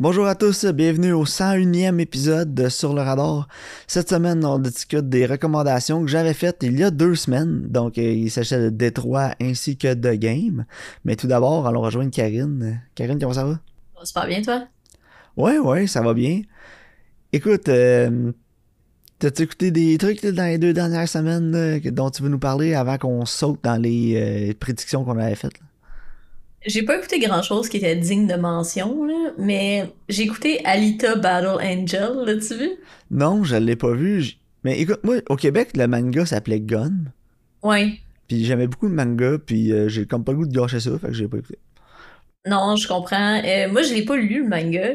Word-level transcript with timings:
Bonjour 0.00 0.28
à 0.28 0.36
tous, 0.36 0.64
bienvenue 0.64 1.12
au 1.12 1.24
101e 1.24 1.98
épisode 1.98 2.54
de 2.54 2.68
Sur 2.68 2.94
le 2.94 3.02
radar. 3.02 3.48
Cette 3.88 4.08
semaine, 4.08 4.44
on 4.44 4.60
discute 4.60 5.08
des 5.08 5.26
recommandations 5.26 6.02
que 6.02 6.06
j'avais 6.06 6.34
faites 6.34 6.58
il 6.62 6.78
y 6.78 6.84
a 6.84 6.92
deux 6.92 7.16
semaines. 7.16 7.66
Donc, 7.66 7.98
euh, 7.98 8.02
il 8.02 8.30
s'agissait 8.30 8.60
de 8.60 8.68
Détroit 8.68 9.32
ainsi 9.42 9.76
que 9.76 9.94
de 9.94 10.14
Game. 10.14 10.66
Mais 11.04 11.16
tout 11.16 11.26
d'abord, 11.26 11.66
allons 11.66 11.80
rejoindre 11.80 12.12
Karine. 12.12 12.80
Karine, 12.94 13.18
comment 13.18 13.32
ça 13.32 13.44
va? 13.44 13.58
Ça 14.04 14.20
va 14.20 14.28
bien, 14.28 14.40
toi? 14.40 14.68
Ouais, 15.36 15.58
ouais, 15.58 15.88
ça 15.88 16.00
va 16.00 16.14
bien. 16.14 16.42
Écoute, 17.32 17.68
euh, 17.68 18.30
t'as-tu 19.18 19.42
écouté 19.42 19.72
des 19.72 19.98
trucs 19.98 20.22
là, 20.22 20.30
dans 20.30 20.44
les 20.44 20.58
deux 20.58 20.72
dernières 20.72 21.08
semaines 21.08 21.50
là, 21.50 21.90
dont 21.90 22.10
tu 22.10 22.22
veux 22.22 22.28
nous 22.28 22.38
parler 22.38 22.72
avant 22.72 22.98
qu'on 22.98 23.26
saute 23.26 23.64
dans 23.64 23.82
les 23.82 24.50
euh, 24.50 24.54
prédictions 24.60 25.02
qu'on 25.04 25.18
avait 25.18 25.34
faites? 25.34 25.58
là? 25.58 25.66
J'ai 26.66 26.82
pas 26.82 26.98
écouté 26.98 27.18
grand 27.20 27.42
chose 27.42 27.68
qui 27.68 27.76
était 27.78 27.94
digne 27.96 28.26
de 28.26 28.34
mention, 28.34 29.04
là, 29.04 29.30
mais 29.38 29.90
j'ai 30.08 30.24
écouté 30.24 30.60
Alita 30.64 31.14
Battle 31.14 31.58
Angel, 31.64 32.10
l'as-tu 32.26 32.54
vu? 32.58 32.70
Non, 33.10 33.44
je 33.44 33.56
l'ai 33.56 33.76
pas 33.76 33.92
vu. 33.92 34.20
J- 34.22 34.38
Mais 34.64 34.78
écoute, 34.80 35.00
moi, 35.04 35.16
au 35.28 35.36
Québec, 35.36 35.70
le 35.76 35.86
manga 35.86 36.26
s'appelait 36.26 36.60
Gun. 36.60 36.92
Ouais. 37.62 38.00
Puis 38.26 38.44
j'aimais 38.44 38.66
beaucoup 38.66 38.88
le 38.88 38.94
manga, 38.94 39.38
puis 39.38 39.72
euh, 39.72 39.88
j'ai 39.88 40.04
comme 40.04 40.24
pas 40.24 40.32
le 40.32 40.38
goût 40.38 40.46
de 40.46 40.52
gâcher 40.54 40.80
ça, 40.80 40.98
fait 40.98 41.06
que 41.08 41.12
j'ai 41.14 41.28
pas 41.28 41.38
écouté. 41.38 41.58
Non, 42.46 42.76
je 42.76 42.88
comprends. 42.88 43.40
Euh, 43.44 43.70
moi, 43.70 43.82
je 43.82 43.94
l'ai 43.94 44.04
pas 44.04 44.16
lu, 44.16 44.42
le 44.42 44.48
manga. 44.48 44.94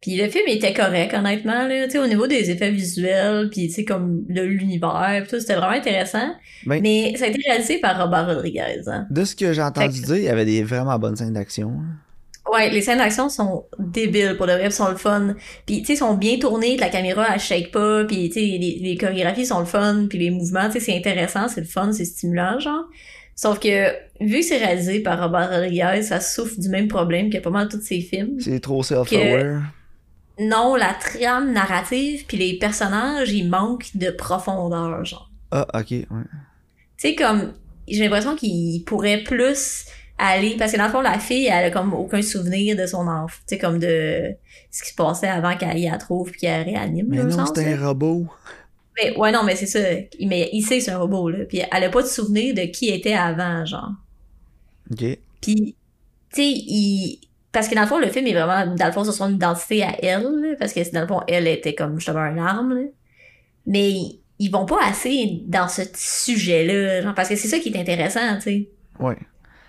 Puis 0.00 0.16
le 0.16 0.28
film 0.30 0.44
était 0.48 0.72
correct, 0.72 1.12
honnêtement, 1.14 1.66
là. 1.68 1.84
Tu 1.84 1.90
sais, 1.92 1.98
au 1.98 2.06
niveau 2.06 2.26
des 2.26 2.50
effets 2.50 2.70
visuels, 2.70 3.50
puis 3.50 3.68
tu 3.68 3.74
sais, 3.74 3.84
comme 3.84 4.24
de 4.28 4.40
l'univers, 4.40 5.20
pis 5.24 5.28
tout, 5.28 5.40
c'était 5.40 5.56
vraiment 5.56 5.72
intéressant. 5.74 6.32
Ben- 6.64 6.80
Mais 6.82 7.14
ça 7.16 7.26
a 7.26 7.28
été 7.28 7.38
réalisé 7.46 7.78
par 7.78 8.02
Robert 8.02 8.26
Rodriguez, 8.26 8.80
hein. 8.86 9.06
De 9.10 9.24
ce 9.24 9.36
que 9.36 9.52
j'ai 9.52 9.60
entendu 9.62 10.00
que- 10.00 10.06
dire, 10.06 10.16
il 10.16 10.22
y 10.24 10.28
avait 10.28 10.46
des 10.46 10.62
vraiment 10.62 10.98
bonnes 10.98 11.16
scènes 11.16 11.34
d'action. 11.34 11.70
hein. 11.70 11.96
Ouais, 12.50 12.70
les 12.70 12.80
scènes 12.80 12.98
d'action 12.98 13.28
sont 13.28 13.66
débiles 13.78 14.34
pour 14.38 14.46
de 14.46 14.52
vrai, 14.52 14.70
sont 14.70 14.88
le 14.88 14.96
fun. 14.96 15.34
Puis 15.66 15.80
tu 15.82 15.86
sais, 15.88 15.96
sont 15.96 16.14
bien 16.14 16.38
tournées, 16.38 16.76
la 16.78 16.88
caméra 16.88 17.26
elle 17.34 17.38
shake 17.38 17.70
pas, 17.70 18.04
puis 18.04 18.28
tu 18.30 18.40
sais 18.40 18.40
les, 18.40 18.78
les 18.82 18.96
chorégraphies 18.96 19.44
sont 19.46 19.60
le 19.60 19.66
fun, 19.66 20.06
puis 20.08 20.18
les 20.18 20.30
mouvements, 20.30 20.66
tu 20.66 20.72
sais 20.72 20.80
c'est 20.80 20.96
intéressant, 20.96 21.46
c'est 21.48 21.60
le 21.60 21.66
fun, 21.66 21.92
c'est 21.92 22.06
stimulant 22.06 22.58
genre. 22.58 22.86
Sauf 23.36 23.60
que 23.60 23.90
vu 24.20 24.40
que 24.40 24.44
c'est 24.44 24.56
réalisé 24.58 25.00
par 25.00 25.22
Robert 25.22 25.50
Rodriguez, 25.50 26.02
ça 26.02 26.18
souffre 26.20 26.58
du 26.58 26.68
même 26.70 26.88
problème 26.88 27.30
que 27.30 27.38
pas 27.38 27.50
mal 27.50 27.68
tous 27.68 27.82
ses 27.82 28.00
films. 28.00 28.40
C'est 28.40 28.58
trop 28.60 28.82
self-aware. 28.82 29.60
Non, 30.40 30.74
la 30.74 30.94
trame 30.94 31.52
narrative 31.52 32.24
puis 32.26 32.38
les 32.38 32.58
personnages, 32.58 33.30
ils 33.32 33.48
manquent 33.48 33.94
de 33.94 34.10
profondeur 34.10 35.04
genre. 35.04 35.30
Ah, 35.50 35.66
ok, 35.74 35.90
ouais. 35.90 36.06
Tu 36.96 37.08
sais 37.08 37.14
comme 37.14 37.52
j'ai 37.86 38.04
l'impression 38.04 38.36
qu'il 38.36 38.84
pourrait 38.84 39.22
plus 39.22 39.86
aller 40.16 40.56
parce 40.58 40.72
que 40.72 40.76
dans 40.76 40.84
le 40.84 40.90
fond 40.90 41.00
la 41.00 41.18
fille 41.18 41.46
elle 41.46 41.66
a 41.66 41.70
comme 41.70 41.94
aucun 41.94 42.22
souvenir 42.22 42.76
de 42.76 42.86
son 42.86 43.06
enfant, 43.06 43.36
tu 43.48 43.54
sais 43.54 43.58
comme 43.58 43.78
de 43.78 44.34
ce 44.70 44.82
qui 44.82 44.90
se 44.90 44.94
passait 44.94 45.28
avant 45.28 45.56
qu'elle 45.56 45.78
y 45.78 45.88
la 45.88 45.98
trouve 45.98 46.30
puis 46.30 46.40
qu'elle 46.40 46.62
réanime 46.62 47.06
Mais 47.08 47.24
non, 47.24 47.46
c'était 47.46 47.72
un 47.74 47.86
robot. 47.86 48.26
Mais 48.96 49.16
ouais 49.16 49.32
non 49.32 49.42
mais 49.44 49.56
c'est 49.56 49.66
ça, 49.66 49.80
mais 50.20 50.50
il 50.52 50.62
sait 50.62 50.78
que 50.78 50.84
c'est 50.84 50.90
un 50.90 50.98
robot 50.98 51.30
là, 51.30 51.44
puis 51.46 51.62
elle 51.70 51.84
a 51.84 51.88
pas 51.88 52.02
de 52.02 52.06
souvenir 52.06 52.54
de 52.54 52.62
qui 52.62 52.88
était 52.88 53.14
avant 53.14 53.64
genre. 53.64 53.92
Ok. 54.90 55.18
Puis 55.40 55.74
tu 56.32 56.36
sais 56.36 56.48
il 56.48 57.20
parce 57.52 57.68
que 57.68 57.74
dans 57.74 57.82
le 57.82 57.86
fond 57.86 57.98
le 57.98 58.08
film 58.08 58.26
est 58.26 58.32
vraiment 58.32 58.74
dans 58.74 58.86
le 58.86 58.92
fond 58.92 59.04
sur 59.04 59.12
son 59.12 59.30
identité 59.32 59.82
à 59.82 59.96
elle 60.02 60.22
là, 60.22 60.54
parce 60.58 60.72
que 60.72 60.92
dans 60.92 61.00
le 61.02 61.06
fond 61.06 61.20
elle 61.28 61.46
était 61.48 61.74
comme 61.74 61.96
justement 61.98 62.20
un 62.20 62.38
arme 62.38 62.74
là. 62.74 62.82
Mais 63.66 63.92
ils 64.38 64.50
vont 64.50 64.64
pas 64.66 64.78
assez 64.88 65.42
dans 65.46 65.68
ce 65.68 65.82
sujet 65.94 66.64
là, 66.64 67.02
genre 67.02 67.14
parce 67.14 67.28
que 67.28 67.36
c'est 67.36 67.48
ça 67.48 67.58
qui 67.58 67.68
est 67.70 67.78
intéressant, 67.78 68.36
tu 68.36 68.40
sais. 68.42 68.68
Ouais. 68.98 69.16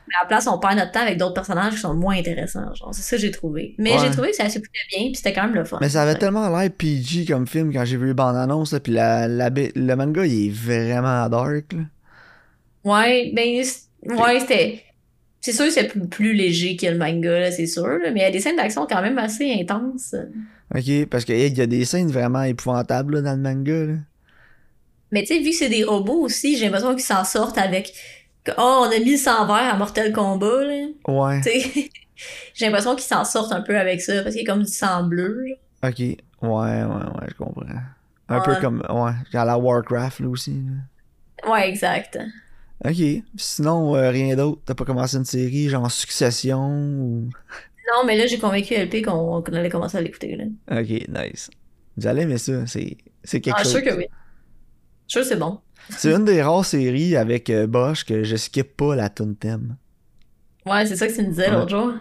Mais 0.08 0.16
à 0.20 0.24
la 0.24 0.28
place, 0.28 0.48
on 0.48 0.58
perd 0.60 0.76
notre 0.78 0.92
temps 0.92 1.02
avec 1.02 1.18
d'autres 1.18 1.34
personnages 1.36 1.74
qui 1.76 1.80
sont 1.80 1.94
moins 1.94 2.18
intéressants. 2.18 2.74
Genre, 2.74 2.90
c'est 2.94 3.02
ça 3.02 3.16
que 3.16 3.22
j'ai 3.22 3.32
trouvé. 3.32 3.76
Mais 3.78 3.92
Ouais. 3.94 4.00
j'ai 4.04 4.12
trouvé 4.12 4.32
que 4.32 4.36
ça 4.36 4.50
s'écoutait 4.50 4.80
bien, 4.90 5.04
puis 5.06 5.16
c'était 5.16 5.32
quand 5.32 5.44
même 5.44 5.54
le 5.56 5.64
fun. 5.64 5.78
Mais 5.80 5.88
ça 5.90 6.02
avait 6.02 6.14
Ouais. 6.14 6.18
tellement 6.20 6.50
l'air 6.50 6.70
PG 6.70 7.26
comme 7.26 7.48
film 7.48 7.72
quand 7.72 7.86
j'ai 7.86 7.96
vu 7.98 8.08
les 8.08 8.14
bandes 8.14 8.36
annonces, 8.36 8.76
puis 8.84 8.92
la, 8.92 9.28
la, 9.30 9.50
le 9.50 9.96
manga, 9.96 10.26
il 10.26 10.48
est 10.48 10.52
vraiment 10.52 11.30
dark, 11.30 11.72
là. 11.74 11.80
Ouais, 12.84 13.32
ben, 13.34 13.64
ouais, 14.18 14.40
c'était. 14.40 14.84
C'est 15.42 15.54
sûr 15.54 15.66
que 15.66 15.72
c'est 15.72 15.88
plus, 16.10 16.34
léger 16.34 16.76
que 16.76 16.86
le 16.86 16.98
manga, 16.98 17.40
là, 17.40 17.52
c'est 17.52 17.66
sûr, 17.66 17.88
là, 17.88 18.12
mais 18.12 18.20
il 18.20 18.24
y 18.24 18.26
a 18.26 18.32
des 18.32 18.40
scènes 18.40 18.56
d'action 18.58 18.86
quand 18.88 19.02
même 19.02 19.18
assez 19.18 19.52
intenses. 19.60 20.16
Ok, 20.74 21.06
parce 21.10 21.26
qu'il 21.26 21.58
y 21.58 21.62
a 21.62 21.66
des 21.66 21.84
scènes 21.86 22.12
vraiment 22.12 22.44
épouvantables, 22.44 23.16
là, 23.16 23.22
dans 23.22 23.32
le 23.32 23.42
manga, 23.42 23.86
là. 23.88 23.94
Mais 25.12 25.22
tu 25.24 25.28
sais, 25.34 25.40
vu 25.40 25.50
que 25.50 25.56
c'est 25.56 25.70
des 25.70 25.84
robots 25.84 26.22
aussi, 26.22 26.58
j'ai 26.58 26.66
l'impression 26.66 26.92
qu'ils 26.94 27.04
s'en 27.04 27.26
sortent 27.26 27.58
avec. 27.58 27.92
Oh, 28.58 28.86
on 28.88 28.92
a 28.92 29.00
mis 29.00 29.12
le 29.12 29.18
sang 29.18 29.46
vert 29.46 29.74
à 29.74 29.78
Mortal 29.78 30.12
Kombat, 30.14 30.64
là. 30.64 30.86
Ouais. 31.08 31.42
J'ai 32.54 32.66
l'impression 32.66 32.96
qu'ils 32.96 33.04
s'en 33.08 33.26
sortent 33.26 33.52
un 33.52 33.62
peu 33.62 33.78
avec 33.78 34.00
ça, 34.00 34.22
parce 34.22 34.36
qu'il 34.36 34.46
y 34.46 34.50
a 34.50 34.54
comme 34.54 34.64
du 34.64 34.72
sang 34.72 35.04
bleu, 35.04 35.44
genre. 35.48 35.90
Ok. 35.90 36.00
Ouais, 36.00 36.18
ouais, 36.44 36.84
ouais, 36.84 37.28
je 37.30 37.34
comprends. 37.36 37.66
Un 38.30 38.38
Ouais. 38.38 38.44
peu 38.46 38.56
comme, 38.62 38.80
ouais, 38.90 39.12
genre 39.34 39.46
la 39.46 39.58
Warcraft, 39.58 40.20
là, 40.22 40.28
aussi, 40.30 40.54
là. 41.44 41.52
Ouais, 41.52 41.68
exact. 41.68 42.20
Ok. 42.84 43.24
Sinon, 43.38 43.96
euh, 43.96 44.10
rien 44.10 44.36
d'autre. 44.36 44.62
T'as 44.66 44.74
pas 44.74 44.86
commencé 44.86 45.18
une 45.18 45.26
série, 45.26 45.70
genre 45.70 45.90
Succession 45.92 46.60
ou... 46.70 47.30
Non, 47.94 48.06
mais 48.06 48.18
là, 48.18 48.26
j'ai 48.26 48.40
convaincu 48.40 48.74
LP 48.76 49.04
qu'on 49.04 49.42
allait 49.42 49.70
commencer 49.70 49.98
à 49.98 50.02
l'écouter. 50.02 50.38
Ok, 50.72 50.88
nice. 51.10 51.50
Vous 51.98 52.08
allez 52.08 52.22
aimer 52.22 52.38
ça, 52.38 52.66
c'est 52.68 52.98
c'est 53.24 53.42
quelque 53.42 53.58
Ah, 53.60 53.64
chose. 53.64 53.74
sûr 53.74 53.84
que 53.84 53.96
oui. 53.98 54.06
Je 55.08 55.20
suis 55.20 55.20
sûr 55.20 55.22
que 55.22 55.28
c'est 55.28 55.36
bon. 55.36 55.60
C'est 55.90 56.14
une 56.14 56.24
des 56.26 56.42
rares 56.42 56.64
séries 56.66 57.16
avec 57.18 57.50
euh, 57.50 57.68
Bosch 57.68 58.06
que 58.06 58.24
je 58.24 58.36
skip 58.38 58.78
pas 58.78 58.96
la 58.96 59.10
tune 59.10 59.36
thème. 59.36 59.76
Ouais, 60.66 60.86
c'est 60.86 60.96
ça 60.96 61.08
que 61.08 61.14
tu 61.14 61.22
me 61.24 61.30
disais 61.30 61.50
Ouais. 61.50 61.56
l'autre 61.56 61.70
jour. 61.70 61.92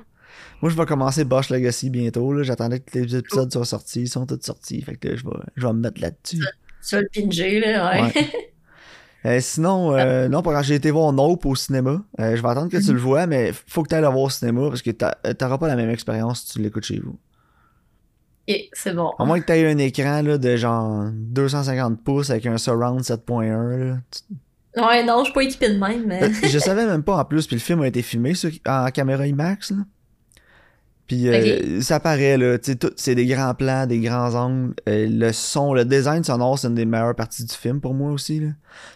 Moi, 0.62 0.70
je 0.70 0.76
vais 0.76 0.86
commencer 0.86 1.24
Bosch 1.24 1.50
Legacy 1.50 1.90
bientôt. 1.90 2.32
là. 2.32 2.42
J'attendais 2.42 2.80
que 2.80 2.98
les 2.98 3.16
épisodes 3.16 3.50
soient 3.52 3.64
sortis. 3.64 4.02
Ils 4.02 4.08
sont 4.08 4.26
tous 4.26 4.38
sortis. 4.42 4.80
Fait 4.82 4.96
que 4.96 5.08
là, 5.08 5.16
je 5.16 5.24
vais, 5.24 5.30
je 5.56 5.66
vais 5.66 5.72
me 5.72 5.80
mettre 5.80 6.00
là-dessus. 6.00 6.38
Tu 6.86 6.94
vas 6.94 7.00
le 7.02 7.08
pinger, 7.12 7.60
là, 7.60 7.90
ouais. 7.90 8.02
Ouais. 8.14 8.30
Euh, 9.26 9.38
sinon, 9.40 9.92
euh, 9.94 10.28
non, 10.28 10.40
pas 10.42 10.52
quand 10.54 10.62
j'ai 10.62 10.76
été 10.76 10.90
voir 10.90 11.12
Nope 11.12 11.44
au 11.44 11.54
cinéma. 11.54 12.02
Euh, 12.20 12.36
je 12.36 12.42
vais 12.42 12.48
attendre 12.48 12.70
que 12.70 12.78
tu 12.78 12.88
Mhm. 12.88 12.94
le 12.94 13.00
vois, 13.00 13.26
mais 13.26 13.52
faut 13.66 13.82
que 13.82 13.88
tu 13.88 13.94
ailles 13.94 14.00
le 14.00 14.06
voir 14.08 14.20
au 14.22 14.30
cinéma 14.30 14.68
parce 14.68 14.80
que 14.82 14.90
euh, 14.90 15.34
t'auras 15.34 15.58
pas 15.58 15.68
la 15.68 15.76
même 15.76 15.90
expérience 15.90 16.42
si 16.42 16.52
tu 16.54 16.58
l'écoutes 16.62 16.84
chez 16.84 16.98
vous. 17.00 17.18
Ok, 18.48 18.56
c'est 18.72 18.94
bon. 18.94 19.10
À 19.18 19.24
moins 19.24 19.38
que 19.40 19.46
tu 19.46 19.52
aies 19.52 19.70
un 19.70 19.78
écran 19.78 20.22
là, 20.22 20.38
de 20.38 20.56
genre 20.56 21.10
250 21.12 22.02
pouces 22.02 22.30
avec 22.30 22.46
un 22.46 22.56
surround 22.58 23.00
7.1. 23.02 23.78
là. 23.78 23.96
Tu- 24.10 24.34
Ouais, 24.80 25.04
non, 25.04 25.18
je 25.20 25.24
suis 25.24 25.32
pas 25.32 25.42
équipée 25.42 25.68
de 25.74 25.78
même, 25.78 26.04
mais. 26.06 26.32
Je 26.48 26.58
savais 26.58 26.86
même 26.86 27.02
pas 27.02 27.16
en 27.18 27.24
plus, 27.24 27.46
puis 27.46 27.56
le 27.56 27.60
film 27.60 27.82
a 27.82 27.88
été 27.88 28.02
filmé 28.02 28.34
sur- 28.34 28.50
en 28.66 28.88
caméra 28.90 29.26
IMAX. 29.26 29.72
Là. 29.72 29.78
Puis 31.10 31.28
euh, 31.28 31.80
ça 31.80 31.98
paraît, 31.98 32.38
là, 32.38 32.56
tu 32.56 32.70
sais, 32.70 32.76
tout- 32.76 32.92
c'est 32.94 33.16
des 33.16 33.26
grands 33.26 33.52
plans, 33.52 33.84
des 33.84 33.98
grands 33.98 34.32
angles. 34.36 34.74
Euh, 34.88 35.08
le 35.10 35.32
son, 35.32 35.74
le 35.74 35.84
design 35.84 36.22
sonore, 36.22 36.56
c'est 36.56 36.68
une 36.68 36.76
des 36.76 36.84
meilleures 36.84 37.16
parties 37.16 37.44
du 37.44 37.52
film 37.52 37.80
pour 37.80 37.94
moi 37.94 38.12
aussi. 38.12 38.38
Là. 38.38 38.50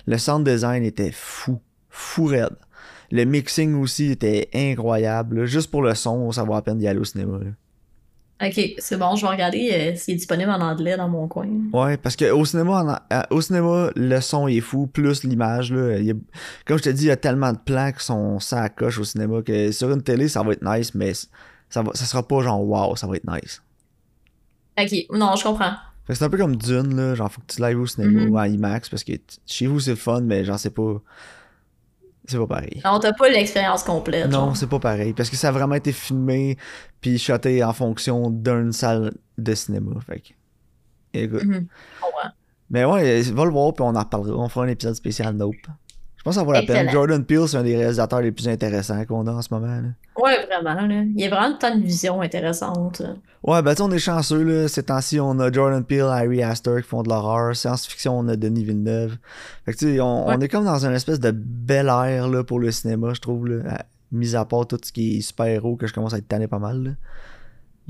Le 0.06 0.16
sound 0.16 0.48
design 0.48 0.84
était 0.84 1.10
fou, 1.12 1.60
fou 1.90 2.26
raide. 2.26 2.54
Le 3.10 3.24
mixing 3.24 3.74
aussi 3.74 4.12
était 4.12 4.48
incroyable. 4.54 5.40
là. 5.40 5.46
Juste 5.46 5.72
pour 5.72 5.82
le 5.82 5.92
son, 5.96 6.30
ça 6.30 6.44
vaut 6.44 6.54
la 6.54 6.62
peine 6.62 6.78
d'y 6.78 6.86
aller 6.86 7.00
au 7.00 7.04
cinéma. 7.04 7.38
là. 7.38 7.50
Ok, 8.48 8.60
c'est 8.78 8.96
bon, 8.96 9.16
je 9.16 9.22
vais 9.26 9.32
regarder 9.32 9.70
euh, 9.72 9.96
s'il 9.96 10.14
est 10.14 10.16
disponible 10.18 10.50
en 10.50 10.60
anglais 10.60 10.96
dans 10.96 11.08
mon 11.08 11.26
coin. 11.26 11.48
Ouais, 11.72 11.96
parce 11.96 12.14
que 12.14 12.30
au 12.30 12.44
cinéma, 12.44 12.82
en- 12.84 12.98
à- 13.16 13.26
au 13.32 13.40
cinéma, 13.40 13.90
le 13.96 14.20
son 14.20 14.46
est 14.46 14.60
fou, 14.60 14.86
plus 14.86 15.24
l'image. 15.24 15.72
Là, 15.72 15.98
il 15.98 16.04
y 16.04 16.10
a- 16.12 16.14
comme 16.64 16.78
je 16.78 16.82
te 16.84 16.90
dis, 16.90 17.04
il 17.06 17.08
y 17.08 17.10
a 17.10 17.16
tellement 17.16 17.52
de 17.52 17.58
plans 17.58 17.90
qui 17.90 18.04
sont 18.04 18.38
ça 18.38 18.62
à 18.62 18.68
coche 18.68 19.00
au 19.00 19.04
cinéma 19.04 19.42
que 19.42 19.72
sur 19.72 19.90
une 19.90 20.02
télé, 20.02 20.28
ça 20.28 20.42
va 20.44 20.52
être 20.52 20.64
nice, 20.64 20.94
mais 20.94 21.12
ça, 21.68 21.82
va, 21.82 21.90
ça 21.94 22.04
sera 22.04 22.22
pas 22.26 22.40
genre 22.42 22.62
wow, 22.62 22.96
ça 22.96 23.06
va 23.06 23.16
être 23.16 23.26
nice. 23.30 23.62
Ok, 24.78 24.92
non, 25.16 25.36
je 25.36 25.44
comprends. 25.44 25.72
Fait 26.06 26.12
que 26.12 26.18
c'est 26.18 26.24
un 26.24 26.30
peu 26.30 26.36
comme 26.38 26.56
Dune, 26.56 26.96
là, 26.96 27.14
genre 27.14 27.30
faut 27.32 27.40
que 27.40 27.46
tu 27.54 27.60
l'ailles 27.60 27.74
au 27.76 27.86
cinéma 27.86 28.24
Mhm. 28.24 28.30
ou 28.30 28.38
en 28.38 28.44
IMAX 28.44 28.88
parce 28.90 29.04
que 29.04 29.12
chez 29.46 29.66
vous 29.66 29.80
c'est 29.80 29.90
le 29.90 29.96
fun, 29.96 30.20
mais 30.20 30.44
genre 30.44 30.58
c'est 30.58 30.70
pas. 30.74 31.00
C'est 32.26 32.38
pas 32.38 32.46
pareil. 32.46 32.80
Non, 32.84 32.98
t'as 33.00 33.12
pas 33.12 33.28
l'expérience 33.28 33.82
complète. 33.82 34.30
Non, 34.30 34.54
c'est 34.54 34.66
pas 34.66 34.78
pareil. 34.78 35.12
Parce 35.12 35.28
que 35.28 35.36
ça 35.36 35.48
a 35.48 35.52
vraiment 35.52 35.74
été 35.74 35.92
filmé 35.92 36.56
puis 37.02 37.18
shoté 37.18 37.62
en 37.62 37.74
fonction 37.74 38.30
d'une 38.30 38.72
salle 38.72 39.12
de 39.36 39.54
cinéma. 39.54 39.92
Fait 40.06 40.20
que. 40.20 40.28
Écoute. 41.12 41.44
Mhm, 41.44 41.66
comprends. 42.00 42.30
Mais 42.70 42.84
ouais, 42.86 43.20
va 43.22 43.44
le 43.44 43.50
voir, 43.50 43.74
puis 43.74 43.84
on 43.84 43.94
en 43.94 44.00
reparlera. 44.00 44.38
On 44.38 44.48
fera 44.48 44.64
un 44.64 44.68
épisode 44.68 44.94
spécial 44.94 45.34
Nope. 45.36 45.54
Je 46.24 46.30
pense 46.30 46.36
que 46.36 46.40
ça 46.40 46.46
vaut 46.46 46.52
la 46.52 46.62
peine. 46.62 46.88
Jordan 46.90 47.22
Peele, 47.22 47.46
c'est 47.46 47.58
un 47.58 47.62
des 47.62 47.76
réalisateurs 47.76 48.22
les 48.22 48.32
plus 48.32 48.48
intéressants 48.48 49.04
qu'on 49.04 49.26
a 49.26 49.32
en 49.32 49.42
ce 49.42 49.52
moment. 49.52 49.66
là. 49.66 49.88
Ouais, 50.16 50.46
vraiment, 50.46 50.86
là. 50.86 51.02
Il 51.02 51.20
y 51.20 51.24
a 51.26 51.28
vraiment 51.28 51.54
tant 51.58 51.76
de 51.76 51.82
visions 51.82 52.22
intéressantes. 52.22 53.02
Ouais, 53.42 53.60
ben 53.60 53.72
tu 53.72 53.76
sais, 53.76 53.82
on 53.82 53.90
est 53.90 53.98
chanceux, 53.98 54.42
là. 54.42 54.66
Ces 54.68 54.84
temps-ci, 54.84 55.20
on 55.20 55.38
a 55.38 55.52
Jordan 55.52 55.84
Peele, 55.84 56.06
Harry 56.08 56.42
Astor 56.42 56.78
qui 56.80 56.88
font 56.88 57.02
de 57.02 57.10
l'horreur. 57.10 57.54
Science-fiction, 57.54 58.18
on 58.18 58.26
a 58.28 58.36
Denis 58.36 58.64
Villeneuve. 58.64 59.18
Fait 59.66 59.72
que 59.74 59.76
tu 59.78 59.94
sais, 59.96 60.00
on, 60.00 60.26
Ouais. 60.26 60.34
on 60.38 60.40
est 60.40 60.48
comme 60.48 60.64
dans 60.64 60.86
une 60.86 60.94
espèce 60.94 61.20
de 61.20 61.30
bel 61.30 61.88
air, 61.88 62.26
là, 62.28 62.42
pour 62.42 62.58
le 62.58 62.70
cinéma, 62.70 63.12
je 63.12 63.20
trouve, 63.20 63.46
là. 63.46 63.84
Mis 64.10 64.34
à 64.34 64.46
part 64.46 64.66
tout 64.66 64.78
ce 64.82 64.92
qui 64.92 65.18
est 65.18 65.20
super-héros, 65.20 65.76
que 65.76 65.86
je 65.86 65.92
commence 65.92 66.14
à 66.14 66.18
être 66.18 66.28
tanné 66.28 66.46
pas 66.48 66.58
mal, 66.58 66.82
là. 66.84 66.90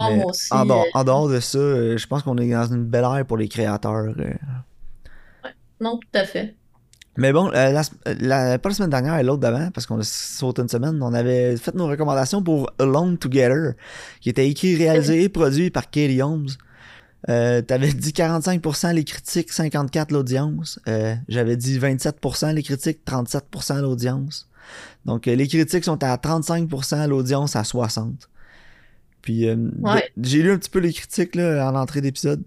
Ah, 0.01 0.07
Mais 0.11 0.17
moi 0.17 0.31
aussi, 0.31 0.53
En 0.53 0.65
dehors, 0.67 0.83
euh, 0.83 0.99
en 0.99 1.05
dehors 1.05 1.29
de 1.29 1.39
ça, 1.39 1.59
euh, 1.59 1.97
je 1.97 2.07
pense 2.09 2.25
qu'on 2.25 2.37
est 2.39 2.51
dans 2.51 2.67
une 2.67 2.83
belle 2.85 3.05
ère 3.05 3.25
pour 3.27 3.37
les 3.37 3.47
créateurs. 3.47 4.07
euh. 4.19 4.33
Non, 5.81 5.99
tout 5.99 6.19
à 6.19 6.25
fait. 6.25 6.57
Mais 7.17 7.33
bon, 7.33 7.49
euh, 7.55 7.71
la, 7.71 7.83
la, 8.21 8.59
pas 8.59 8.69
la 8.71 8.75
semaine 8.75 8.91
dernière 8.91 9.17
et 9.19 9.23
l'autre 9.23 9.41
d'avant, 9.41 9.71
parce 9.73 9.87
qu'on 9.87 10.01
a 10.01 10.03
sauté 10.03 10.63
une 10.63 10.69
semaine, 10.69 11.01
on 11.03 11.15
avait 11.15 11.57
fait 11.57 11.75
nos 11.75 11.87
recommandations 11.87 12.43
pour 12.43 12.71
Alone 12.81 13.19
Together, 13.19 13.75
qui 14.21 14.31
était 14.31 14.49
écrit, 14.49 14.75
réalisé 14.77 15.23
et 15.23 15.29
produit 15.29 15.71
par 15.71 15.91
Katie 15.91 16.21
Holmes. 16.23 16.49
Euh, 17.29 17.63
T'avais 17.63 17.93
dit 17.93 18.11
45% 18.11 18.93
les 18.95 19.05
critiques, 19.05 19.51
54% 19.53 20.13
l'audience. 20.13 20.79
Euh, 20.89 21.15
J'avais 21.29 21.57
dit 21.57 21.79
27% 21.79 22.53
les 22.53 22.63
critiques, 22.63 23.01
37% 23.07 23.81
l'audience. 23.81 24.49
Donc 25.05 25.29
euh, 25.29 25.35
les 25.35 25.47
critiques 25.47 25.85
sont 25.85 26.03
à 26.03 26.17
35%, 26.17 27.07
l'audience 27.09 27.55
à 27.57 27.63
60%. 27.63 28.15
Puis 29.23 29.49
euh, 29.49 29.57
Ouais. 29.81 30.11
j'ai 30.21 30.43
lu 30.43 30.53
un 30.53 30.59
petit 30.59 30.69
peu 30.71 30.81
les 30.81 30.93
critiques 30.93 31.35
là, 31.37 31.71
en 31.71 31.77
entrée 31.77 32.01
d'épisode. 32.01 32.43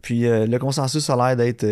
Puis 0.00 0.26
euh, 0.26 0.46
le 0.46 0.58
consensus 0.58 1.10
a 1.10 1.16
l'air 1.16 1.36
d'être... 1.36 1.66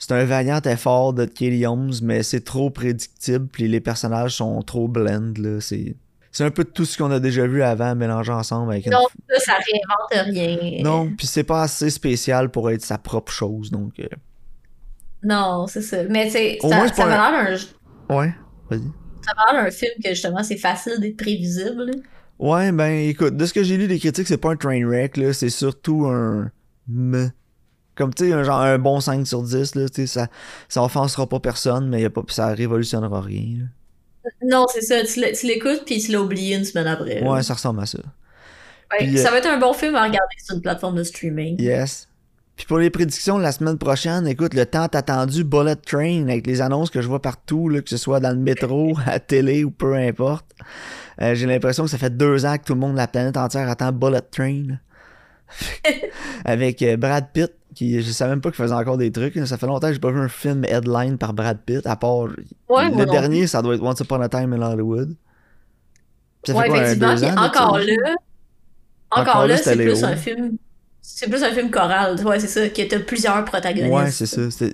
c'est 0.00 0.12
un 0.12 0.24
vaillant 0.24 0.60
effort 0.64 1.12
de 1.12 1.26
Katie 1.26 1.64
Holmes, 1.66 1.92
mais 2.02 2.22
c'est 2.24 2.40
trop 2.40 2.70
prédictible, 2.70 3.46
puis 3.46 3.68
les 3.68 3.80
personnages 3.80 4.34
sont 4.36 4.60
trop 4.62 4.88
blend, 4.88 5.34
là. 5.38 5.60
C'est, 5.60 5.94
c'est 6.32 6.42
un 6.44 6.50
peu 6.50 6.64
tout 6.64 6.84
ce 6.84 6.96
qu'on 6.98 7.10
a 7.10 7.20
déjà 7.20 7.46
vu 7.46 7.62
avant, 7.62 7.94
mélangé 7.94 8.32
ensemble 8.32 8.72
avec. 8.72 8.86
Non, 8.86 9.06
ça, 9.28 9.38
ça 9.40 9.52
réinvente 9.52 10.34
rien. 10.34 10.82
Non, 10.82 11.08
puis 11.16 11.26
c'est 11.26 11.44
pas 11.44 11.62
assez 11.62 11.90
spécial 11.90 12.50
pour 12.50 12.70
être 12.70 12.82
sa 12.82 12.98
propre 12.98 13.30
chose, 13.30 13.70
donc... 13.70 13.92
euh, 14.00 14.06
Non, 15.22 15.66
c'est 15.66 15.82
ça. 15.82 16.04
Mais 16.08 16.30
c'est, 16.30 16.58
Au 16.62 16.70
ça, 16.70 16.88
ça 16.88 17.06
m'a 17.06 17.30
l'air 17.30 17.58
d'un, 18.08 18.14
Ouais, 18.16 18.32
vas-y. 18.70 18.80
ça 19.22 19.32
m'a 19.36 19.52
l'air 19.52 19.64
d'un 19.64 19.70
film 19.70 19.92
que 20.02 20.10
justement 20.10 20.42
c'est 20.42 20.56
facile 20.56 20.98
d'être 20.98 21.16
prévisible. 21.18 21.90
Ouais, 22.38 22.72
ben 22.72 22.90
écoute, 23.08 23.36
de 23.36 23.44
ce 23.44 23.52
que 23.52 23.62
j'ai 23.62 23.76
lu 23.76 23.86
des 23.86 23.98
critiques, 23.98 24.26
c'est 24.26 24.38
pas 24.38 24.50
un 24.52 24.56
train 24.56 24.82
wreck, 24.86 25.18
là, 25.18 25.32
c'est 25.34 25.50
surtout 25.50 26.06
un... 26.06 26.50
me. 26.88 27.28
Comme, 28.00 28.14
tu 28.14 28.24
sais, 28.24 28.32
un, 28.32 28.44
genre 28.44 28.62
un 28.62 28.78
bon 28.78 28.98
5 28.98 29.26
sur 29.26 29.42
10, 29.42 29.74
là, 29.74 29.86
ça, 30.06 30.28
ça 30.70 30.82
offensera 30.82 31.28
pas 31.28 31.38
personne, 31.38 31.86
mais 31.90 32.00
y 32.00 32.06
a 32.06 32.08
pas, 32.08 32.22
ça 32.28 32.46
révolutionnera 32.46 33.20
rien, 33.20 33.58
là. 33.58 33.64
Non, 34.42 34.64
c'est 34.72 34.80
ça. 34.80 35.04
Tu 35.04 35.46
l'écoutes 35.46 35.84
puis 35.84 36.00
tu 36.00 36.12
l'as 36.12 36.22
oublié 36.22 36.56
une 36.56 36.64
semaine 36.64 36.86
après. 36.86 37.22
Ouais, 37.22 37.42
ça 37.42 37.52
ressemble 37.52 37.80
à 37.80 37.84
ça. 37.84 37.98
Ouais, 37.98 39.06
puis, 39.06 39.18
ça 39.18 39.28
euh, 39.28 39.32
va 39.32 39.36
être 39.36 39.48
un 39.48 39.58
bon 39.58 39.74
film 39.74 39.94
à 39.96 40.04
regarder 40.04 40.34
sur 40.42 40.54
une 40.54 40.62
plateforme 40.62 40.96
de 40.96 41.04
streaming. 41.04 41.60
Yes. 41.60 42.08
Puis 42.56 42.64
pour 42.64 42.78
les 42.78 42.88
prédictions 42.88 43.36
de 43.36 43.42
la 43.42 43.52
semaine 43.52 43.76
prochaine, 43.76 44.26
écoute, 44.26 44.54
le 44.54 44.64
temps 44.64 44.84
attendu 44.84 45.44
Bullet 45.44 45.76
Train 45.76 46.22
avec 46.22 46.46
les 46.46 46.62
annonces 46.62 46.88
que 46.88 47.02
je 47.02 47.08
vois 47.08 47.20
partout, 47.20 47.68
là, 47.68 47.82
que 47.82 47.90
ce 47.90 47.98
soit 47.98 48.20
dans 48.20 48.30
le 48.30 48.36
métro, 48.36 48.96
à 49.06 49.10
la 49.10 49.20
télé 49.20 49.62
ou 49.62 49.70
peu 49.70 49.94
importe. 49.94 50.46
Euh, 51.20 51.34
J'ai 51.34 51.46
l'impression 51.46 51.84
que 51.84 51.90
ça 51.90 51.98
fait 51.98 52.16
deux 52.16 52.46
ans 52.46 52.56
que 52.56 52.64
tout 52.64 52.72
le 52.72 52.80
monde, 52.80 52.96
la 52.96 53.08
planète 53.08 53.36
entière, 53.36 53.68
attend 53.68 53.92
Bullet 53.92 54.22
Train. 54.22 54.78
avec 56.44 56.82
euh, 56.82 56.96
Brad 56.96 57.28
Pitt, 57.32 57.52
qui 57.80 58.02
je 58.02 58.10
savais 58.10 58.32
même 58.32 58.42
pas 58.42 58.50
qu'il 58.50 58.62
faisait 58.62 58.74
encore 58.74 58.98
des 58.98 59.10
trucs. 59.10 59.34
Ça 59.46 59.56
fait 59.56 59.66
longtemps 59.66 59.86
que 59.86 59.94
j'ai 59.94 59.98
pas 60.00 60.10
vu 60.10 60.20
un 60.20 60.28
film 60.28 60.66
headline 60.66 61.16
par 61.16 61.32
Brad 61.32 61.58
Pitt, 61.64 61.86
à 61.86 61.96
part 61.96 62.28
Ouais, 62.68 62.90
le 62.90 63.06
dernier, 63.06 63.46
ça 63.46 63.62
doit 63.62 63.74
être 63.74 63.82
Once 63.82 63.98
Upon 64.00 64.20
a 64.20 64.28
Time 64.28 64.52
in 64.52 64.60
Hollywood. 64.60 65.16
Ça 66.44 66.52
Ouais, 66.52 66.64
fait 66.64 66.68
quoi, 66.68 66.78
un, 66.78 66.82
effectivement. 66.82 67.14
deux 67.14 67.24
ans, 67.24 67.30
encore 67.38 67.78
là, 67.78 67.94
encore, 69.10 69.22
Encore 69.28 69.46
là, 69.46 69.56
c'est 69.56 69.76
plus 69.76 70.04
un 70.04 70.14
film. 70.16 70.58
C'est 71.00 71.30
plus 71.30 71.42
un 71.42 71.52
film 71.52 71.70
choral. 71.70 72.22
Ouais, 72.22 72.38
c'est 72.38 72.48
ça. 72.48 72.68
Que 72.68 72.86
t'as 72.86 73.00
plusieurs 73.00 73.42
protagonistes. 73.46 73.90
Ouais, 73.94 74.10
c'est 74.10 74.26
ça. 74.26 74.66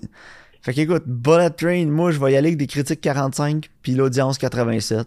Fait 0.62 0.72
qu'écoute, 0.74 1.04
Bullet 1.06 1.50
Train, 1.50 1.86
moi 1.86 2.10
je 2.10 2.18
vais 2.18 2.32
y 2.32 2.36
aller 2.36 2.48
avec 2.48 2.58
des 2.58 2.66
critiques 2.66 3.00
45 3.00 3.70
puis 3.82 3.92
l'audience 3.94 4.36
87. 4.36 5.06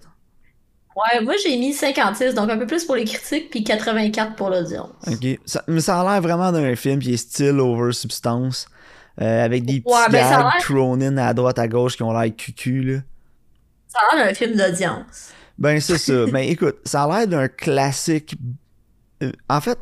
Ouais, 1.00 1.22
moi 1.22 1.34
j'ai 1.44 1.58
mis 1.58 1.74
56, 1.74 2.34
donc 2.36 2.50
un 2.50 2.58
peu 2.58 2.68
plus 2.68 2.84
pour 2.86 2.96
les 2.96 3.06
critiques, 3.06 3.50
puis 3.50 3.64
84 3.64 4.36
pour 4.36 4.50
l'audience. 4.50 4.90
Ok. 5.08 5.40
Ça- 5.46 5.64
mais 5.68 5.80
ça 5.82 6.02
a 6.02 6.04
l'air 6.12 6.22
vraiment 6.22 6.52
d'un 6.52 6.76
film 6.76 7.00
qui 7.00 7.14
est 7.14 7.18
style 7.18 7.60
over 7.60 7.92
substance. 7.94 8.68
euh, 9.22 9.44
avec 9.44 9.66
des 9.66 9.82
petits 9.82 9.94
Ouais, 9.94 10.06
ben, 10.10 10.22
gags 10.30 10.40
l'air- 10.40 10.58
thrown 10.62 11.04
in 11.04 11.18
à 11.18 11.34
droite 11.34 11.60
à 11.60 11.68
gauche 11.68 11.98
qui 11.98 12.04
ont 12.04 12.18
l'air 12.18 12.34
cucu 12.34 12.82
là. 12.84 13.00
Ça 13.90 14.00
a 14.12 14.16
l'air 14.16 14.28
d'un 14.28 14.34
film 14.34 14.56
d'audience. 14.56 15.32
Ben 15.58 15.82
c'est 15.82 15.98
ça. 15.98 16.26
Ben 16.32 16.38
écoute, 16.50 16.78
ça 16.86 17.04
a 17.04 17.08
l'air 17.20 17.28
d'un 17.28 17.48
classique. 17.50 18.36
euh, 19.22 19.32
en 19.50 19.60
fait, 19.60 19.78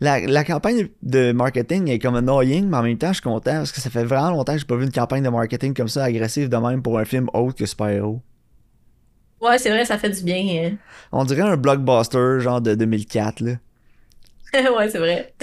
la, 0.00 0.20
la 0.20 0.44
campagne 0.44 0.88
de 1.02 1.32
marketing 1.32 1.88
est 1.88 1.98
comme 1.98 2.14
annoying, 2.16 2.68
mais 2.68 2.76
en 2.76 2.82
même 2.82 2.98
temps 2.98 3.08
je 3.08 3.14
suis 3.14 3.22
content 3.22 3.52
parce 3.54 3.72
que 3.72 3.80
ça 3.80 3.88
fait 3.88 4.04
vraiment 4.04 4.30
longtemps 4.32 4.52
que 4.52 4.58
j'ai 4.58 4.66
pas 4.66 4.76
vu 4.76 4.84
une 4.84 4.92
campagne 4.92 5.22
de 5.22 5.30
marketing 5.30 5.72
comme 5.72 5.88
ça 5.88 6.04
agressive 6.04 6.50
de 6.50 6.56
même 6.58 6.82
pour 6.82 6.98
un 6.98 7.06
film 7.06 7.28
autre 7.32 7.54
que 7.56 7.64
super-héros. 7.64 8.20
Ouais, 9.44 9.58
c'est 9.58 9.70
vrai, 9.70 9.84
ça 9.84 9.98
fait 9.98 10.10
du 10.10 10.22
bien. 10.22 10.76
On 11.12 11.24
dirait 11.24 11.42
un 11.42 11.56
blockbuster 11.56 12.40
genre 12.40 12.60
de 12.60 12.74
2004 12.74 13.40
là. 13.40 13.52
ouais, 14.54 14.88
c'est 14.88 14.98
vrai. 14.98 15.34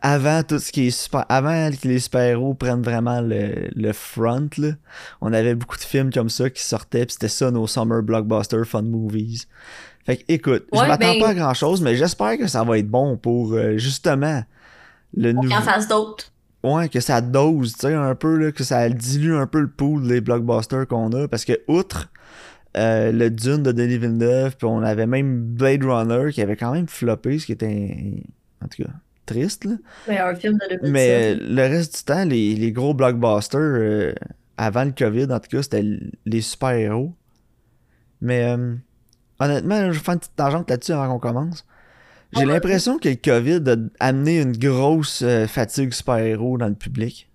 Avant 0.00 0.42
tout 0.42 0.58
ce 0.58 0.72
qui 0.72 0.86
est 0.86 0.90
super. 0.90 1.26
Avant 1.28 1.70
que 1.70 1.86
les 1.86 1.98
super-héros 1.98 2.54
prennent 2.54 2.82
vraiment 2.82 3.20
le, 3.20 3.68
le 3.74 3.92
front, 3.92 4.48
là, 4.56 4.70
on 5.20 5.32
avait 5.32 5.54
beaucoup 5.54 5.76
de 5.76 5.82
films 5.82 6.10
comme 6.10 6.30
ça 6.30 6.48
qui 6.48 6.62
sortaient, 6.62 7.04
puis 7.04 7.12
c'était 7.12 7.28
ça 7.28 7.50
nos 7.50 7.66
summer 7.66 8.02
blockbuster 8.02 8.64
fun 8.64 8.82
movies. 8.82 9.46
Fait 10.06 10.16
que, 10.18 10.24
écoute, 10.28 10.64
je 10.72 10.78
m'attends 10.78 11.12
ben- 11.12 11.20
pas 11.20 11.28
à 11.28 11.34
grand 11.34 11.54
chose, 11.54 11.82
mais 11.82 11.96
j'espère 11.96 12.38
que 12.38 12.46
ça 12.46 12.64
va 12.64 12.78
être 12.78 12.88
bon 12.88 13.16
pour 13.18 13.52
euh, 13.52 13.76
justement 13.76 14.42
le 15.14 15.32
Qu'il 15.32 15.40
nouveau. 15.42 15.54
en 15.54 15.62
fasse 15.62 15.86
d'autres. 15.88 16.30
Ouais, 16.62 16.88
que 16.88 17.00
ça 17.00 17.20
dose, 17.20 17.74
tu 17.74 17.80
sais, 17.88 17.94
un 17.94 18.14
peu, 18.14 18.36
là, 18.38 18.52
que 18.52 18.64
ça 18.64 18.88
dilue 18.88 19.34
un 19.34 19.46
peu 19.46 19.60
le 19.60 19.68
pool 19.68 20.08
des 20.08 20.22
blockbusters 20.22 20.86
qu'on 20.86 21.12
a, 21.12 21.28
parce 21.28 21.44
que, 21.44 21.60
outre 21.68 22.08
euh, 22.76 23.12
le 23.12 23.30
Dune 23.30 23.62
de 23.62 23.72
Denis 23.72 23.98
Villeneuve, 23.98 24.56
puis 24.56 24.66
on 24.66 24.82
avait 24.82 25.06
même 25.06 25.42
Blade 25.44 25.84
Runner 25.84 26.32
qui 26.32 26.42
avait 26.42 26.56
quand 26.56 26.72
même 26.72 26.88
floppé, 26.88 27.38
ce 27.38 27.46
qui 27.46 27.52
était, 27.52 28.22
en 28.64 28.68
tout 28.68 28.82
cas, 28.82 28.90
triste, 29.26 29.64
là. 29.64 29.74
Mais 30.08 30.18
un 30.18 30.34
film 30.34 30.54
de 30.54 30.68
2017. 30.76 30.90
Mais 30.92 31.10
euh, 31.10 31.38
le 31.48 31.62
reste 31.62 31.96
du 31.98 32.04
temps, 32.04 32.24
les, 32.24 32.54
les 32.54 32.72
gros 32.72 32.92
blockbusters, 32.94 33.60
euh, 33.60 34.12
avant 34.56 34.84
le 34.84 34.92
COVID, 34.92 35.24
en 35.32 35.40
tout 35.40 35.50
cas, 35.50 35.62
c'était 35.62 35.84
les 36.26 36.40
super-héros. 36.40 37.14
Mais 38.20 38.44
euh, 38.44 38.74
honnêtement, 39.40 39.86
je 39.92 39.98
vais 39.98 40.04
faire 40.04 40.14
une 40.14 40.20
petite 40.20 40.36
tangente 40.36 40.68
là-dessus 40.70 40.92
avant 40.92 41.08
qu'on 41.18 41.18
commence. 41.32 41.66
J'ai 42.32 42.40
Ouais. 42.44 42.52
l'impression 42.52 42.98
que 42.98 43.08
le 43.08 43.14
COVID 43.14 43.62
a 44.00 44.06
amené 44.08 44.40
une 44.40 44.56
grosse 44.56 45.24
fatigue 45.46 45.92
super-héros 45.92 46.58
dans 46.58 46.68
le 46.68 46.74
public. 46.74 47.30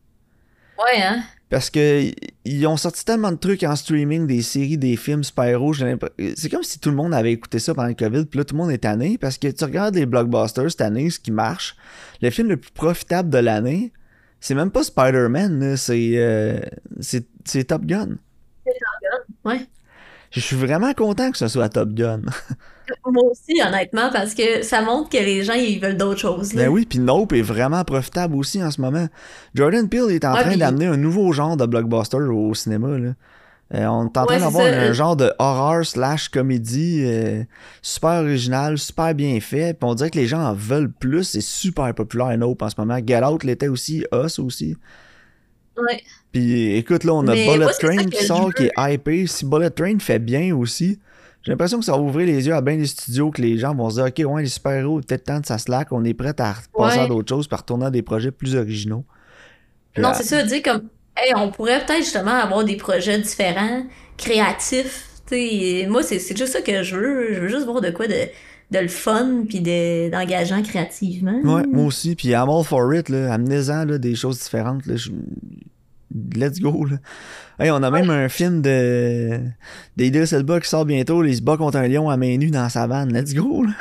Ouais, 0.77 1.01
hein? 1.01 1.23
Parce 1.49 1.69
que 1.71 2.11
ils 2.45 2.67
ont 2.67 2.77
sorti 2.77 3.03
tellement 3.03 3.31
de 3.31 3.37
trucs 3.37 3.63
en 3.63 3.75
streaming, 3.75 4.27
des 4.27 4.41
séries, 4.43 4.77
des 4.77 4.95
films 4.95 5.23
super-héros. 5.23 5.73
j'ai 5.73 5.85
l'impression- 5.85 6.33
C'est 6.37 6.49
comme 6.49 6.61
si 6.63 6.79
tout 6.79 6.89
le 6.89 6.95
monde 6.95 7.13
avait 7.13 7.31
écouté 7.31 7.57
ça 7.57 7.73
pendant 7.73 7.87
le 7.87 7.95
COVID, 7.95 8.25
puis 8.25 8.37
là 8.37 8.43
tout 8.45 8.53
le 8.55 8.61
monde 8.61 8.71
est 8.71 8.77
tanné. 8.79 9.17
Parce 9.17 9.37
que 9.39 9.47
tu 9.47 9.63
regardes 9.63 9.95
les 9.95 10.05
blockbusters 10.05 10.69
cette 10.69 10.81
année, 10.81 11.09
ce 11.09 11.19
qui 11.19 11.31
marche. 11.31 11.75
Le 12.21 12.29
film 12.29 12.49
le 12.49 12.57
plus 12.57 12.71
profitable 12.71 13.29
de 13.31 13.39
l'année, 13.39 13.91
c'est 14.39 14.53
même 14.55 14.69
pas 14.71 14.83
Spider-Man, 14.83 15.59
là, 15.59 15.75
c'est 15.77 16.11
euh, 16.15 16.59
c'est 16.99 17.25
c'est 17.45 17.63
Top 17.63 17.83
Gun. 17.85 18.17
Ouais. 19.43 19.65
Je 20.31 20.39
suis 20.41 20.55
vraiment 20.55 20.93
content 20.93 21.31
que 21.31 21.37
ce 21.39 21.47
soit 21.47 21.69
Top 21.69 21.89
Gun. 21.93 22.21
Moi 23.11 23.23
aussi, 23.23 23.61
honnêtement, 23.65 24.09
parce 24.11 24.33
que 24.33 24.61
ça 24.63 24.81
montre 24.81 25.09
que 25.09 25.17
les 25.17 25.43
gens, 25.43 25.53
ils 25.53 25.79
veulent 25.79 25.97
d'autres 25.97 26.19
choses. 26.19 26.53
Là. 26.53 26.63
Ben 26.63 26.69
oui, 26.69 26.85
puis 26.85 26.99
Nope 26.99 27.33
est 27.33 27.41
vraiment 27.41 27.83
profitable 27.83 28.35
aussi 28.35 28.63
en 28.63 28.71
ce 28.71 28.81
moment. 28.81 29.07
Jordan 29.55 29.87
Peele 29.89 30.11
est 30.11 30.25
en 30.25 30.33
Ouais, 30.33 30.41
train 30.41 30.57
d'amener 30.57 30.85
un 30.85 30.97
nouveau 30.97 31.31
genre 31.31 31.57
de 31.57 31.65
blockbuster 31.65 32.17
au 32.17 32.53
cinéma. 32.53 32.97
Là. 32.97 33.13
Euh, 33.75 33.85
on 33.85 34.05
est 34.07 34.17
en 34.17 34.25
train 34.25 34.35
Ouais, 34.35 34.39
d'avoir 34.39 34.65
un 34.65 34.93
genre 34.93 35.15
de 35.15 35.31
horror 35.37 35.85
slash 35.85 36.29
comédie 36.29 37.03
euh, 37.05 37.43
super 37.83 38.21
original, 38.21 38.77
super 38.79 39.13
bien 39.13 39.39
fait. 39.39 39.73
Puis 39.79 39.87
on 39.89 39.93
dirait 39.93 40.09
que 40.09 40.17
les 40.17 40.25
gens 40.27 40.41
en 40.41 40.53
veulent 40.53 40.91
plus. 40.91 41.23
C'est 41.23 41.41
super 41.41 41.93
populaire 41.93 42.35
Nope 42.37 42.61
en 42.63 42.69
ce 42.69 42.75
moment. 42.79 42.97
Get 43.05 43.23
Out 43.23 43.43
l'était 43.43 43.67
aussi, 43.67 44.05
Us 44.11 44.39
aussi. 44.39 44.75
Ouais. 45.77 46.01
Puis 46.31 46.75
écoute, 46.75 47.03
là, 47.03 47.13
on 47.13 47.27
a 47.27 47.33
Mais 47.33 47.47
Bullet 47.47 47.71
Train 47.79 48.05
qui 48.05 48.25
sort, 48.25 48.53
qui 48.53 48.63
est 48.65 48.71
hypé. 48.77 49.27
Si 49.27 49.45
Bullet 49.45 49.69
Train 49.69 49.97
fait 49.99 50.19
bien 50.19 50.55
aussi, 50.55 50.99
j'ai 51.43 51.51
l'impression 51.51 51.79
que 51.79 51.85
ça 51.85 51.93
va 51.93 51.99
ouvrir 51.99 52.27
les 52.27 52.45
yeux 52.47 52.53
à 52.53 52.61
bien 52.61 52.75
des 52.77 52.85
studios, 52.85 53.31
que 53.31 53.41
les 53.41 53.57
gens 53.57 53.73
vont 53.73 53.89
se 53.89 53.95
dire, 53.95 54.05
OK, 54.05 54.33
ouais, 54.33 54.41
les 54.43 54.49
super-héros, 54.49 55.01
peut-être 55.01 55.23
temps 55.23 55.39
de 55.39 55.45
ça 55.45 55.57
slack, 55.57 55.91
on 55.91 56.03
est 56.03 56.13
prêt 56.13 56.33
à 56.39 56.55
passer 56.77 56.99
à 56.99 57.07
d'autres 57.07 57.29
choses, 57.29 57.47
par 57.47 57.59
retourner 57.59 57.85
à 57.85 57.91
des 57.91 58.01
projets 58.01 58.31
plus 58.31 58.55
originaux. 58.55 59.05
Puis, 59.93 60.03
Non, 60.03 60.09
euh, 60.09 60.13
c'est 60.15 60.23
ça, 60.23 60.43
dire 60.43 60.61
comme, 60.63 60.83
hey, 61.17 61.33
on 61.35 61.49
pourrait 61.51 61.85
peut-être 61.85 62.03
justement 62.03 62.31
avoir 62.31 62.63
des 62.65 62.75
projets 62.75 63.19
différents, 63.19 63.83
créatifs. 64.17 65.05
Moi, 65.87 66.01
c'est 66.03 66.17
c'est 66.19 66.35
juste 66.35 66.53
ça 66.53 66.61
que 66.61 66.81
je 66.83 66.95
veux. 66.95 67.33
Je 67.35 67.39
veux 67.41 67.47
juste 67.49 67.65
voir 67.65 67.81
de 67.81 67.91
quoi 67.91 68.07
de, 68.07 68.13
de 68.71 68.79
le 68.79 68.87
fun 68.87 69.43
puis 69.47 69.61
de- 69.61 70.09
d'engageant 70.09 70.63
créativement. 70.63 71.39
Ouais, 71.43 71.67
moi 71.67 71.85
aussi. 71.85 72.15
Puis 72.15 72.29
I'm 72.29 72.49
all 72.49 72.63
for 72.63 72.93
it, 72.95 73.09
là. 73.09 73.31
Amenez-en 73.33 73.85
là, 73.85 73.97
des 73.99 74.15
choses 74.15 74.39
différentes. 74.39 74.87
Là. 74.87 74.95
Je- 74.95 75.11
Let's 76.35 76.59
go, 76.59 76.85
là. 76.85 76.97
Hey, 77.59 77.69
on 77.71 77.83
a 77.83 77.91
même 77.91 78.09
un 78.09 78.29
film 78.29 78.61
de 78.61 79.39
d'Idris 79.97 80.29
Elba 80.33 80.59
qui 80.59 80.67
sort 80.69 80.85
bientôt. 80.85 81.21
là. 81.21 81.29
Il 81.29 81.35
se 81.35 81.41
bat 81.41 81.55
contre 81.57 81.77
un 81.77 81.87
lion 81.87 82.09
à 82.09 82.17
main 82.17 82.37
nue 82.37 82.49
dans 82.51 82.63
la 82.63 82.69
savane. 82.69 83.13
Let's 83.13 83.33
go, 83.33 83.63
là. 83.63 83.71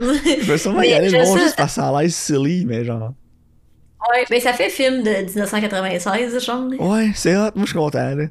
Je 0.00 0.46
vais 0.46 0.58
sûrement 0.58 0.82
y 0.82 0.92
aller 0.92 1.10
sais- 1.10 1.24
juste 1.38 1.56
parce 1.56 1.74
que 1.74 1.80
ça 1.80 1.88
a 1.88 2.00
l'air 2.02 2.10
silly, 2.10 2.64
mais 2.66 2.84
genre... 2.84 3.12
Ouais, 4.12 4.24
mais 4.30 4.40
ça 4.40 4.54
fait 4.54 4.70
film 4.70 5.02
de 5.02 5.10
1996, 5.26 6.42
genre. 6.44 6.68
Ouais, 6.78 7.10
c'est 7.14 7.36
hot, 7.36 7.50
moi 7.54 7.64
je 7.64 7.70
suis 7.70 7.74
content. 7.78 8.14
Là. 8.14 8.24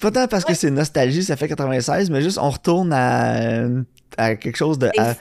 Pas 0.00 0.10
tant 0.12 0.28
parce 0.28 0.44
que 0.44 0.54
c'est 0.54 0.70
nostalgie, 0.70 1.24
ça 1.24 1.36
fait 1.36 1.48
96, 1.48 2.08
mais 2.10 2.22
juste 2.22 2.38
on 2.40 2.50
retourne 2.50 2.92
à, 2.92 3.66
à 4.16 4.36
quelque 4.36 4.56
chose 4.56 4.78
de. 4.78 4.88
à- 4.96 5.14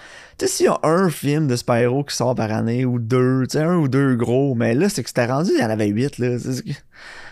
sais, 0.46 0.48
s'il 0.48 0.66
y 0.66 0.70
a 0.70 0.80
un 0.84 1.10
film 1.10 1.48
de 1.48 1.56
super-héros 1.56 2.04
qui 2.04 2.16
sort 2.16 2.36
par 2.36 2.52
année, 2.52 2.86
ou 2.86 3.00
deux, 3.00 3.44
tu 3.50 3.58
sais, 3.58 3.64
un 3.64 3.78
ou 3.78 3.88
deux 3.88 4.16
gros, 4.16 4.56
mais 4.56 4.76
là, 4.76 4.90
c'est 4.90 5.04
que 5.04 5.10
c'était 5.10 5.26
rendu, 5.26 5.52
il 5.56 5.62
y 5.62 5.64
en 5.64 5.70
avait 5.70 5.88
huit, 5.88 6.18
là. 6.18 6.38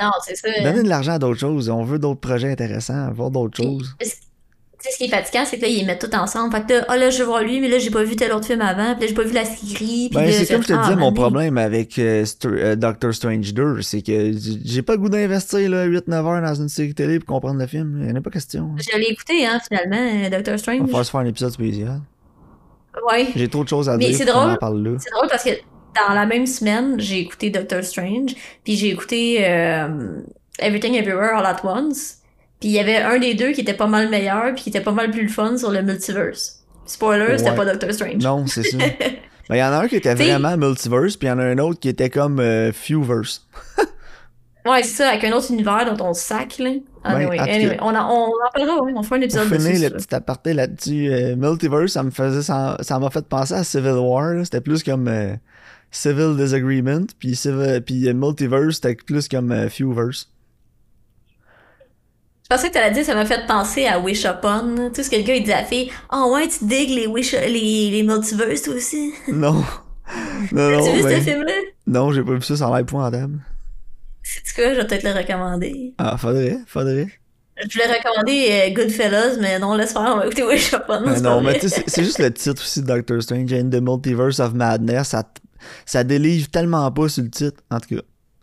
Non, 0.02 0.12
c'est 0.26 0.36
ça. 0.36 0.50
Donner 0.64 0.84
de 0.84 0.90
l'argent 0.90 1.14
à 1.14 1.20
d'autres 1.20 1.40
choses. 1.40 1.70
On 1.70 1.84
veut 1.84 2.00
d'autres 2.00 2.20
projets 2.20 2.52
intéressants, 2.52 3.12
voir 3.12 3.32
d'autres 3.32 3.58
choses. 3.58 3.96
Tu 4.00 4.08
sais, 4.08 4.16
ce 4.92 4.98
qui 4.98 5.06
est 5.06 5.10
fatigant, 5.10 5.46
c'est 5.46 5.58
que 5.58 5.64
là, 5.64 5.68
ils 5.68 5.86
mettent 5.86 6.08
tout 6.08 6.16
ensemble. 6.16 6.54
Fait 6.54 6.66
que 6.66 6.74
là, 6.74 6.86
ah 6.90 6.98
là, 6.98 7.10
je 7.10 7.24
vois 7.24 7.42
lui, 7.44 7.60
mais 7.60 7.70
là, 7.70 7.80
j'ai 7.80 7.90
pas 7.90 8.04
vu 8.04 8.16
tel 8.16 8.32
autre 8.34 8.46
film 8.46 8.62
avant, 8.62 8.94
puis 8.94 9.02
là, 9.02 9.08
j'ai 9.08 9.14
pas 9.14 9.24
vu 9.24 9.34
la 9.34 9.46
série. 9.46 10.10
Ben, 10.14 10.32
c'est 10.32 10.48
comme 10.48 10.62
je 10.62 10.68
te 10.68 10.74
disais, 10.74 10.94
ah, 10.94 10.96
mon 10.96 11.14
problème 11.14 11.58
avec 11.58 11.98
euh, 11.98 12.26
euh, 12.46 12.76
Doctor 12.76 13.14
Strange 13.14 13.54
2, 13.54 13.82
c'est 13.82 14.02
que 14.02 14.32
j'ai 14.64 14.82
pas 14.82 14.94
le 14.94 15.00
goût 15.00 15.10
d'investir 15.10 15.60
8-9 15.70 16.14
heures 16.14 16.42
dans 16.42 16.56
une 16.56 16.70
série 16.70 16.94
télé 16.94 17.20
pour 17.20 17.36
comprendre 17.36 17.60
le 17.60 17.68
film. 17.68 17.98
Il 18.02 18.08
n'y 18.08 18.12
en 18.12 18.16
a 18.16 18.22
pas 18.22 18.30
question. 18.30 18.76
Je 18.78 18.98
l'ai 18.98 19.12
écouté, 19.12 19.46
hein, 19.46 19.60
finalement, 19.68 20.26
euh, 20.26 20.30
Doctor 20.30 20.60
Strange. 20.60 20.82
On 20.82 20.86
va 20.86 21.04
faire 21.04 21.22
un 21.22 21.26
épisode 21.26 21.52
spécial. 21.52 22.02
Ouais. 23.10 23.28
J'ai 23.36 23.48
trop 23.48 23.64
de 23.64 23.70
choses 23.70 23.90
à 23.90 23.98
dire. 23.98 24.10
Mais 24.10 24.14
c'est 24.14 24.26
drôle. 24.26 24.58
C'est 25.00 25.12
drôle 25.12 25.28
parce 25.30 25.44
que 25.44 25.52
dans 25.96 26.14
la 26.14 26.26
même 26.26 26.46
semaine, 26.46 26.96
j'ai 27.00 27.20
écouté 27.20 27.50
Doctor 27.50 27.84
Strange, 27.84 28.36
puis 28.64 28.76
j'ai 28.76 28.90
écouté 28.90 29.42
Everything 30.60 30.96
Everywhere 30.96 31.36
All 31.36 31.46
at 31.46 31.62
Once. 31.64 32.18
Puis 32.60 32.70
il 32.70 32.76
y 32.76 32.80
avait 32.80 32.98
un 32.98 33.20
des 33.20 33.34
deux 33.34 33.52
qui 33.52 33.62
était 33.62 33.74
pas 33.74 33.88
mal 33.88 34.10
meilleur, 34.10 34.54
puis 34.54 34.64
qui 34.64 34.70
était 34.70 34.82
pas 34.82 34.92
mal 34.92 35.12
plus 35.12 35.24
le 35.24 35.30
fun 35.30 35.58
sur 35.58 35.72
le 35.72 35.82
multiverse. 35.82 36.64
Spoiler, 36.86 37.38
c'était 37.38 37.56
pas 37.56 37.66
Doctor 37.66 37.92
Strange. 37.94 38.24
Non, 38.24 38.46
c'est 38.48 38.64
ça. 38.64 38.78
Mais 39.50 39.58
il 39.58 39.60
y 39.60 39.64
en 39.64 39.74
a 39.74 39.84
un 39.84 39.88
qui 39.88 39.98
était 39.98 40.16
vraiment 40.16 40.58
multiverse, 40.58 41.18
puis 41.18 41.28
il 41.28 41.32
y 41.32 41.34
en 41.34 41.40
a 41.40 41.44
un 41.44 41.58
autre 41.60 41.80
qui 41.80 41.90
était 41.90 42.10
comme 42.10 42.40
euh, 42.40 42.72
Fewverse. 42.72 43.48
ouais, 44.66 44.84
c'est 44.84 44.96
ça, 44.96 45.10
avec 45.10 45.24
un 45.24 45.32
autre 45.34 45.52
univers 45.52 45.94
dont 45.94 46.06
on 46.06 46.14
sac, 46.14 46.58
là. 46.60 46.72
Anyway, 47.04 47.38
anyway 47.38 47.78
on, 47.82 47.94
en, 47.96 48.10
on 48.10 48.28
en 48.28 48.52
parlera, 48.52 48.82
on 48.82 49.04
fera 49.04 49.18
un 49.18 49.22
épisode 49.22 49.48
Pour 49.48 49.58
finir 49.58 49.90
le 49.92 49.96
petit 49.96 50.16
aparté 50.16 50.54
là-dessus, 50.54 51.14
euh, 51.14 51.36
Multiverse, 51.36 51.92
ça 51.92 52.02
me 52.02 52.10
faisait, 52.10 52.42
ça, 52.42 53.00
m'a 53.00 53.10
fait 53.12 53.28
penser 53.28 53.54
à 53.54 53.64
Civil 53.64 53.98
War, 54.00 54.44
c'était 54.44 54.62
plus 54.62 54.84
comme 54.84 55.08
euh, 55.08 55.36
Civil 55.92 56.36
Disagreement, 56.36 57.06
puis, 57.20 57.36
civil, 57.36 57.82
puis 57.86 58.12
Multiverse, 58.14 58.76
c'était 58.76 58.96
plus 58.96 59.28
comme 59.28 59.70
Fewverse. 59.70 60.30
Je 62.46 62.56
pensais 62.56 62.70
que 62.70 62.74
t'allais 62.74 62.94
dire, 62.94 63.04
ça 63.04 63.16
m'a 63.16 63.26
fait 63.26 63.48
penser 63.48 63.88
à 63.88 64.00
Wish 64.00 64.24
Upon. 64.24 64.90
Tu 64.90 64.96
sais, 64.96 65.04
ce 65.04 65.10
que 65.10 65.16
le 65.16 65.24
gars, 65.24 65.34
il 65.34 65.44
dit 65.44 65.52
à 65.52 65.62
la 65.62 65.64
fille, 65.66 65.92
oh 66.14 66.32
ouais, 66.36 66.48
tu 66.48 66.64
digues 66.66 66.92
les 66.92 67.08
Wish, 67.08 67.32
les, 67.32 67.90
les 67.90 68.04
multiverses, 68.04 68.62
toi 68.62 68.76
aussi. 68.76 69.14
Non. 69.28 69.64
Non, 70.52 70.70
non. 70.70 70.86
Tu 70.86 70.92
vu 70.92 71.02
ce 71.02 71.20
film-là? 71.20 71.54
Non, 71.88 72.12
j'ai 72.12 72.22
pas 72.22 72.34
vu 72.34 72.42
ça, 72.44 72.56
ça 72.56 72.68
a 72.68 72.76
l'air 72.78 72.86
épouvantable. 74.26 74.42
C'est 74.44 74.56
quoi, 74.56 74.74
je 74.74 74.80
vais 74.80 74.88
peut-être 74.88 75.04
le 75.04 75.12
recommander. 75.12 75.94
Ah, 75.98 76.18
faudrait, 76.18 76.58
faudrait. 76.68 77.08
Je 77.58 77.72
voulais 77.72 77.98
recommander 77.98 78.50
euh, 78.52 78.74
Goodfellas, 78.74 79.38
mais 79.40 79.60
non, 79.60 79.76
laisse 79.76 79.94
faire, 79.94 80.02
on 80.02 80.18
va 80.18 80.26
écouter 80.26 80.44
Wish 80.44 80.74
Upon. 80.74 81.02
Mais 81.06 81.22
non, 81.22 81.42
mais 81.42 81.58
tu 81.58 81.70
sais, 81.70 81.84
c'est 81.88 82.04
juste 82.04 82.20
le 82.20 82.32
titre 82.34 82.62
aussi 82.62 82.82
de 82.82 82.88
Doctor 82.88 83.22
Strange 83.24 83.54
and 83.54 83.70
the 83.70 83.82
Multiverse 83.82 84.40
of 84.40 84.54
Madness. 84.54 85.10
Ça, 85.10 85.24
ça 85.86 86.04
délivre 86.04 86.50
tellement 86.50 86.92
pas 86.92 87.08
sur 87.08 87.24
le 87.24 87.30
titre, 87.30 87.62
en 87.72 87.80
tout 87.80 87.96
cas. 87.96 88.02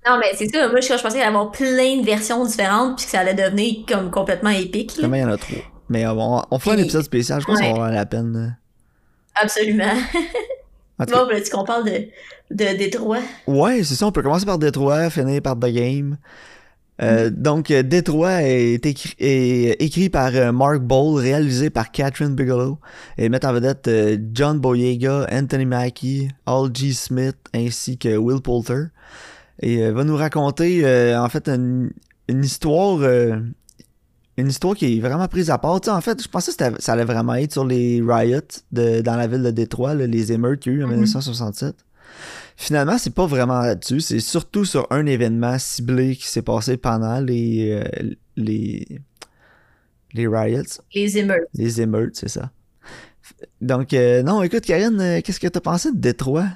Non, 0.09 0.19
mais 0.19 0.33
c'est 0.35 0.49
ça. 0.49 0.69
Moi, 0.69 0.81
je, 0.81 0.87
je 0.87 0.93
pensais 0.95 1.09
qu'il 1.09 1.17
allait 1.19 1.27
avoir 1.27 1.51
plein 1.53 2.01
de 2.01 2.05
versions 2.05 2.45
différentes, 2.45 2.97
puis 2.97 3.05
que 3.05 3.13
ça 3.13 3.21
allait 3.21 3.35
devenir 3.35 3.85
comme 3.87 4.11
complètement 4.11 4.51
épique. 4.51 4.93
Comment 4.99 5.17
il 5.17 5.21
y 5.21 5.25
en 5.25 5.31
a 5.31 5.37
trop. 5.37 5.57
Mais 5.91 6.07
on, 6.07 6.43
on 6.51 6.59
fait 6.59 6.71
un 6.71 6.79
épisode 6.79 7.05
spécial, 7.05 7.41
je 7.41 7.47
pense 7.47 7.59
que 7.61 7.67
ça 7.67 7.73
va 7.73 7.91
la 7.91 8.07
peine. 8.07 8.57
Absolument. 9.35 9.93
bon, 11.11 11.27
ben, 11.27 11.43
tu 11.43 11.51
qu'on 11.51 11.65
parle 11.65 11.85
de, 11.85 12.09
de 12.51 12.77
Détroit? 12.77 13.21
Ouais, 13.47 13.83
c'est 13.85 13.95
ça. 13.95 14.07
On 14.07 14.13
peut 14.13 14.23
commencer 14.23 14.47
par 14.47 14.59
Détroit, 14.59 15.11
finir 15.11 15.43
par 15.43 15.57
The 15.57 15.67
Game. 15.67 16.17
Euh, 17.01 17.31
mm-hmm. 17.31 17.43
Donc, 17.43 17.71
euh, 17.71 17.83
Détroit 17.83 18.43
est 18.43 18.85
écrit, 18.85 19.15
est 19.19 19.81
écrit 19.81 20.11
par 20.11 20.31
euh, 20.35 20.53
Mark 20.53 20.81
Ball, 20.81 21.15
réalisé 21.15 21.71
par 21.71 21.91
Catherine 21.91 22.35
Bigelow 22.35 22.79
et 23.19 23.29
met 23.29 23.45
en 23.45 23.53
vedette 23.53 23.91
John 24.33 24.59
Boyega, 24.59 25.27
Anthony 25.33 25.65
Mackie, 25.65 26.29
Al 26.47 26.69
G. 26.73 26.93
Smith 26.93 27.37
ainsi 27.55 27.99
que 27.99 28.17
Will 28.17 28.41
Poulter 28.41 28.87
et 29.61 29.91
va 29.91 30.05
nous 30.05 30.17
raconter 30.17 30.85
en 31.15 31.29
fait 31.29 31.49
une, 31.49 31.93
histoire 32.29 32.99
une 34.37 34.49
histoire 34.49 34.75
qui 34.75 34.97
est 34.97 35.01
vraiment 35.01 35.29
prise 35.29 35.51
à 35.51 35.59
part. 35.59 35.81
en 35.87 36.01
fait, 36.01 36.23
je 36.23 36.29
pensais 36.29 36.53
que 36.53 36.81
ça 36.83 36.93
allait 36.93 37.05
vraiment 37.05 37.35
être 37.35 37.53
sur 37.53 37.65
les 37.65 38.03
riots 38.07 38.41
de, 38.71 39.01
dans 39.01 39.17
la 39.17 39.27
ville 39.27 39.43
de 39.43 39.51
Détroit, 39.51 39.95
les 39.95 40.33
émeutes 40.33 40.61
qu'il 40.61 40.73
y 40.73 40.77
a 40.77 40.79
eu 40.79 40.85
en 40.85 40.89
1967. 40.89 41.67
Mhm. 41.67 41.75
Finalement, 42.57 42.99
c'est 42.99 43.15
pas 43.15 43.27
vraiment 43.27 43.61
là-dessus. 43.61 44.01
C'est 44.01 44.21
surtout 44.21 44.65
sur 44.65 44.87
un 44.91 45.07
événement 45.07 45.59
ciblé 45.59 46.17
qui 46.17 46.27
s'est 46.27 46.43
passé 46.43 46.77
pendant 46.77 47.21
les, 47.21 47.83
les, 48.37 49.01
les 50.13 50.29
riots. 50.29 50.63
Les 50.95 51.19
émeutes. 51.19 51.49
Les 51.55 51.81
émeutes, 51.81 52.17
c'est 52.17 52.29
ça. 52.29 52.51
Donc, 53.61 53.93
non, 53.93 54.43
écoute, 54.43 54.65
Karine, 54.65 55.21
qu'est-ce 55.23 55.41
que 55.41 55.49
t'as 55.49 55.61
pensé 55.61 55.93
de 55.93 55.99
Détroit? 55.99 56.49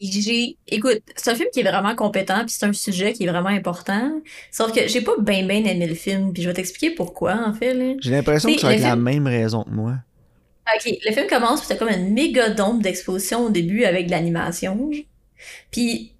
J'ai 0.00 0.56
écoute 0.66 1.02
c'est 1.16 1.30
un 1.30 1.34
film 1.34 1.48
qui 1.52 1.60
est 1.60 1.64
vraiment 1.64 1.94
compétent 1.94 2.40
puis 2.40 2.50
c'est 2.50 2.66
un 2.66 2.72
sujet 2.72 3.12
qui 3.12 3.24
est 3.24 3.28
vraiment 3.28 3.48
important 3.48 4.10
sauf 4.50 4.72
que 4.72 4.88
j'ai 4.88 5.00
pas 5.00 5.12
bien 5.18 5.46
bien 5.46 5.64
aimé 5.64 5.86
le 5.86 5.94
film 5.94 6.32
puis 6.32 6.42
je 6.42 6.48
vais 6.48 6.54
t'expliquer 6.54 6.94
pourquoi 6.94 7.34
en 7.46 7.52
fait 7.52 7.96
j'ai 8.00 8.10
l'impression 8.10 8.52
que 8.52 8.60
ça 8.60 8.68
va 8.68 8.74
être 8.74 8.82
la 8.82 8.96
même 8.96 9.26
raison 9.26 9.62
que 9.62 9.70
moi 9.70 9.94
ok 10.74 10.92
le 11.06 11.12
film 11.12 11.26
commence 11.28 11.60
puis 11.60 11.68
t'as 11.68 11.76
comme 11.76 11.88
une 11.88 12.12
méga 12.12 12.50
dompe 12.50 12.82
d'exposition 12.82 13.46
au 13.46 13.50
début 13.50 13.84
avec 13.84 14.06
de 14.06 14.10
l'animation 14.10 14.90
puis 15.70 16.12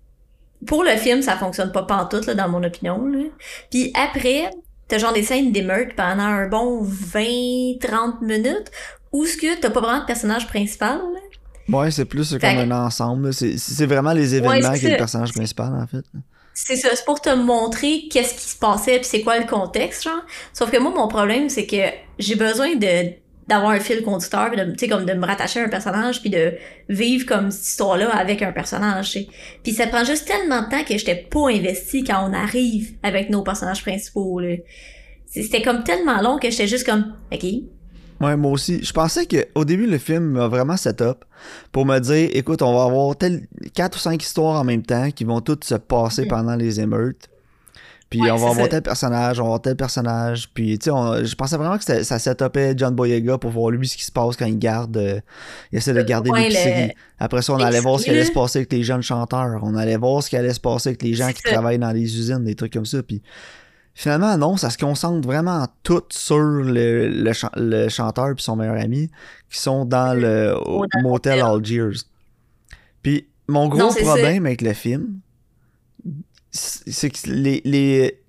pour 0.67 0.85
le 0.85 0.97
film 0.97 1.23
ça 1.23 1.37
fonctionne 1.37 1.73
pas 1.73 1.83
pantoute 1.83 2.27
là, 2.27 2.35
dans 2.35 2.49
mon 2.49 2.63
opinion 2.63 3.05
là. 3.07 3.25
puis 3.71 3.93
après 3.95 4.51
t'as 4.87 4.99
genre 4.99 5.13
des 5.13 5.23
scènes 5.23 5.51
d'émeute 5.51 5.97
pendant 5.97 6.23
un 6.23 6.47
bon 6.47 6.85
20-30 6.85 8.25
minutes 8.25 8.71
où 9.13 9.27
ce 9.27 9.37
que 9.37 9.59
t'as 9.61 9.71
pas 9.71 9.81
vraiment 9.81 10.01
de 10.01 10.07
personnage 10.07 10.47
principal 10.47 10.99
là. 10.99 11.21
Ouais, 11.69 11.91
c'est 11.91 12.05
plus 12.05 12.37
comme 12.39 12.59
un 12.59 12.71
ensemble. 12.87 13.33
C'est 13.33 13.87
vraiment 13.87 14.13
les 14.13 14.35
événements 14.35 14.73
qui 14.73 14.81
sont 14.81 14.89
le 14.89 14.97
personnage 14.97 15.33
principal, 15.33 15.73
en 15.75 15.87
fait. 15.87 16.05
C'est 16.57 16.77
ça, 16.77 16.89
c'est 16.95 17.05
pour 17.05 17.21
te 17.21 17.35
montrer 17.35 18.05
qu'est-ce 18.11 18.35
qui 18.35 18.49
se 18.51 18.57
passait 18.57 18.99
puis 18.99 19.05
c'est 19.05 19.23
quoi 19.23 19.39
le 19.39 19.47
contexte, 19.47 20.05
genre. 20.05 20.23
Sauf 20.53 20.71
que 20.71 20.77
moi, 20.77 20.93
mon 20.95 21.09
problème, 21.09 21.49
c'est 21.49 21.67
que 21.67 21.83
j'ai 22.19 22.37
besoin 22.37 22.77
de 22.77 23.13
d'avoir 23.47 23.73
un 23.73 23.81
fil 23.81 24.03
conducteur 24.03 24.51
puis 24.51 24.59
de 24.59 24.73
tu 24.73 24.79
sais 24.79 24.89
comme 24.89 25.05
de 25.05 25.13
me 25.13 25.27
rattacher 25.27 25.61
à 25.61 25.65
un 25.65 25.69
personnage 25.69 26.21
puis 26.21 26.31
de 26.31 26.55
vivre 26.89 27.27
comme 27.27 27.51
cette 27.51 27.67
histoire 27.67 27.99
là 27.99 28.09
avec 28.17 28.41
un 28.41 28.53
personnage 28.53 29.19
puis 29.63 29.73
ça 29.73 29.87
prend 29.87 30.03
juste 30.03 30.27
tellement 30.27 30.63
de 30.63 30.71
temps 30.71 30.83
que 30.83 30.97
j'étais 30.97 31.27
pas 31.31 31.51
investi 31.51 32.05
quand 32.05 32.27
on 32.27 32.33
arrive 32.33 32.95
avec 33.03 33.29
nos 33.29 33.43
personnages 33.43 33.83
principaux 33.83 34.41
c'était 35.27 35.61
comme 35.61 35.85
tellement 35.85 36.23
long 36.23 36.39
que 36.39 36.51
j'étais 36.51 36.69
juste 36.69 36.87
comme 36.87 37.17
ok 37.31 37.45
Ouais, 38.21 38.37
moi 38.37 38.53
aussi. 38.53 38.83
Je 38.83 38.93
pensais 38.93 39.27
qu'au 39.27 39.65
début, 39.65 39.87
le 39.87 39.99
film 39.99 40.25
m'a 40.25 40.49
vraiment 40.49 40.77
set-up 40.77 41.25
pour 41.73 41.85
me 41.85 41.99
dire 41.99 42.31
écoute, 42.33 42.63
on 42.63 42.75
va 42.77 42.85
avoir 42.85 43.17
tel, 43.17 43.47
quatre 43.75 43.97
ou 43.97 43.99
cinq 43.99 44.23
histoires 44.23 44.61
en 44.61 44.65
même 44.65 44.83
temps 44.83 45.11
qui 45.11 45.25
vont 45.25 45.41
toutes 45.41 45.65
se 45.65 45.75
passer 45.75 46.27
pendant 46.27 46.57
les 46.57 46.81
émeutes. 46.81 47.29
Puis 48.11 48.31
on 48.31 48.37
va 48.37 48.51
avoir 48.51 48.69
tel 48.69 48.83
personnage, 48.83 49.41
on 49.41 49.43
va 49.43 49.49
avoir 49.49 49.63
tel 49.63 49.77
personnage. 49.77 50.49
Puis, 50.55 50.79
tu 50.79 50.91
sais, 50.91 51.25
je 51.25 51.35
pensais 51.35 51.57
vraiment 51.57 51.77
que 51.79 52.05
ça 52.05 52.19
set-upait 52.19 52.75
John 52.77 52.95
Boyega 52.95 53.39
pour 53.39 53.51
voir 53.51 53.71
lui 53.71 53.89
ce 53.89 53.97
qui 53.97 54.05
se 54.05 54.13
passe 54.13 54.37
quand 54.37 54.47
il 54.47 54.59
garde. 54.59 54.97
Euh, 54.97 55.21
il 55.73 55.79
essaie 55.79 55.93
de 55.93 56.03
garder 56.03 56.31
l'épicerie. 56.31 56.93
Après 57.19 57.43
ça, 57.43 57.55
on 57.55 57.59
allait 57.59 57.81
voir 57.81 57.99
ce 57.99 58.05
qui 58.05 58.11
allait 58.11 58.25
se 58.25 58.33
passer 58.33 58.61
avec 58.61 58.73
les 58.73 58.85
jeunes 58.85 59.03
chanteurs. 59.03 59.59
On 59.63 59.75
allait 59.75 59.97
voir 59.97 60.23
ce 60.23 60.31
qui 60.31 60.37
allait 60.37 60.55
se 60.55 60.61
passer 60.61 60.91
avec 60.91 61.03
les 61.03 61.15
gens 61.15 61.33
qui 61.33 61.43
travaillent 61.43 61.79
dans 61.79 61.91
les 61.91 62.03
usines, 62.03 62.45
des 62.45 62.55
trucs 62.55 62.73
comme 62.73 62.87
ça. 62.87 63.03
Puis, 63.03 63.21
Finalement, 63.97 64.37
non, 64.37 64.57
ça 64.57 64.71
se 64.71 64.79
concentre 64.79 65.27
vraiment 65.27 65.69
tout 65.85 66.03
sur 66.11 66.37
le, 66.37 67.09
le, 67.09 67.89
chanteur 67.89 68.31
et 68.31 68.35
son 68.39 68.57
meilleur 68.57 68.75
ami 68.75 69.09
qui 69.49 69.61
sont 69.61 69.85
dans 69.85 70.19
le 70.19 70.57
motel 71.03 71.41
Algiers. 71.41 72.01
Puis 73.03 73.29
mon 73.47 73.69
gros 73.69 73.95
problème 73.95 74.47
avec 74.47 74.63
le 74.63 74.73
film, 74.73 75.21
c'est 76.51 77.11
que 77.11 77.31
les, 77.31 77.63
les, 77.65 78.21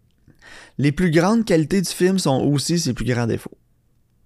les 0.77 0.91
plus 0.91 1.09
grandes 1.09 1.45
qualités 1.45 1.81
du 1.81 1.89
film 1.89 2.19
sont 2.19 2.43
aussi 2.43 2.77
ses 2.77 2.93
plus 2.93 3.05
grands 3.05 3.27
défauts. 3.27 3.57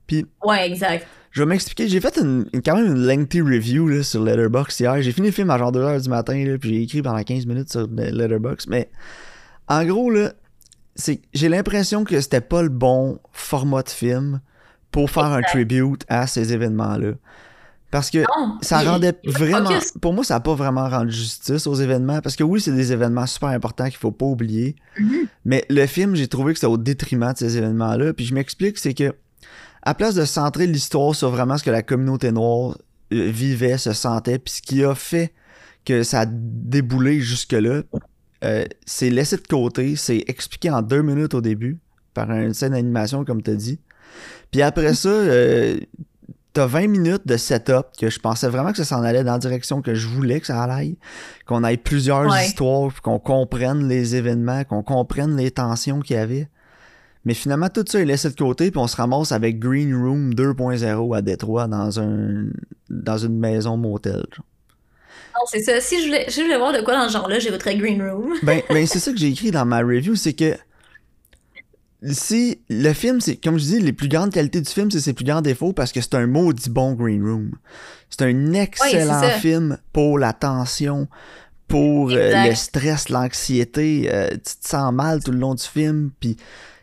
Puis, 0.07 0.25
ouais, 0.43 0.69
exact. 0.69 1.07
Je 1.31 1.43
vais 1.43 1.45
m'expliquer. 1.45 1.87
J'ai 1.87 2.01
fait 2.01 2.17
une, 2.17 2.49
quand 2.65 2.75
même 2.75 2.95
une 2.95 3.05
lengthy 3.05 3.41
review 3.41 3.87
là, 3.87 4.03
sur 4.03 4.23
Letterboxd 4.23 4.79
hier. 4.79 5.01
J'ai 5.01 5.11
fini 5.11 5.27
le 5.27 5.33
film 5.33 5.51
à 5.51 5.57
genre 5.57 5.71
2h 5.71 6.01
du 6.01 6.09
matin, 6.09 6.43
là, 6.43 6.57
puis 6.57 6.69
j'ai 6.69 6.81
écrit 6.81 7.01
pendant 7.01 7.21
15 7.21 7.45
minutes 7.45 7.71
sur 7.71 7.87
Letterboxd. 7.87 8.69
Mais 8.69 8.89
en 9.67 9.85
gros, 9.85 10.09
là, 10.09 10.33
j'ai 11.33 11.49
l'impression 11.49 12.03
que 12.03 12.19
c'était 12.19 12.41
pas 12.41 12.61
le 12.61 12.69
bon 12.69 13.19
format 13.31 13.83
de 13.83 13.89
film 13.89 14.41
pour 14.91 15.09
faire 15.09 15.25
un 15.25 15.41
tribute 15.41 16.03
à 16.07 16.27
ces 16.27 16.53
événements-là. 16.53 17.13
Parce 17.91 18.11
que 18.11 18.23
ça 18.61 18.81
rendait 18.81 19.15
vraiment. 19.25 19.71
Pour 19.99 20.13
moi, 20.13 20.23
ça 20.23 20.35
n'a 20.35 20.39
pas 20.41 20.53
vraiment 20.53 20.87
rendu 20.87 21.11
justice 21.11 21.65
aux 21.65 21.73
événements. 21.73 22.21
Parce 22.21 22.35
que 22.35 22.43
oui, 22.43 22.61
c'est 22.61 22.71
des 22.71 22.91
événements 22.91 23.25
super 23.25 23.49
importants 23.49 23.85
qu'il 23.85 23.97
faut 23.97 24.11
pas 24.11 24.27
oublier. 24.27 24.75
Mm-hmm. 24.99 25.27
Mais 25.45 25.65
le 25.69 25.85
film, 25.87 26.15
j'ai 26.15 26.27
trouvé 26.27 26.53
que 26.53 26.59
c'était 26.59 26.71
au 26.71 26.77
détriment 26.77 27.33
de 27.33 27.37
ces 27.37 27.57
événements-là. 27.57 28.13
Puis 28.13 28.25
je 28.25 28.35
m'explique, 28.35 28.77
c'est 28.77 28.93
que, 28.93 29.15
à 29.81 29.95
place 29.95 30.13
de 30.13 30.25
centrer 30.25 30.67
l'histoire 30.67 31.15
sur 31.15 31.31
vraiment 31.31 31.57
ce 31.57 31.63
que 31.63 31.71
la 31.71 31.81
communauté 31.81 32.31
noire 32.31 32.77
euh, 33.11 33.29
vivait, 33.31 33.79
se 33.79 33.93
sentait, 33.93 34.37
puis 34.37 34.53
ce 34.53 34.61
qui 34.61 34.83
a 34.83 34.93
fait 34.93 35.33
que 35.83 36.03
ça 36.03 36.21
a 36.21 36.25
déboulé 36.27 37.21
jusque-là, 37.21 37.81
euh, 38.43 38.65
c'est 38.85 39.09
laissé 39.09 39.37
de 39.37 39.47
côté, 39.47 39.95
c'est 39.95 40.23
expliqué 40.27 40.69
en 40.69 40.81
deux 40.81 41.01
minutes 41.01 41.33
au 41.33 41.41
début 41.41 41.79
par 42.13 42.31
une 42.31 42.53
scène 42.53 42.71
d'animation, 42.71 43.25
comme 43.25 43.41
tu 43.41 43.51
as 43.51 43.55
dit. 43.55 43.79
Puis 44.51 44.61
après 44.61 44.93
ça, 44.93 45.09
euh, 45.09 45.79
t'as 46.53 46.65
20 46.65 46.87
minutes 46.87 47.27
de 47.27 47.37
setup 47.37 47.87
que 47.99 48.09
je 48.09 48.19
pensais 48.19 48.47
vraiment 48.47 48.71
que 48.71 48.77
ça 48.77 48.85
s'en 48.85 49.03
allait 49.03 49.23
dans 49.23 49.33
la 49.33 49.39
direction 49.39 49.81
que 49.81 49.93
je 49.93 50.07
voulais 50.07 50.39
que 50.39 50.47
ça 50.47 50.63
aille, 50.63 50.97
qu'on 51.45 51.63
ait 51.63 51.77
plusieurs 51.77 52.35
histoires, 52.41 53.01
qu'on 53.01 53.19
comprenne 53.19 53.87
les 53.87 54.15
événements, 54.15 54.63
qu'on 54.63 54.83
comprenne 54.83 55.35
les 55.35 55.51
tensions 55.51 55.99
qu'il 55.99 56.15
y 56.15 56.19
avait. 56.19 56.49
Mais 57.25 57.33
finalement, 57.33 57.69
tout 57.69 57.83
ça 57.87 57.99
est 57.99 58.05
laissé 58.05 58.29
de 58.29 58.35
côté, 58.35 58.71
puis 58.71 58.79
on 58.79 58.87
se 58.87 58.95
ramasse 58.95 59.33
avec 59.33 59.59
Green 59.59 59.93
Room 59.93 60.33
2.0 60.33 61.15
à 61.15 61.21
Détroit 61.21 61.67
dans 61.67 61.99
un 61.99 62.45
dans 62.89 63.17
une 63.17 63.37
maison 63.37 63.77
motel. 63.77 64.25
Non, 65.39 65.45
c'est 65.47 65.61
ça. 65.61 65.79
Si 65.79 66.01
je, 66.01 66.07
voulais, 66.07 66.25
je 66.27 66.41
voulais 66.41 66.57
voir 66.57 66.73
de 66.73 66.81
quoi 66.81 66.95
dans 66.95 67.07
ce 67.07 67.13
genre-là, 67.13 67.39
j'écouterais 67.39 67.77
Green 67.77 68.01
Room. 68.01 68.33
ben, 68.43 68.61
ben 68.69 68.85
c'est 68.85 68.99
ça 68.99 69.11
que 69.11 69.17
j'ai 69.17 69.27
écrit 69.27 69.51
dans 69.51 69.65
ma 69.65 69.79
review, 69.79 70.15
c'est 70.15 70.33
que 70.33 70.57
si 72.03 72.61
le 72.69 72.93
film, 72.93 73.21
c'est 73.21 73.37
comme 73.37 73.57
je 73.57 73.63
dis, 73.63 73.79
les 73.79 73.93
plus 73.93 74.09
grandes 74.09 74.31
qualités 74.31 74.61
du 74.61 74.69
film, 74.69 74.91
c'est 74.91 74.99
ses 74.99 75.13
plus 75.13 75.25
grands 75.25 75.41
défauts 75.41 75.73
parce 75.73 75.91
que 75.91 76.01
c'est 76.01 76.15
un 76.15 76.27
maudit 76.27 76.69
bon 76.69 76.93
Green 76.93 77.23
Room. 77.23 77.51
C'est 78.09 78.23
un 78.23 78.53
excellent 78.53 79.21
film 79.39 79.77
pour 79.93 80.19
la 80.19 80.33
tension, 80.33 81.07
pour 81.67 82.11
euh, 82.11 82.47
le 82.47 82.55
stress, 82.55 83.09
l'anxiété. 83.09 84.09
Euh, 84.11 84.29
tu 84.31 84.57
te 84.61 84.67
sens 84.67 84.93
mal 84.93 85.23
tout 85.23 85.31
le 85.31 85.39
long 85.39 85.55
du 85.55 85.63
film, 85.63 86.11
puis 86.19 86.35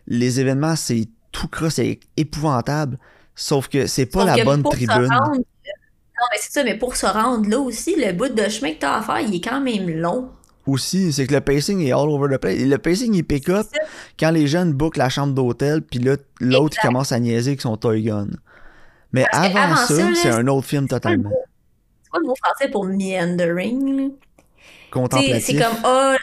les 0.07 0.41
événements, 0.41 0.77
c'est 0.77 1.09
tout 1.33 1.49
cross, 1.49 1.75
c'est 1.75 2.01
épouvantable. 2.17 2.99
Sauf 3.35 3.69
que 3.69 3.87
c'est 3.87 4.07
pas 4.07 4.25
la 4.25 4.43
bonne 4.45 4.63
tribune. 4.63 5.11
Non, 6.19 6.27
mais 6.33 6.39
c'est 6.41 6.53
ça, 6.53 6.65
mais 6.65 6.77
pour 6.77 6.97
se 6.97 7.07
rendre 7.07 7.49
là 7.49 7.59
aussi, 7.59 7.95
le 7.97 8.13
bout 8.13 8.29
de 8.29 8.49
chemin 8.49 8.73
que 8.73 8.81
t'as 8.81 8.99
à 8.99 9.03
faire, 9.03 9.21
il 9.21 9.35
est 9.35 9.41
quand 9.41 9.61
même 9.61 9.89
long 9.89 10.31
aussi, 10.67 11.13
c'est 11.13 11.27
que 11.27 11.35
le 11.35 11.41
pacing 11.41 11.81
est 11.87 11.93
all 11.93 12.09
over 12.09 12.35
the 12.35 12.41
place. 12.41 12.59
Le 12.59 12.77
pacing, 12.79 13.15
il 13.15 13.25
pick 13.25 13.49
up 13.49 13.67
quand 14.19 14.31
les 14.31 14.47
jeunes 14.47 14.73
bookent 14.73 14.97
la 14.97 15.09
chambre 15.09 15.33
d'hôtel, 15.33 15.83
puis 15.83 16.01
là, 16.01 16.17
l'autre, 16.41 16.77
commence 16.83 17.13
à 17.13 17.21
niaiser 17.21 17.53
avec 17.53 17.61
son 17.61 17.77
toy 17.77 18.03
gun. 18.03 18.29
Mais 19.13 19.27
avant, 19.33 19.77
ça, 19.77 20.15
c'est 20.15 20.31
un 20.31 20.47
autre 20.49 20.67
film 20.67 20.89
totalement. 20.89 21.31
C'est 22.03 22.11
quoi 22.11 22.21
le 22.21 22.27
mot 22.27 22.35
français 22.43 22.69
pour 22.69 22.85
meandering? 22.85 24.13
Contemplatif. 24.91 25.45
C'est 25.45 25.57
comme, 25.57 25.77
oh, 25.85 26.15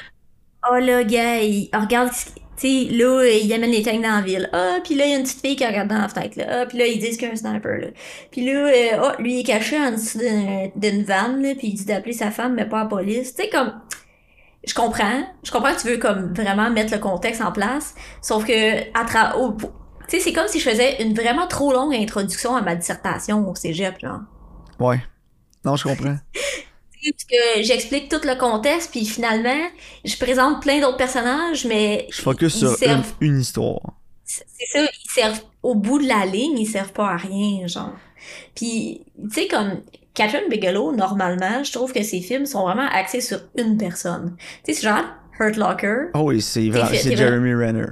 oh 0.69 0.75
là, 0.75 1.03
gars, 1.03 1.41
il, 1.41 1.69
regarde, 1.73 2.11
tu 2.55 2.67
sais, 2.67 2.93
là, 2.93 3.23
il 3.25 3.51
amène 3.53 3.71
les 3.71 3.81
tanks 3.81 4.01
dans 4.01 4.15
la 4.15 4.21
ville. 4.21 4.49
Ah, 4.53 4.77
puis 4.83 4.95
là, 4.95 5.05
il 5.05 5.11
y 5.11 5.13
a 5.13 5.17
une 5.17 5.23
petite 5.23 5.41
fille 5.41 5.55
qui 5.55 5.65
regarde 5.65 5.89
dans 5.89 5.99
la 5.99 6.07
fenêtre, 6.07 6.37
là. 6.37 6.45
Ah, 6.49 6.65
puis 6.65 6.77
là, 6.77 6.85
ils 6.87 6.99
disent 6.99 7.17
qu'il 7.17 7.27
y 7.27 7.31
a 7.31 7.33
un 7.33 7.35
sniper, 7.35 7.79
là. 7.79 7.87
Puis 8.31 8.45
là, 8.45 8.67
euh, 8.67 9.01
oh, 9.01 9.21
lui, 9.21 9.35
il 9.35 9.39
est 9.39 9.43
caché 9.43 9.77
en 9.77 9.91
dessous 9.91 10.19
d'une 10.19 11.03
vanne, 11.03 11.41
là, 11.41 11.55
puis 11.55 11.69
il 11.69 11.73
dit 11.73 11.85
d'appeler 11.85 12.13
sa 12.13 12.31
femme, 12.31 12.53
mais 12.55 12.65
pas 12.65 12.83
la 12.83 12.85
police. 12.85 13.35
Tu 13.35 13.43
sais, 13.43 13.49
comme 13.49 13.73
je 14.65 14.73
comprends. 14.73 15.23
Je 15.43 15.51
comprends 15.51 15.73
que 15.73 15.81
tu 15.81 15.87
veux 15.87 15.97
comme 15.97 16.33
vraiment 16.33 16.69
mettre 16.69 16.93
le 16.93 16.99
contexte 16.99 17.41
en 17.41 17.51
place. 17.51 17.95
Sauf 18.21 18.45
que 18.45 18.81
à 18.97 19.05
tra 19.05 19.35
tu 20.07 20.17
sais, 20.17 20.19
c'est 20.19 20.33
comme 20.33 20.47
si 20.47 20.59
je 20.59 20.69
faisais 20.69 21.01
une 21.01 21.13
vraiment 21.13 21.47
trop 21.47 21.71
longue 21.71 21.95
introduction 21.95 22.55
à 22.55 22.61
ma 22.61 22.75
dissertation 22.75 23.49
au 23.49 23.55
cégep, 23.55 23.99
genre. 23.99 24.19
Ouais. 24.79 25.01
Non, 25.63 25.77
je 25.77 25.83
comprends. 25.83 26.17
Parce 27.11 27.23
que 27.25 27.63
j'explique 27.63 28.09
tout 28.09 28.25
le 28.25 28.35
contexte, 28.35 28.91
puis 28.91 29.05
finalement, 29.05 29.67
je 30.05 30.15
présente 30.17 30.61
plein 30.61 30.79
d'autres 30.79 30.97
personnages, 30.97 31.65
mais. 31.65 32.07
Je 32.11 32.21
focus 32.21 32.57
sur 32.57 32.75
une, 33.19 33.39
histoire. 33.39 33.81
C'est 34.25 34.45
ça, 34.71 34.83
ils 34.83 35.11
servent 35.11 35.41
au 35.61 35.75
bout 35.75 36.01
de 36.01 36.07
la 36.07 36.25
ligne, 36.25 36.57
ils 36.57 36.65
servent 36.65 36.93
pas 36.93 37.09
à 37.09 37.17
rien, 37.17 37.67
genre. 37.67 37.95
Puis, 38.55 39.01
tu 39.21 39.29
sais, 39.33 39.47
comme 39.47 39.81
Catherine 40.13 40.49
Bigelow, 40.49 40.95
normalement, 40.95 41.63
je 41.63 41.71
trouve 41.71 41.91
que 41.91 42.03
ses 42.03 42.21
films 42.21 42.45
sont 42.45 42.63
vraiment 42.63 42.87
axés 42.91 43.21
sur 43.21 43.39
une 43.57 43.77
personne. 43.77 44.35
Tu 44.37 44.73
sais, 44.73 44.81
c'est 44.81 44.87
genre 44.87 45.05
Hurt 45.39 45.57
Locker. 45.57 46.09
Oh 46.13 46.21
oui, 46.25 46.41
c'est 46.41 46.71
Jeremy 46.71 47.53
Renner. 47.53 47.87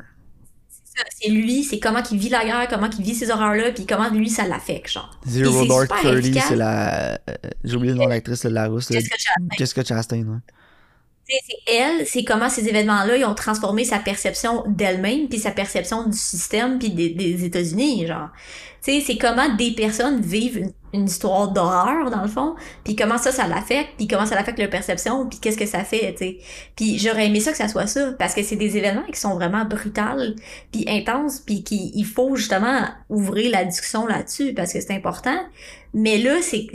C'est 1.10 1.30
lui, 1.30 1.64
c'est 1.64 1.80
comment 1.80 2.04
il 2.12 2.18
vit 2.18 2.30
la 2.30 2.44
guerre, 2.44 2.68
comment 2.70 2.90
il 2.98 3.04
vit 3.04 3.16
ces 3.16 3.32
horreurs-là, 3.32 3.72
puis 3.72 3.86
comment 3.86 4.10
lui 4.10 4.30
ça 4.30 4.48
l'affecte, 4.48 4.92
genre. 4.92 5.12
Zero 5.26 5.66
Dark 5.66 5.90
Thirty, 6.02 6.40
c'est 6.40 6.56
la. 6.56 7.14
Euh, 7.14 7.18
j'ai 7.64 7.76
oublié 7.76 7.94
le 7.94 8.00
nom 8.00 8.06
de 8.06 8.10
l'actrice, 8.10 8.44
la 8.44 8.68
rousse. 8.68 8.90
Qu'est-ce 9.58 9.74
que 9.74 9.86
Chastain, 9.86 10.24
ouais 10.24 10.40
c'est 11.46 11.74
elle, 11.74 12.06
c'est 12.06 12.24
comment 12.24 12.50
ces 12.50 12.68
événements-là, 12.68 13.18
ils 13.18 13.26
ont 13.26 13.36
transformé 13.36 13.84
sa 13.84 14.00
perception 14.00 14.64
d'elle-même, 14.68 15.30
puis 15.30 15.40
sa 15.40 15.52
perception 15.52 16.08
du 16.08 16.18
système, 16.18 16.80
puis 16.80 16.90
des, 16.90 17.10
des 17.10 17.46
États-Unis, 17.46 18.08
genre. 18.08 18.30
Tu 18.84 18.94
sais, 18.94 19.04
c'est 19.06 19.18
comment 19.18 19.54
des 19.56 19.72
personnes 19.72 20.22
vivent 20.22 20.58
une, 20.58 20.74
histoire 20.94 21.52
d'horreur, 21.52 22.10
dans 22.12 22.22
le 22.22 22.28
fond, 22.28 22.56
puis 22.84 22.96
comment 22.96 23.18
ça, 23.18 23.32
ça 23.32 23.48
l'affecte, 23.48 23.92
puis 23.98 24.08
comment 24.08 24.26
ça 24.26 24.36
l'affecte 24.36 24.60
leur 24.60 24.70
perception, 24.70 25.28
puis 25.28 25.40
qu'est-ce 25.40 25.58
que 25.58 25.66
ça 25.66 25.84
fait, 25.84 26.14
tu 26.14 26.18
sais? 26.18 26.38
Puis 26.76 27.00
j'aurais 27.00 27.28
aimé 27.28 27.40
ça 27.40 27.52
que 27.52 27.58
ça 27.58 27.68
soit 27.68 27.88
ça, 27.88 28.12
parce 28.20 28.34
que 28.34 28.44
c'est 28.44 28.56
des 28.56 28.78
événements 28.78 29.06
qui 29.12 29.20
sont 29.20 29.36
vraiment 29.36 29.66
brutals, 29.66 30.36
puis 30.72 30.86
intenses, 30.88 31.40
puis 31.40 31.64
qu'il 31.64 32.06
faut 32.06 32.36
justement 32.36 32.82
ouvrir 33.10 33.52
la 33.52 33.66
discussion 33.66 34.06
là-dessus, 34.06 34.54
parce 34.54 34.74
que 34.74 34.82
c'est 34.82 34.94
important. 34.94 35.40
Mais 35.94 36.18
là, 36.18 36.42
c'est, 36.42 36.68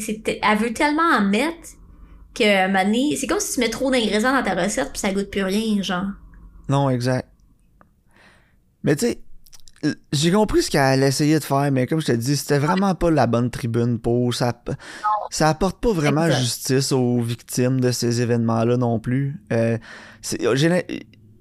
elle 0.42 0.58
veut 0.58 0.72
tellement 0.72 1.02
en 1.02 1.22
mettre 1.22 1.76
que 2.34 2.70
mané, 2.70 3.16
c'est 3.16 3.26
comme 3.26 3.40
si 3.40 3.54
tu 3.54 3.60
mets 3.60 3.70
trop 3.70 3.90
d'ingrédients 3.90 4.32
dans 4.32 4.42
ta 4.42 4.54
recette 4.54 4.92
puis 4.92 5.00
ça 5.00 5.12
goûte 5.12 5.30
plus 5.30 5.42
rien, 5.42 5.82
genre. 5.82 6.04
Non, 6.68 6.90
exact. 6.90 7.28
Mais 8.82 8.94
tu 8.94 9.06
sais, 9.06 9.18
j'ai 10.12 10.30
compris 10.30 10.62
ce 10.62 10.70
qu'elle 10.70 11.02
essayait 11.02 11.38
de 11.38 11.44
faire, 11.44 11.70
mais 11.70 11.86
comme 11.86 12.00
je 12.00 12.06
te 12.06 12.12
dis, 12.12 12.36
c'était 12.36 12.58
vraiment 12.58 12.94
pas 12.94 13.10
la 13.10 13.26
bonne 13.26 13.50
tribune 13.50 13.98
pour 13.98 14.34
ça. 14.34 14.52
ça 15.30 15.48
apporte 15.48 15.80
pas 15.80 15.92
vraiment 15.92 16.30
justice 16.30 16.92
aux 16.92 17.20
victimes 17.20 17.80
de 17.80 17.90
ces 17.90 18.22
événements-là 18.22 18.76
non 18.76 18.98
plus. 18.98 19.40
Euh, 19.52 19.78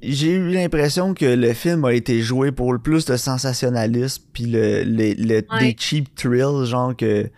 j'ai 0.01 0.31
eu 0.31 0.51
l'impression 0.51 1.13
que 1.13 1.25
le 1.25 1.53
film 1.53 1.85
a 1.85 1.93
été 1.93 2.21
joué 2.21 2.51
pour 2.51 2.73
le 2.73 2.79
plus 2.79 3.05
de 3.05 3.17
sensationnalisme 3.17 4.23
puis 4.33 4.45
le, 4.47 4.83
des 5.59 5.75
cheap 5.77 6.13
thrills, 6.15 6.65
genre 6.65 6.95
que 6.95 7.29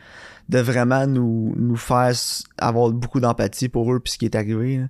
de 0.49 0.59
vraiment 0.59 1.07
nous, 1.07 1.53
nous 1.57 1.75
faire 1.75 2.13
avoir 2.57 2.91
beaucoup 2.91 3.19
d'empathie 3.19 3.69
pour 3.69 3.93
eux 3.93 3.99
puis 3.99 4.13
ce 4.13 4.17
qui 4.17 4.25
est 4.25 4.35
arrivé. 4.35 4.81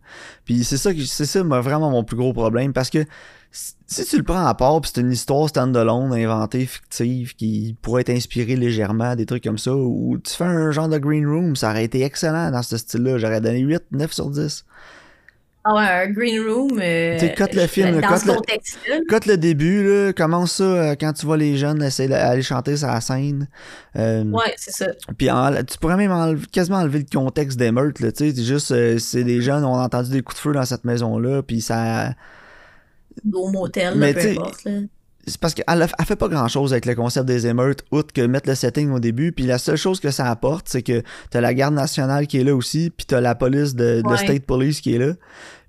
Puis 0.46 0.64
c'est 0.64 0.78
ça 0.78 0.92
c'est 1.06 1.26
ça 1.26 1.44
vraiment 1.44 1.90
mon 1.90 2.04
plus 2.04 2.18
gros 2.18 2.34
problème 2.34 2.74
parce 2.74 2.90
que 2.90 3.06
si 3.52 4.06
tu 4.06 4.18
le 4.18 4.24
prends 4.24 4.46
à 4.46 4.54
part 4.54 4.82
puis 4.82 4.92
c'est 4.94 5.02
une 5.02 5.12
histoire 5.12 5.50
stand-alone 5.50 6.14
inventée 6.14 6.66
fictive 6.66 7.36
qui 7.36 7.76
pourrait 7.82 8.02
être 8.02 8.10
inspirée 8.10 8.56
légèrement 8.56 9.16
des 9.16 9.26
trucs 9.26 9.44
comme 9.44 9.58
ça 9.58 9.74
ou 9.74 10.20
tu 10.24 10.34
fais 10.34 10.44
un 10.44 10.72
genre 10.72 10.90
de 10.90 10.98
green 10.98 11.26
room 11.26 11.56
ça 11.56 11.72
aurait 11.72 11.86
été 11.86 12.04
excellent 12.04 12.52
dans 12.52 12.62
ce 12.62 12.78
style-là 12.78 13.18
j'aurais 13.18 13.42
donné 13.42 13.60
8 13.60 13.84
9 13.92 14.12
sur 14.12 14.30
10 14.30 14.66
ah 15.70 15.74
ouais, 15.76 16.08
un 16.08 16.12
green 16.12 16.42
room. 16.48 16.80
Euh, 16.82 17.20
tu 17.20 17.34
cut 17.34 17.54
le 17.54 17.68
film, 17.68 18.00
dans 18.00 18.18
ce 18.18 18.26
contexte-là. 18.26 19.00
Cut 19.10 19.28
le 19.28 19.36
début, 19.36 19.84
là, 19.84 20.14
commence 20.14 20.54
ça 20.54 20.64
euh, 20.64 20.96
quand 20.98 21.12
tu 21.12 21.26
vois 21.26 21.36
les 21.36 21.58
jeunes 21.58 21.84
essayer 21.84 22.08
d'aller 22.08 22.42
chanter 22.42 22.78
sur 22.78 22.88
la 22.88 23.02
scène. 23.02 23.50
Euh, 23.98 24.24
ouais, 24.24 24.54
c'est 24.56 24.72
ça. 24.72 24.86
Puis 25.18 25.28
tu 25.68 25.78
pourrais 25.80 25.98
même 25.98 26.40
quasiment 26.54 26.78
enlever 26.78 27.00
le 27.00 27.20
contexte 27.20 27.58
des 27.58 27.72
meurtres, 27.72 28.00
tu 28.00 28.08
sais. 28.08 28.34
C'est 28.34 28.44
juste, 28.44 28.72
euh, 28.72 28.98
c'est 28.98 29.26
des 29.26 29.42
jeunes, 29.42 29.66
on 29.66 29.76
a 29.76 29.84
entendu 29.84 30.10
des 30.10 30.22
coups 30.22 30.38
de 30.38 30.42
feu 30.42 30.54
dans 30.54 30.66
cette 30.66 30.86
maison-là, 30.86 31.44
puis 31.44 31.60
ça. 31.60 32.14
Au 33.34 33.50
motel, 33.50 34.00
là, 34.00 34.14
peu 34.14 34.20
importe, 34.20 34.64
là 34.64 34.72
c'est 35.28 35.40
parce 35.40 35.54
qu'elle 35.54 35.66
elle 35.68 36.06
fait 36.06 36.16
pas 36.16 36.30
grand 36.30 36.48
chose 36.48 36.72
avec 36.72 36.86
le 36.86 36.96
concept 36.96 37.26
des 37.26 37.48
émeutes, 37.48 37.84
outre 37.92 38.14
que 38.14 38.22
mettre 38.22 38.48
le 38.48 38.56
setting 38.56 38.92
au 38.92 39.00
début. 39.00 39.34
Puis 39.34 39.46
la 39.46 39.58
seule 39.58 39.76
chose 39.76 40.00
que 40.00 40.10
ça 40.10 40.30
apporte, 40.30 40.70
c'est 40.70 40.82
que 40.82 41.04
t'as 41.30 41.42
la 41.42 41.54
garde 41.54 41.74
nationale 41.74 42.28
qui 42.28 42.40
est 42.40 42.44
là 42.44 42.56
aussi, 42.56 42.90
puis 42.96 43.06
t'as 43.06 43.20
la 43.20 43.36
police 43.36 43.76
de, 43.76 44.02
State 44.16 44.46
Police 44.46 44.82
qui 44.82 44.96
est 44.96 45.00
là. 45.00 45.14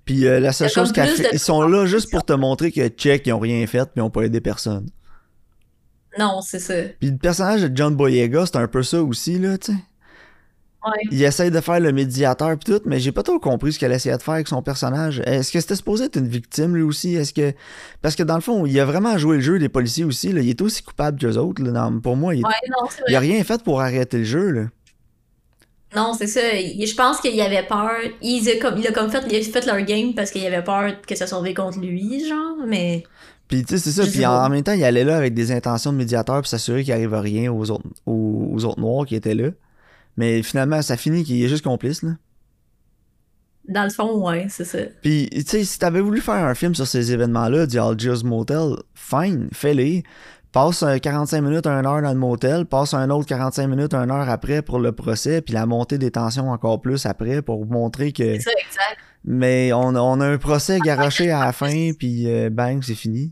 Puis 0.09 0.25
euh, 0.25 0.39
la 0.39 0.53
seule 0.53 0.71
chose 0.71 0.91
qu'ils 0.91 1.05
ils 1.31 1.37
sont 1.37 1.61
là 1.61 1.85
juste 1.85 2.09
pour 2.09 2.25
te 2.25 2.33
montrer 2.33 2.71
que 2.71 2.87
check, 2.87 3.27
ils 3.27 3.31
ont 3.31 3.37
rien 3.37 3.67
fait, 3.67 3.83
puis 3.83 3.97
ils 3.97 4.01
ont 4.01 4.09
pas 4.09 4.23
aidé 4.23 4.41
personne. 4.41 4.87
Non, 6.17 6.41
c'est 6.41 6.57
ça. 6.57 6.73
Puis 6.99 7.11
le 7.11 7.17
personnage 7.17 7.61
de 7.61 7.77
John 7.77 7.95
Boyega, 7.95 8.47
c'est 8.47 8.55
un 8.55 8.67
peu 8.67 8.81
ça 8.81 9.03
aussi, 9.03 9.37
là, 9.37 9.59
tu 9.59 9.71
sais. 9.71 9.77
Il 11.11 11.21
essaye 11.21 11.51
de 11.51 11.61
faire 11.61 11.79
le 11.79 11.91
médiateur 11.91 12.57
pis 12.57 12.71
tout, 12.71 12.81
mais 12.85 12.99
j'ai 12.99 13.11
pas 13.11 13.21
trop 13.21 13.37
compris 13.37 13.73
ce 13.73 13.77
qu'elle 13.77 13.91
essayait 13.91 14.17
de 14.17 14.21
faire 14.23 14.33
avec 14.33 14.47
son 14.47 14.63
personnage. 14.63 15.21
Est-ce 15.25 15.51
que 15.51 15.59
c'était 15.59 15.75
supposé 15.75 16.05
être 16.05 16.15
une 16.15 16.27
victime 16.27 16.75
lui 16.75 16.81
aussi? 16.81 17.13
Est-ce 17.13 17.31
que. 17.31 17.53
Parce 18.01 18.15
que 18.15 18.23
dans 18.23 18.35
le 18.35 18.41
fond, 18.41 18.65
il 18.65 18.79
a 18.79 18.85
vraiment 18.85 19.15
joué 19.19 19.35
le 19.35 19.43
jeu 19.43 19.59
des 19.59 19.69
policiers 19.69 20.05
aussi. 20.05 20.31
Là. 20.31 20.41
Il 20.41 20.49
est 20.49 20.61
aussi 20.61 20.81
coupable 20.81 21.19
qu'eux 21.19 21.35
autres. 21.35 21.61
Là. 21.61 21.91
pour 22.01 22.15
moi, 22.15 22.33
il... 22.33 22.43
il 23.09 23.15
a 23.15 23.19
rien 23.19 23.43
fait 23.43 23.61
pour 23.61 23.81
arrêter 23.81 24.19
le 24.19 24.23
jeu. 24.23 24.49
Là. 24.49 24.61
Non, 25.95 26.13
c'est 26.17 26.27
ça. 26.27 26.41
Je 26.41 26.95
pense 26.95 27.19
qu'il 27.19 27.39
avait 27.41 27.65
peur. 27.65 27.91
Il 28.21 28.47
a 28.49 28.57
comme, 28.57 28.77
il 28.77 28.87
a 28.87 28.91
comme 28.91 29.09
fait, 29.09 29.23
il 29.29 29.35
a 29.35 29.41
fait 29.41 29.65
leur 29.65 29.81
game 29.81 30.13
parce 30.13 30.31
qu'il 30.31 30.45
avait 30.45 30.63
peur 30.63 31.01
que 31.01 31.15
ça 31.15 31.25
soit 31.25 31.53
contre 31.53 31.79
lui, 31.79 32.27
genre, 32.27 32.57
mais. 32.67 33.03
Puis 33.47 33.63
tu 33.63 33.77
sais, 33.77 33.77
c'est 33.79 34.03
ça. 34.03 34.05
Puis 34.05 34.25
en, 34.25 34.49
même 34.49 34.63
temps, 34.63 34.73
il 34.73 34.83
allait 34.83 35.03
là 35.03 35.17
avec 35.17 35.33
des 35.33 35.51
intentions 35.51 35.91
de 35.91 35.97
médiateur 35.97 36.35
pour 36.35 36.47
s'assurer 36.47 36.83
qu'il 36.83 36.93
arrive 36.93 37.15
rien 37.15 37.51
aux 37.51 37.71
autres, 37.71 37.87
aux 38.05 38.63
autres 38.63 38.79
noirs 38.79 39.07
qui 39.07 39.15
étaient 39.15 39.33
là. 39.33 39.49
Mais 40.17 40.43
finalement, 40.43 40.81
ça 40.83 40.97
finit 40.97 41.23
qu'il 41.23 41.43
est 41.43 41.47
juste 41.47 41.63
complice, 41.63 42.03
là. 42.03 42.11
Dans 43.67 43.83
le 43.83 43.89
fond, 43.91 44.27
ouais, 44.27 44.47
c'est 44.49 44.65
ça. 44.65 44.79
Puis, 45.01 45.29
tu 45.31 45.41
sais, 45.41 45.63
si 45.63 45.77
t'avais 45.77 46.01
voulu 46.01 46.21
faire 46.21 46.43
un 46.43 46.55
film 46.55 46.73
sur 46.73 46.87
ces 46.87 47.11
événements-là, 47.11 47.67
du 47.67 47.79
Algiers 47.79 48.23
Motel, 48.23 48.77
fine, 48.95 49.47
fais-les. 49.53 50.03
Passe 50.51 50.83
45 51.01 51.41
minutes, 51.41 51.67
un 51.67 51.85
heure 51.85 52.01
dans 52.01 52.11
le 52.11 52.17
motel, 52.17 52.65
passe 52.65 52.95
un 52.95 53.11
autre 53.11 53.27
45 53.27 53.67
minutes, 53.67 53.93
une 53.93 54.09
heure 54.09 54.27
après 54.29 54.63
pour 54.63 54.79
le 54.79 54.91
procès, 54.91 55.41
puis 55.41 55.53
la 55.53 55.67
montée 55.67 55.99
des 55.99 56.09
tensions 56.09 56.49
encore 56.49 56.81
plus 56.81 57.05
après 57.05 57.43
pour 57.43 57.67
montrer 57.67 58.11
que. 58.11 58.33
C'est 58.33 58.39
ça, 58.39 58.51
exact. 58.57 58.97
Mais 59.25 59.71
on, 59.73 59.95
on 59.95 60.21
a 60.21 60.25
un 60.25 60.37
procès 60.39 60.79
garoché 60.79 61.29
à 61.29 61.45
la 61.45 61.51
fin, 61.51 61.91
puis 61.97 62.31
euh, 62.31 62.49
bang, 62.49 62.81
c'est 62.81 62.95
fini. 62.95 63.31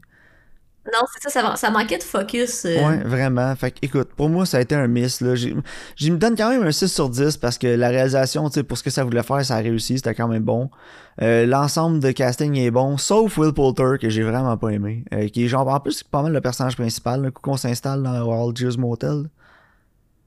Non, 0.93 1.05
c'est 1.11 1.29
ça, 1.29 1.55
ça, 1.55 1.69
manquait 1.69 1.97
de 1.97 2.03
focus. 2.03 2.65
Euh. 2.65 2.87
Ouais, 2.87 2.97
vraiment. 3.03 3.53
Fait 3.55 3.71
que, 3.71 3.79
écoute, 3.81 4.09
pour 4.15 4.29
moi, 4.29 4.45
ça 4.45 4.57
a 4.57 4.61
été 4.61 4.73
un 4.73 4.87
miss. 4.87 5.19
Là. 5.19 5.35
Je 5.35 5.49
me 6.11 6.17
donne 6.17 6.35
quand 6.35 6.49
même 6.49 6.63
un 6.63 6.71
6 6.71 6.87
sur 6.87 7.09
10 7.09 7.37
parce 7.37 7.57
que 7.57 7.67
la 7.67 7.89
réalisation, 7.89 8.47
tu 8.49 8.55
sais, 8.55 8.63
pour 8.63 8.77
ce 8.77 8.83
que 8.83 8.89
ça 8.89 9.03
voulait 9.03 9.23
faire, 9.23 9.43
ça 9.43 9.55
a 9.55 9.59
réussi, 9.59 9.97
c'était 9.97 10.15
quand 10.15 10.27
même 10.27 10.43
bon. 10.43 10.69
Euh, 11.21 11.45
l'ensemble 11.45 11.99
de 11.99 12.11
casting 12.11 12.55
est 12.57 12.71
bon, 12.71 12.97
sauf 12.97 13.37
Will 13.37 13.53
Poulter, 13.53 13.97
que 13.99 14.09
j'ai 14.09 14.23
vraiment 14.23 14.55
pas 14.55 14.69
aimé. 14.69 15.03
Euh, 15.13 15.27
qui 15.27 15.45
est 15.45 15.47
genre, 15.47 15.67
en 15.67 15.79
plus, 15.79 16.03
pas 16.03 16.21
mal 16.21 16.31
le 16.31 16.41
personnage 16.41 16.77
principal, 16.77 17.21
le 17.21 17.31
coup 17.31 17.41
qu'on 17.41 17.57
s'installe 17.57 18.03
dans 18.03 18.23
Wild 18.23 18.57
Jews 18.57 18.77
Motel. 18.79 19.25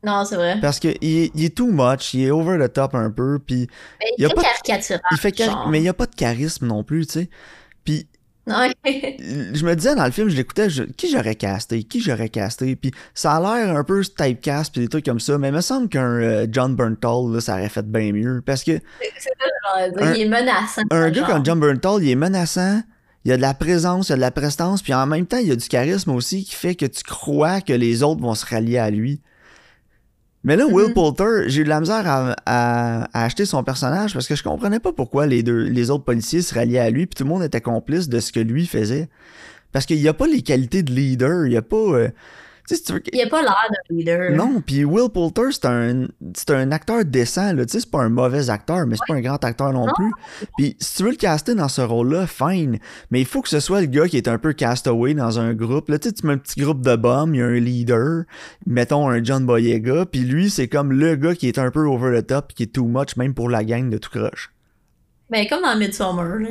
Non, 0.04 0.24
c'est 0.24 0.36
vrai. 0.36 0.58
Parce 0.60 0.78
qu'il 0.78 0.96
il 1.00 1.44
est 1.44 1.56
too 1.56 1.70
much, 1.70 2.14
il 2.14 2.24
est 2.24 2.30
over 2.30 2.58
the 2.58 2.72
top 2.72 2.94
un 2.94 3.10
peu, 3.10 3.38
puis... 3.38 3.68
il, 4.18 4.26
fait 4.26 4.34
caricatural. 4.34 5.00
Il 5.10 5.18
fait 5.18 5.34
Mais 5.68 5.78
il 5.78 5.82
n'y 5.82 5.88
a 5.88 5.94
pas 5.94 6.06
de 6.06 6.14
charisme 6.14 6.66
non 6.66 6.82
plus, 6.84 7.06
tu 7.06 7.12
sais. 7.12 7.30
Puis 7.84 8.08
je 8.46 9.64
me 9.64 9.74
disais 9.74 9.94
dans 9.94 10.04
le 10.04 10.10
film, 10.10 10.28
je 10.28 10.36
l'écoutais, 10.36 10.68
qui 10.96 11.10
j'aurais 11.10 11.34
casté, 11.34 11.82
qui 11.84 12.00
j'aurais 12.00 12.28
casté, 12.28 12.74
puis 12.76 12.90
ça 13.14 13.36
a 13.36 13.40
l'air 13.40 13.76
un 13.76 13.84
peu 13.84 14.02
typecast 14.02 14.72
puis 14.72 14.82
des 14.82 14.88
trucs 14.88 15.04
comme 15.04 15.20
ça, 15.20 15.38
mais 15.38 15.48
il 15.48 15.54
me 15.54 15.60
semble 15.60 15.88
qu'un 15.88 16.20
euh, 16.20 16.46
John 16.50 16.74
Bernthal, 16.74 17.32
là, 17.32 17.40
ça 17.40 17.54
aurait 17.54 17.68
fait 17.68 17.86
bien 17.86 18.12
mieux, 18.12 18.42
parce 18.44 18.64
que... 18.64 18.72
C'est 19.18 19.30
ça, 19.30 20.14
il 20.14 20.22
est 20.22 20.28
menaçant. 20.28 20.82
Un 20.90 21.10
gars 21.10 21.24
comme 21.24 21.44
John 21.44 21.60
Bernthal, 21.60 22.02
il 22.02 22.10
est 22.10 22.16
menaçant, 22.16 22.82
il 23.24 23.30
y 23.30 23.32
a 23.32 23.36
de 23.36 23.42
la 23.42 23.54
présence, 23.54 24.08
il 24.08 24.12
y 24.12 24.14
a 24.14 24.16
de 24.16 24.20
la 24.22 24.30
prestance, 24.30 24.82
puis 24.82 24.94
en 24.94 25.06
même 25.06 25.26
temps, 25.26 25.38
il 25.38 25.48
y 25.48 25.52
a 25.52 25.56
du 25.56 25.68
charisme 25.68 26.10
aussi 26.10 26.44
qui 26.44 26.54
fait 26.54 26.74
que 26.74 26.86
tu 26.86 27.02
crois 27.04 27.60
que 27.60 27.72
les 27.72 28.02
autres 28.02 28.20
vont 28.20 28.34
se 28.34 28.46
rallier 28.46 28.78
à 28.78 28.90
lui. 28.90 29.20
Mais 30.42 30.56
là, 30.56 30.66
Will 30.66 30.88
mm-hmm. 30.88 30.94
Poulter, 30.94 31.48
j'ai 31.48 31.60
eu 31.60 31.64
de 31.64 31.68
la 31.68 31.80
misère 31.80 32.04
à, 32.06 33.24
acheter 33.24 33.44
son 33.44 33.62
personnage 33.62 34.14
parce 34.14 34.26
que 34.26 34.34
je 34.34 34.42
comprenais 34.42 34.80
pas 34.80 34.92
pourquoi 34.92 35.26
les 35.26 35.42
deux, 35.42 35.64
les 35.64 35.90
autres 35.90 36.04
policiers 36.04 36.40
se 36.40 36.54
ralliaient 36.54 36.78
à 36.78 36.90
lui, 36.90 37.06
puis 37.06 37.14
tout 37.16 37.24
le 37.24 37.28
monde 37.28 37.42
était 37.42 37.60
complice 37.60 38.08
de 38.08 38.20
ce 38.20 38.32
que 38.32 38.40
lui 38.40 38.66
faisait. 38.66 39.08
Parce 39.72 39.86
qu'il 39.86 40.00
n'y 40.00 40.08
a 40.08 40.14
pas 40.14 40.26
les 40.26 40.42
qualités 40.42 40.82
de 40.82 40.92
leader, 40.92 41.46
il 41.46 41.50
n'y 41.50 41.56
a 41.56 41.62
pas. 41.62 41.76
Euh, 41.76 42.08
il 42.70 43.14
n'y 43.14 43.22
a 43.22 43.28
pas 43.28 43.42
l'air 43.42 43.56
d'un 43.70 43.94
leader. 43.94 44.30
Non, 44.32 44.60
puis 44.60 44.84
Will 44.84 45.10
Poulter, 45.10 45.50
c'est 45.50 45.66
un, 45.66 46.06
un 46.48 46.72
acteur 46.72 47.04
décent, 47.04 47.52
là. 47.52 47.64
Tu 47.64 47.72
sais, 47.72 47.80
c'est 47.80 47.90
pas 47.90 48.02
un 48.02 48.08
mauvais 48.08 48.50
acteur, 48.50 48.86
mais 48.86 48.96
c'est 48.96 49.12
pas 49.12 49.18
un 49.18 49.20
grand 49.20 49.44
acteur 49.44 49.72
non, 49.72 49.86
plus. 49.94 50.12
Puis 50.56 50.76
si 50.78 50.96
tu 50.96 51.02
veux 51.04 51.10
le 51.10 51.16
caster 51.16 51.54
dans 51.54 51.68
ce 51.68 51.80
rôle-là, 51.80 52.26
fine. 52.26 52.78
Mais 53.10 53.20
il 53.20 53.26
faut 53.26 53.42
que 53.42 53.48
ce 53.48 53.60
soit 53.60 53.80
le 53.80 53.86
gars 53.86 54.08
qui 54.08 54.16
est 54.16 54.28
un 54.28 54.38
peu 54.38 54.52
castaway 54.52 55.14
dans 55.14 55.38
un 55.38 55.54
groupe. 55.54 55.88
Là, 55.88 55.98
tu 55.98 56.08
sais, 56.08 56.14
tu 56.14 56.26
mets 56.26 56.34
un 56.34 56.38
petit 56.38 56.60
groupe 56.60 56.82
de 56.82 56.96
bums, 56.96 57.34
il 57.34 57.38
y 57.38 57.42
a 57.42 57.46
un 57.46 57.58
leader, 57.58 58.24
mettons 58.66 59.08
un 59.08 59.22
John 59.22 59.44
Boyega, 59.44 60.06
puis 60.06 60.20
lui, 60.20 60.50
c'est 60.50 60.68
comme 60.68 60.92
le 60.92 61.16
gars 61.16 61.34
qui 61.34 61.48
est 61.48 61.58
un 61.58 61.70
peu 61.70 61.86
over 61.86 62.20
the 62.20 62.26
top, 62.26 62.52
qui 62.54 62.64
est 62.64 62.72
too 62.72 62.86
much, 62.86 63.16
même 63.16 63.34
pour 63.34 63.48
la 63.48 63.64
gang 63.64 63.90
de 63.90 63.98
tout 63.98 64.10
crush. 64.10 64.50
Ben, 65.30 65.46
comme 65.48 65.62
dans 65.62 65.76
Midsummer, 65.76 66.38
là. 66.40 66.48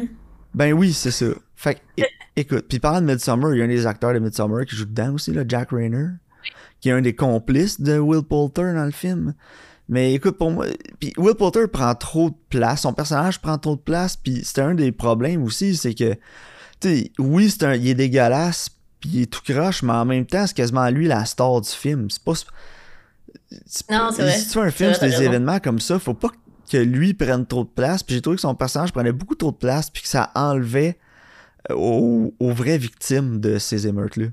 Ben 0.53 0.73
oui, 0.73 0.93
c'est 0.93 1.12
ça. 1.12 1.27
Fait 1.55 1.75
que, 1.75 2.03
écoute, 2.39 2.65
puis 2.67 2.80
parlant 2.80 3.02
de 3.02 3.06
Midsummer, 3.06 3.54
il 3.54 3.60
y 3.60 3.62
a 3.62 3.65
un 3.65 3.67
des 3.67 3.86
acteurs 3.86 4.13
de 4.13 4.19
Midsummer 4.19 4.65
qui 4.65 4.75
joue 4.75 4.86
dedans 4.86 5.13
aussi, 5.13 5.32
là, 5.32 5.43
Jack 5.47 5.71
Rayner, 5.71 6.08
qui 6.80 6.89
est 6.89 6.91
un 6.91 7.02
des 7.02 7.15
complices 7.15 7.80
de 7.82 7.97
Will 7.97 8.23
Poulter 8.23 8.73
dans 8.73 8.86
le 8.86 8.91
film. 8.91 9.34
Mais 9.88 10.13
écoute, 10.13 10.38
pour 10.38 10.52
moi, 10.52 10.67
puis 10.99 11.13
Will 11.17 11.36
Poulter 11.36 11.67
prend 11.67 11.93
trop 11.95 12.30
de 12.30 12.36
place, 12.49 12.82
son 12.82 12.93
personnage 12.93 13.41
prend 13.41 13.58
trop 13.58 13.75
de 13.75 13.82
place, 13.82 14.15
puis 14.15 14.41
c'est 14.43 14.62
un 14.62 14.75
des 14.75 14.91
problèmes 14.91 15.43
aussi, 15.43 15.75
c'est 15.75 15.95
que, 15.95 16.13
tu 16.80 16.88
sais, 16.88 17.12
oui, 17.17 17.49
c'est 17.49 17.63
un, 17.63 17.75
il 17.75 17.88
est 17.88 17.95
dégueulasse, 17.95 18.69
puis 18.99 19.10
il 19.13 19.21
est 19.23 19.25
tout 19.25 19.41
croche, 19.43 19.82
mais 19.82 19.93
en 19.93 20.06
même 20.06 20.25
temps, 20.25 20.45
c'est 20.45 20.56
quasiment 20.56 20.89
lui 20.89 21.08
la 21.08 21.25
star 21.25 21.62
du 21.62 21.69
film. 21.69 22.10
C'est 22.10 22.23
pas... 22.23 22.34
Non, 23.89 24.10
c'est 24.13 24.21
vrai. 24.21 24.38
Si 24.38 24.47
tu 24.47 24.54
fais 24.54 24.60
un 24.60 24.71
film 24.71 24.93
sur 24.93 25.02
des 25.02 25.23
événements 25.23 25.60
comme 25.60 25.80
ça, 25.80 25.97
faut 25.97 26.13
pas 26.13 26.30
que 26.71 26.78
lui 26.78 27.15
prenne 27.15 27.47
trop 27.47 27.63
de 27.63 27.69
place, 27.69 28.04
puis 28.04 28.15
j'ai 28.15 28.21
trouvé 28.21 28.36
que 28.36 28.41
son 28.41 28.54
personnage 28.54 28.91
prenait 28.91 29.12
beaucoup 29.12 29.36
trop 29.36 29.52
de 29.52 29.58
place, 29.58 29.89
puis 29.89 30.04
que 30.04 30.08
ça 30.10 30.32
enlevait 30.36 30.99
aux, 31.69 32.34
vraies 32.39 32.78
victimes 32.78 33.39
de 33.39 33.58
ces 33.58 33.88
émeutes-là. 33.88 34.28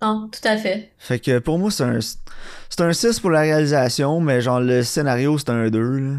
Non, 0.00 0.28
tout 0.28 0.46
à 0.46 0.56
fait. 0.56 0.92
Fait 0.98 1.18
que 1.18 1.38
pour 1.40 1.58
moi, 1.58 1.70
c'est 1.70 1.82
un, 1.82 1.98
c'est 2.00 2.80
un 2.80 2.92
6 2.92 3.18
pour 3.20 3.30
la 3.30 3.40
réalisation, 3.40 4.20
mais 4.20 4.40
genre 4.40 4.60
le 4.60 4.82
scénario, 4.82 5.38
c'est 5.38 5.50
un 5.50 5.68
2. 5.68 5.80
Là. 5.80 6.14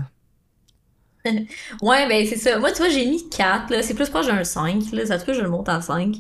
ouais, 1.81 2.07
ben 2.07 2.25
c'est 2.27 2.37
ça. 2.37 2.59
Moi, 2.59 2.71
tu 2.71 2.79
vois, 2.79 2.89
j'ai 2.89 3.05
mis 3.05 3.29
4. 3.29 3.69
Là. 3.71 3.81
C'est 3.81 3.93
plus 3.93 4.09
proche 4.09 4.27
d'un 4.27 4.43
5. 4.43 4.91
Là. 4.91 5.05
Ça 5.05 5.19
se 5.19 5.25
peut 5.25 5.31
que 5.31 5.37
je 5.37 5.43
le 5.43 5.49
monte 5.49 5.69
à 5.69 5.81
5. 5.81 6.15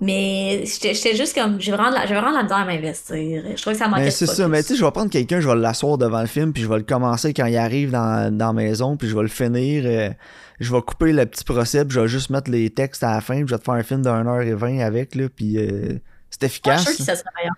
Mais 0.00 0.64
j'étais 0.66 1.16
juste 1.16 1.34
comme. 1.34 1.60
J'ai 1.60 1.72
vraiment, 1.72 1.90
la, 1.90 2.04
vraiment 2.04 2.30
la 2.30 2.42
misère 2.42 2.58
à 2.58 2.64
m'investir. 2.66 3.42
Je 3.54 3.60
trouvais 3.60 3.74
que 3.74 3.82
ça 3.82 3.88
manquait 3.88 4.04
mais 4.04 4.10
C'est 4.10 4.26
ça, 4.26 4.46
mais 4.46 4.62
tu 4.62 4.68
sais, 4.68 4.76
je 4.76 4.84
vais 4.84 4.90
prendre 4.90 5.10
quelqu'un, 5.10 5.40
je 5.40 5.48
vais 5.48 5.54
l'asseoir 5.54 5.96
devant 5.96 6.20
le 6.20 6.26
film, 6.26 6.52
puis 6.52 6.62
je 6.62 6.68
vais 6.68 6.76
le 6.76 6.82
commencer 6.82 7.32
quand 7.32 7.46
il 7.46 7.56
arrive 7.56 7.92
dans, 7.92 8.36
dans 8.36 8.48
la 8.48 8.52
maison, 8.52 8.96
puis 8.96 9.08
je 9.08 9.16
vais 9.16 9.22
le 9.22 9.28
finir. 9.28 9.84
Euh, 9.86 10.10
je 10.60 10.72
vais 10.72 10.82
couper 10.82 11.12
le 11.12 11.26
petit 11.26 11.44
procès, 11.44 11.84
puis 11.84 11.94
je 11.94 12.00
vais 12.00 12.08
juste 12.08 12.30
mettre 12.30 12.50
les 12.50 12.70
textes 12.70 13.02
à 13.02 13.12
la 13.12 13.20
fin, 13.20 13.36
puis 13.36 13.48
je 13.48 13.54
vais 13.54 13.58
te 13.58 13.64
faire 13.64 13.74
un 13.74 13.82
film 13.82 14.02
de 14.02 14.08
1h20 14.08 14.82
avec, 14.82 15.14
là, 15.14 15.28
puis 15.28 15.58
euh, 15.58 15.98
c'est 16.30 16.44
efficace. 16.44 16.80
je 16.80 16.86
suis 16.86 16.96
sûr 16.96 17.06
que 17.06 17.12
ça 17.12 17.16
serait 17.16 17.48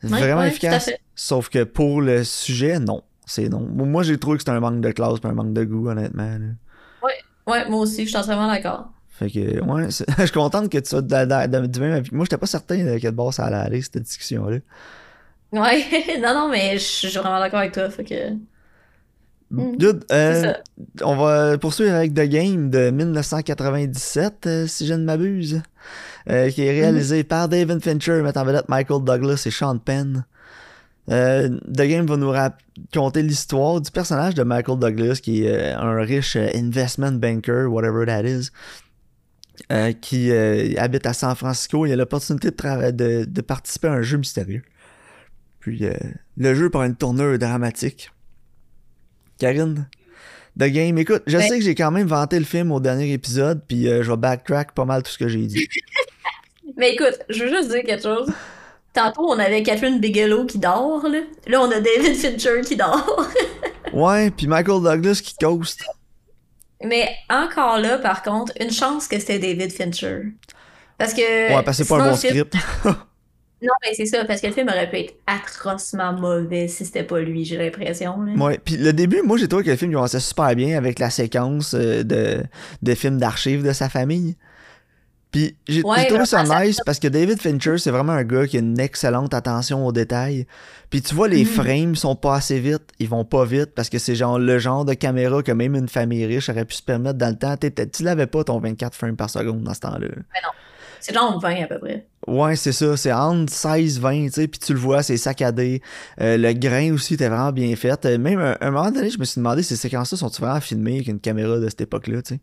C'est 0.00 0.08
vraiment 0.08 0.44
efficace. 0.44 0.90
Sauf 1.14 1.48
que 1.48 1.64
pour 1.64 2.00
le 2.00 2.24
sujet, 2.24 2.78
non. 2.78 3.02
C'est 3.26 3.48
non. 3.48 3.60
Moi, 3.60 4.04
j'ai 4.04 4.18
trouvé 4.18 4.36
que 4.36 4.42
c'était 4.42 4.52
un 4.52 4.60
manque 4.60 4.80
de 4.80 4.90
classe 4.92 5.18
un 5.24 5.32
manque 5.32 5.52
de 5.52 5.64
goût, 5.64 5.88
honnêtement. 5.88 6.38
Oui, 7.02 7.12
ouais, 7.48 7.68
moi 7.68 7.80
aussi, 7.80 8.04
je 8.04 8.08
suis 8.08 8.16
entièrement 8.16 8.46
d'accord. 8.46 8.90
Fait 9.10 9.30
que, 9.30 9.60
ouais, 9.60 9.84
je 10.18 10.22
suis 10.22 10.30
contente 10.32 10.70
que 10.70 10.78
tu 10.78 10.88
sois 10.88 11.02
du 11.02 11.14
même 11.14 11.92
avec 11.92 12.12
moi. 12.12 12.24
J'étais 12.24 12.36
pas 12.36 12.46
certain 12.46 12.84
de 12.84 12.98
quel 12.98 13.12
bord 13.12 13.34
ça 13.34 13.46
allait 13.46 13.56
aller, 13.56 13.82
cette 13.82 13.98
discussion-là. 13.98 14.58
Ouais, 15.52 15.84
non, 16.20 16.34
non, 16.34 16.50
mais 16.50 16.74
je 16.74 16.84
suis 16.84 17.08
vraiment 17.08 17.40
d'accord 17.40 17.60
avec 17.60 17.72
toi. 17.72 17.90
Fait 17.90 18.04
que. 18.04 18.32
Mm. 19.50 19.76
Good. 19.76 20.04
Euh, 20.10 20.52
on 21.02 21.16
va 21.16 21.58
poursuivre 21.58 21.94
avec 21.94 22.14
The 22.14 22.22
Game 22.22 22.70
de 22.70 22.90
1997, 22.90 24.46
euh, 24.46 24.66
si 24.66 24.86
je 24.86 24.94
ne 24.94 25.04
m'abuse, 25.04 25.62
euh, 26.28 26.50
qui 26.50 26.62
est 26.62 26.72
réalisé 26.72 27.20
mm. 27.22 27.24
par 27.24 27.48
David 27.48 27.82
Fincher, 27.82 28.22
mettant 28.22 28.44
vedette 28.44 28.68
Michael 28.68 29.04
Douglas 29.04 29.42
et 29.46 29.50
Sean 29.50 29.78
Penn. 29.78 30.24
The 31.08 31.82
Game 31.82 32.04
va 32.06 32.16
nous 32.16 32.30
raconter 32.30 33.22
l'histoire 33.22 33.80
du 33.80 33.92
personnage 33.92 34.34
de 34.34 34.42
Michael 34.42 34.80
Douglas, 34.80 35.20
qui 35.22 35.44
est 35.44 35.70
un 35.70 36.00
riche 36.00 36.34
investment 36.34 37.12
banker, 37.12 37.66
whatever 37.66 38.04
that 38.06 38.24
is, 38.24 38.50
qui 40.00 40.32
habite 40.32 41.06
à 41.06 41.12
San 41.12 41.36
Francisco. 41.36 41.86
Il 41.86 41.92
a 41.92 41.96
l'opportunité 41.96 42.50
de, 42.50 42.90
de, 42.90 43.24
de, 43.24 43.40
participer 43.40 43.86
à 43.86 43.92
un 43.92 44.02
jeu 44.02 44.18
mystérieux. 44.18 44.62
Puis 45.60 45.88
le 46.36 46.54
jeu 46.56 46.70
prend 46.70 46.82
une 46.82 46.96
tournure 46.96 47.38
dramatique. 47.38 48.10
Karine? 49.38 49.88
The 50.58 50.64
Game. 50.64 50.96
Écoute, 50.98 51.22
je 51.26 51.38
sais 51.38 51.58
que 51.58 51.64
j'ai 51.64 51.74
quand 51.74 51.90
même 51.90 52.06
vanté 52.06 52.38
le 52.38 52.44
film 52.44 52.72
au 52.72 52.80
dernier 52.80 53.12
épisode, 53.12 53.60
puis 53.66 53.88
euh, 53.88 54.02
je 54.02 54.10
vais 54.10 54.16
backtrack 54.16 54.72
pas 54.72 54.84
mal 54.84 55.02
tout 55.02 55.10
ce 55.10 55.18
que 55.18 55.28
j'ai 55.28 55.46
dit. 55.46 55.68
Mais 56.76 56.92
écoute, 56.92 57.18
je 57.28 57.44
veux 57.44 57.50
juste 57.50 57.70
dire 57.70 57.82
quelque 57.84 58.02
chose. 58.02 58.32
Tantôt, 58.92 59.28
on 59.28 59.38
avait 59.38 59.62
Catherine 59.62 60.00
Bigelow 60.00 60.46
qui 60.46 60.58
dort, 60.58 61.06
là. 61.06 61.20
Là, 61.46 61.60
on 61.60 61.70
a 61.70 61.80
David 61.80 62.16
Fincher 62.16 62.62
qui 62.64 62.76
dort. 62.76 63.28
ouais, 63.92 64.30
puis 64.30 64.46
Michael 64.46 64.82
Douglas 64.82 65.20
qui 65.22 65.34
coast. 65.34 65.84
Mais 66.82 67.14
encore 67.28 67.78
là, 67.78 67.98
par 67.98 68.22
contre, 68.22 68.52
une 68.60 68.70
chance 68.70 69.08
que 69.08 69.18
c'était 69.18 69.38
David 69.38 69.72
Fincher. 69.72 70.32
Parce 70.96 71.12
que. 71.12 71.20
Ouais, 71.20 71.62
parce 71.62 71.78
que 71.78 71.84
c'est 71.84 71.88
pas 71.88 72.02
un 72.02 72.10
bon 72.10 72.16
script. 72.16 72.54
Non, 73.62 73.72
mais 73.82 73.94
c'est 73.94 74.04
ça, 74.04 74.24
parce 74.26 74.42
que 74.42 74.48
le 74.48 74.52
film 74.52 74.68
aurait 74.68 74.90
pu 74.90 74.96
être 74.96 75.14
atrocement 75.26 76.12
mauvais 76.12 76.68
si 76.68 76.84
c'était 76.84 77.04
pas 77.04 77.20
lui, 77.20 77.44
j'ai 77.44 77.56
l'impression. 77.56 78.18
Ouais, 78.36 78.60
puis 78.62 78.76
le 78.76 78.92
début, 78.92 79.22
moi 79.22 79.38
j'ai 79.38 79.48
trouvé 79.48 79.64
que 79.64 79.70
le 79.70 79.76
film 79.76 79.92
commençait 79.92 80.20
super 80.20 80.54
bien 80.54 80.76
avec 80.76 80.98
la 80.98 81.08
séquence 81.08 81.74
euh, 81.74 82.02
de, 82.02 82.42
de 82.82 82.94
films 82.94 83.18
d'archives 83.18 83.62
de 83.62 83.72
sa 83.72 83.88
famille. 83.88 84.36
Puis 85.32 85.56
j'ai 85.66 85.82
trouvé 85.82 86.24
ça 86.24 86.44
nice 86.44 86.80
parce 86.84 86.98
que 86.98 87.08
David 87.08 87.40
Fincher, 87.40 87.78
c'est 87.78 87.90
vraiment 87.90 88.12
un 88.12 88.24
gars 88.24 88.46
qui 88.46 88.56
a 88.56 88.60
une 88.60 88.78
excellente 88.78 89.34
attention 89.34 89.86
aux 89.86 89.92
détails. 89.92 90.46
Puis 90.90 91.02
tu 91.02 91.14
vois, 91.14 91.28
les 91.28 91.44
mm. 91.44 91.48
frames 91.48 91.96
sont 91.96 92.14
pas 92.14 92.36
assez 92.36 92.60
vite, 92.60 92.84
ils 92.98 93.08
vont 93.08 93.24
pas 93.24 93.44
vite 93.44 93.74
parce 93.74 93.88
que 93.88 93.98
c'est 93.98 94.14
genre 94.14 94.38
le 94.38 94.58
genre 94.58 94.84
de 94.84 94.94
caméra 94.94 95.42
que 95.42 95.52
même 95.52 95.74
une 95.74 95.88
famille 95.88 96.24
riche 96.26 96.48
aurait 96.48 96.64
pu 96.64 96.74
se 96.74 96.82
permettre 96.82 97.18
dans 97.18 97.30
le 97.30 97.36
temps. 97.36 97.56
Tu 97.56 98.02
l'avais 98.02 98.26
pas 98.26 98.44
ton 98.44 98.60
24 98.60 98.94
frames 98.94 99.16
par 99.16 99.30
seconde 99.30 99.62
dans 99.62 99.74
ce 99.74 99.80
temps-là. 99.80 100.08
Mais 100.08 100.40
non. 100.42 100.50
C'est 101.00 101.14
genre 101.14 101.38
20 101.40 101.62
à 101.62 101.66
peu 101.66 101.78
près. 101.78 102.06
Ouais, 102.26 102.56
c'est 102.56 102.72
ça. 102.72 102.96
C'est 102.96 103.12
entre 103.12 103.52
16 103.52 104.00
20, 104.00 104.26
tu 104.26 104.32
sais. 104.32 104.48
Puis 104.48 104.58
tu 104.58 104.72
le 104.72 104.78
vois, 104.78 105.02
c'est 105.02 105.16
saccadé. 105.16 105.80
Euh, 106.20 106.36
le 106.36 106.52
grain 106.52 106.92
aussi 106.92 107.14
était 107.14 107.28
vraiment 107.28 107.52
bien 107.52 107.74
fait. 107.76 108.04
Euh, 108.04 108.18
même 108.18 108.40
à 108.40 108.56
un 108.60 108.70
moment 108.70 108.90
donné, 108.90 109.10
je 109.10 109.18
me 109.18 109.24
suis 109.24 109.38
demandé 109.38 109.62
ces 109.62 109.76
séquences-là 109.76 110.18
sont-ils 110.18 110.40
vraiment 110.40 110.60
filmées 110.60 110.96
avec 110.96 111.08
une 111.08 111.20
caméra 111.20 111.58
de 111.58 111.68
cette 111.68 111.82
époque-là, 111.82 112.22
tu 112.22 112.34
sais? 112.34 112.40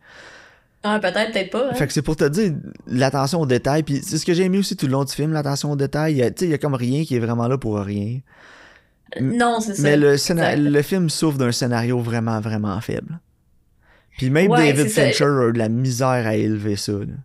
Ah, 0.84 1.00
peut-être, 1.00 1.32
peut-être 1.32 1.50
pas. 1.50 1.70
Hein. 1.70 1.74
Fait 1.76 1.88
que 1.88 1.94
c'est 1.94 2.02
pour 2.02 2.16
te 2.16 2.26
dire 2.26 2.54
l'attention 2.88 3.42
aux 3.42 3.46
détails. 3.46 3.84
Puis 3.84 4.02
c'est 4.04 4.18
ce 4.18 4.26
que 4.26 4.34
j'ai 4.34 4.44
aimé 4.44 4.58
aussi 4.58 4.76
tout 4.76 4.86
le 4.86 4.92
long 4.92 5.04
du 5.06 5.14
film, 5.14 5.32
l'attention 5.32 5.72
aux 5.72 5.76
détails. 5.78 6.16
Tu 6.16 6.22
sais, 6.22 6.46
il 6.46 6.52
y 6.52 6.54
a 6.54 6.58
comme 6.58 6.76
rien 6.76 7.06
qui 7.06 7.16
est 7.16 7.20
vraiment 7.20 7.48
là 7.48 7.58
pour 7.58 7.78
rien. 7.78 8.20
Non, 9.22 9.60
c'est 9.60 9.76
ça. 9.76 9.84
Mais 9.84 9.96
le, 9.96 10.16
le 10.70 10.82
film 10.82 11.10
souffre 11.10 11.38
d'un 11.38 11.52
scénario 11.52 12.00
vraiment, 12.00 12.40
vraiment 12.40 12.80
faible. 12.82 13.20
Puis 14.18 14.30
même 14.30 14.50
David 14.50 14.90
Fincher 14.90 15.24
a 15.26 15.52
de 15.52 15.58
la 15.58 15.70
misère 15.70 16.28
à 16.28 16.36
élever 16.36 16.76
ça. 16.76 16.94
Là. 16.94 17.16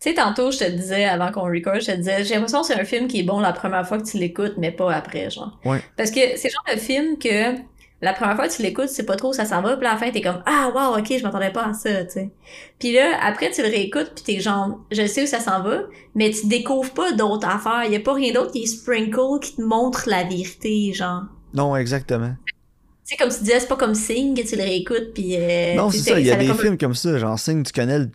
Tu 0.00 0.10
sais, 0.10 0.14
tantôt, 0.14 0.50
je 0.50 0.58
te 0.58 0.70
disais, 0.70 1.04
avant 1.04 1.32
qu'on 1.32 1.44
record, 1.44 1.80
je 1.80 1.86
te 1.86 1.96
disais, 1.96 2.22
j'ai 2.22 2.34
l'impression 2.34 2.60
que 2.60 2.66
c'est 2.66 2.78
un 2.78 2.84
film 2.84 3.08
qui 3.08 3.20
est 3.20 3.22
bon 3.22 3.40
la 3.40 3.52
première 3.52 3.86
fois 3.88 3.98
que 3.98 4.04
tu 4.04 4.18
l'écoutes, 4.18 4.54
mais 4.58 4.70
pas 4.70 4.92
après, 4.92 5.30
genre. 5.30 5.58
Ouais. 5.64 5.80
Parce 5.96 6.10
que 6.10 6.20
c'est 6.36 6.50
genre 6.50 6.64
de 6.70 6.78
film 6.78 7.18
que 7.18 7.56
la 8.02 8.12
première 8.12 8.36
fois 8.36 8.46
que 8.46 8.54
tu 8.54 8.60
l'écoutes, 8.62 8.88
tu 8.88 8.94
sais 8.94 9.06
pas 9.06 9.16
trop 9.16 9.30
où 9.30 9.32
ça 9.32 9.46
s'en 9.46 9.62
va, 9.62 9.76
puis 9.76 9.86
à 9.86 9.92
la 9.92 9.98
fin, 9.98 10.10
t'es 10.10 10.20
comme, 10.20 10.42
ah, 10.44 10.70
wow, 10.74 10.98
ok, 10.98 11.16
je 11.18 11.22
m'attendais 11.22 11.50
pas 11.50 11.68
à 11.68 11.72
ça, 11.72 12.04
tu 12.04 12.12
sais. 12.12 12.30
Puis 12.78 12.92
là, 12.92 13.18
après, 13.22 13.50
tu 13.50 13.62
le 13.62 13.68
réécoutes, 13.68 14.12
puis 14.14 14.24
t'es 14.24 14.40
genre, 14.40 14.80
je 14.90 15.06
sais 15.06 15.22
où 15.22 15.26
ça 15.26 15.40
s'en 15.40 15.62
va, 15.62 15.84
mais 16.14 16.30
tu 16.30 16.46
découvres 16.46 16.90
pas 16.90 17.12
d'autres 17.12 17.48
affaires. 17.48 17.84
Y 17.90 17.96
a 17.96 18.00
pas 18.00 18.12
rien 18.12 18.34
d'autre 18.34 18.52
qui 18.52 18.64
est 18.64 18.66
sprinkle, 18.66 19.40
qui 19.40 19.56
te 19.56 19.62
montre 19.62 20.08
la 20.08 20.24
vérité, 20.24 20.92
genre. 20.92 21.22
Non, 21.54 21.74
exactement. 21.74 22.34
Tu 22.46 23.14
sais, 23.14 23.16
comme 23.16 23.30
tu 23.30 23.38
disais, 23.38 23.60
c'est 23.60 23.68
pas 23.68 23.76
comme 23.76 23.94
Sing, 23.94 24.36
que 24.36 24.46
tu 24.46 24.56
le 24.56 24.62
réécoutes, 24.62 25.14
puis... 25.14 25.36
Euh, 25.36 25.74
non, 25.74 25.90
c'est 25.90 25.98
ça, 25.98 26.20
il 26.20 26.26
y 26.26 26.30
a 26.30 26.36
des 26.36 26.52
films 26.52 26.76
comme 26.76 26.94
ça, 26.94 27.16
genre 27.16 27.38
Sing, 27.38 27.64
tu 27.64 27.72
connais 27.72 28.00
le, 28.00 28.10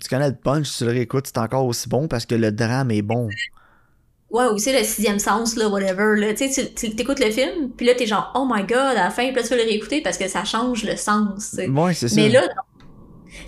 tu 0.00 0.08
connais 0.08 0.28
le 0.28 0.36
punch, 0.36 0.76
tu 0.76 0.84
le 0.84 0.90
réécoutes, 0.90 1.26
c'est 1.26 1.38
encore 1.38 1.66
aussi 1.66 1.88
bon 1.88 2.08
parce 2.08 2.26
que 2.26 2.34
le 2.34 2.52
drame 2.52 2.90
est 2.90 3.02
bon. 3.02 3.28
Ouais, 4.30 4.46
ou 4.52 4.58
c'est 4.58 4.76
le 4.76 4.84
sixième 4.84 5.18
sens, 5.18 5.56
là, 5.56 5.68
whatever, 5.68 6.18
là. 6.18 6.34
Tu 6.34 6.50
sais, 6.50 6.72
tu 6.74 6.86
écoutes 6.86 7.20
le 7.20 7.30
film, 7.30 7.70
puis 7.76 7.86
là, 7.86 7.94
t'es 7.94 8.06
genre, 8.06 8.32
oh 8.34 8.46
my 8.50 8.62
god, 8.62 8.78
à 8.78 8.94
la 8.94 9.10
fin, 9.10 9.26
puis 9.26 9.36
là, 9.36 9.42
tu 9.42 9.50
veux 9.50 9.56
le 9.56 9.62
réécouter 9.62 10.02
parce 10.02 10.18
que 10.18 10.26
ça 10.26 10.44
change 10.44 10.84
le 10.84 10.96
sens, 10.96 11.56
Ouais, 11.56 11.94
c'est 11.94 12.08
ça. 12.08 12.16
Mais 12.16 12.28
là, 12.28 12.42
non. 12.42 12.62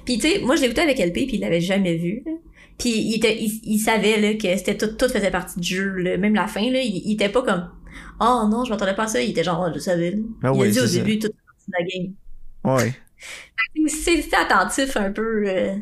Puis, 0.05 0.19
tu 0.19 0.29
sais, 0.29 0.41
moi, 0.41 0.57
je 0.57 0.63
l'écoutais 0.63 0.83
avec 0.83 0.99
LP, 0.99 1.13
puis 1.13 1.31
il 1.35 1.41
l'avait 1.41 1.61
jamais 1.61 1.97
vu, 1.97 2.23
Puis, 2.79 2.91
il, 2.91 3.17
était, 3.17 3.37
il, 3.41 3.79
savait, 3.79 4.21
là, 4.21 4.35
que 4.35 4.57
c'était 4.57 4.77
tout, 4.77 4.95
tout 4.97 5.09
faisait 5.09 5.33
partie 5.33 5.59
du 5.59 5.77
jeu, 5.77 5.97
là. 5.97 6.17
Même 6.17 6.35
la 6.35 6.47
fin, 6.47 6.71
là, 6.71 6.81
il, 6.81 7.13
était 7.13 7.29
pas 7.29 7.43
comme, 7.43 7.69
oh 8.21 8.47
non, 8.49 8.65
je 8.65 8.71
m'attendais 8.71 8.95
pas 8.95 9.05
à 9.05 9.09
ça. 9.09 9.21
Il 9.21 9.31
était 9.31 9.45
genre, 9.45 9.73
je 9.75 9.81
savais, 9.81 10.17
ah 10.45 10.53
Il 10.55 10.63
a 10.63 10.69
dit 10.69 10.81
au 10.81 10.87
début, 10.87 11.19
tout 11.19 11.29
de 11.29 11.35
la 11.73 11.85
game. 11.85 12.15
Ouais. 12.65 12.95
c'est 13.89 14.33
attentif 14.35 14.97
un 14.97 15.11
peu. 15.11 15.45
Euh, 15.49 15.75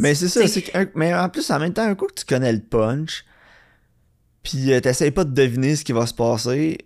mais 0.00 0.14
c'est 0.14 0.28
ça, 0.28 0.46
c'est 0.46 0.94
mais 0.94 1.14
en 1.14 1.28
plus, 1.28 1.50
en 1.50 1.58
même 1.58 1.72
temps, 1.72 1.84
un 1.84 1.94
coup 1.94 2.06
que 2.06 2.14
tu 2.14 2.24
connais 2.24 2.52
le 2.52 2.60
punch, 2.60 3.24
puis 4.42 4.72
euh, 4.72 4.80
t'essayes 4.80 5.10
pas 5.10 5.24
de 5.24 5.32
deviner 5.32 5.76
ce 5.76 5.84
qui 5.84 5.92
va 5.92 6.06
se 6.06 6.14
passer. 6.14 6.78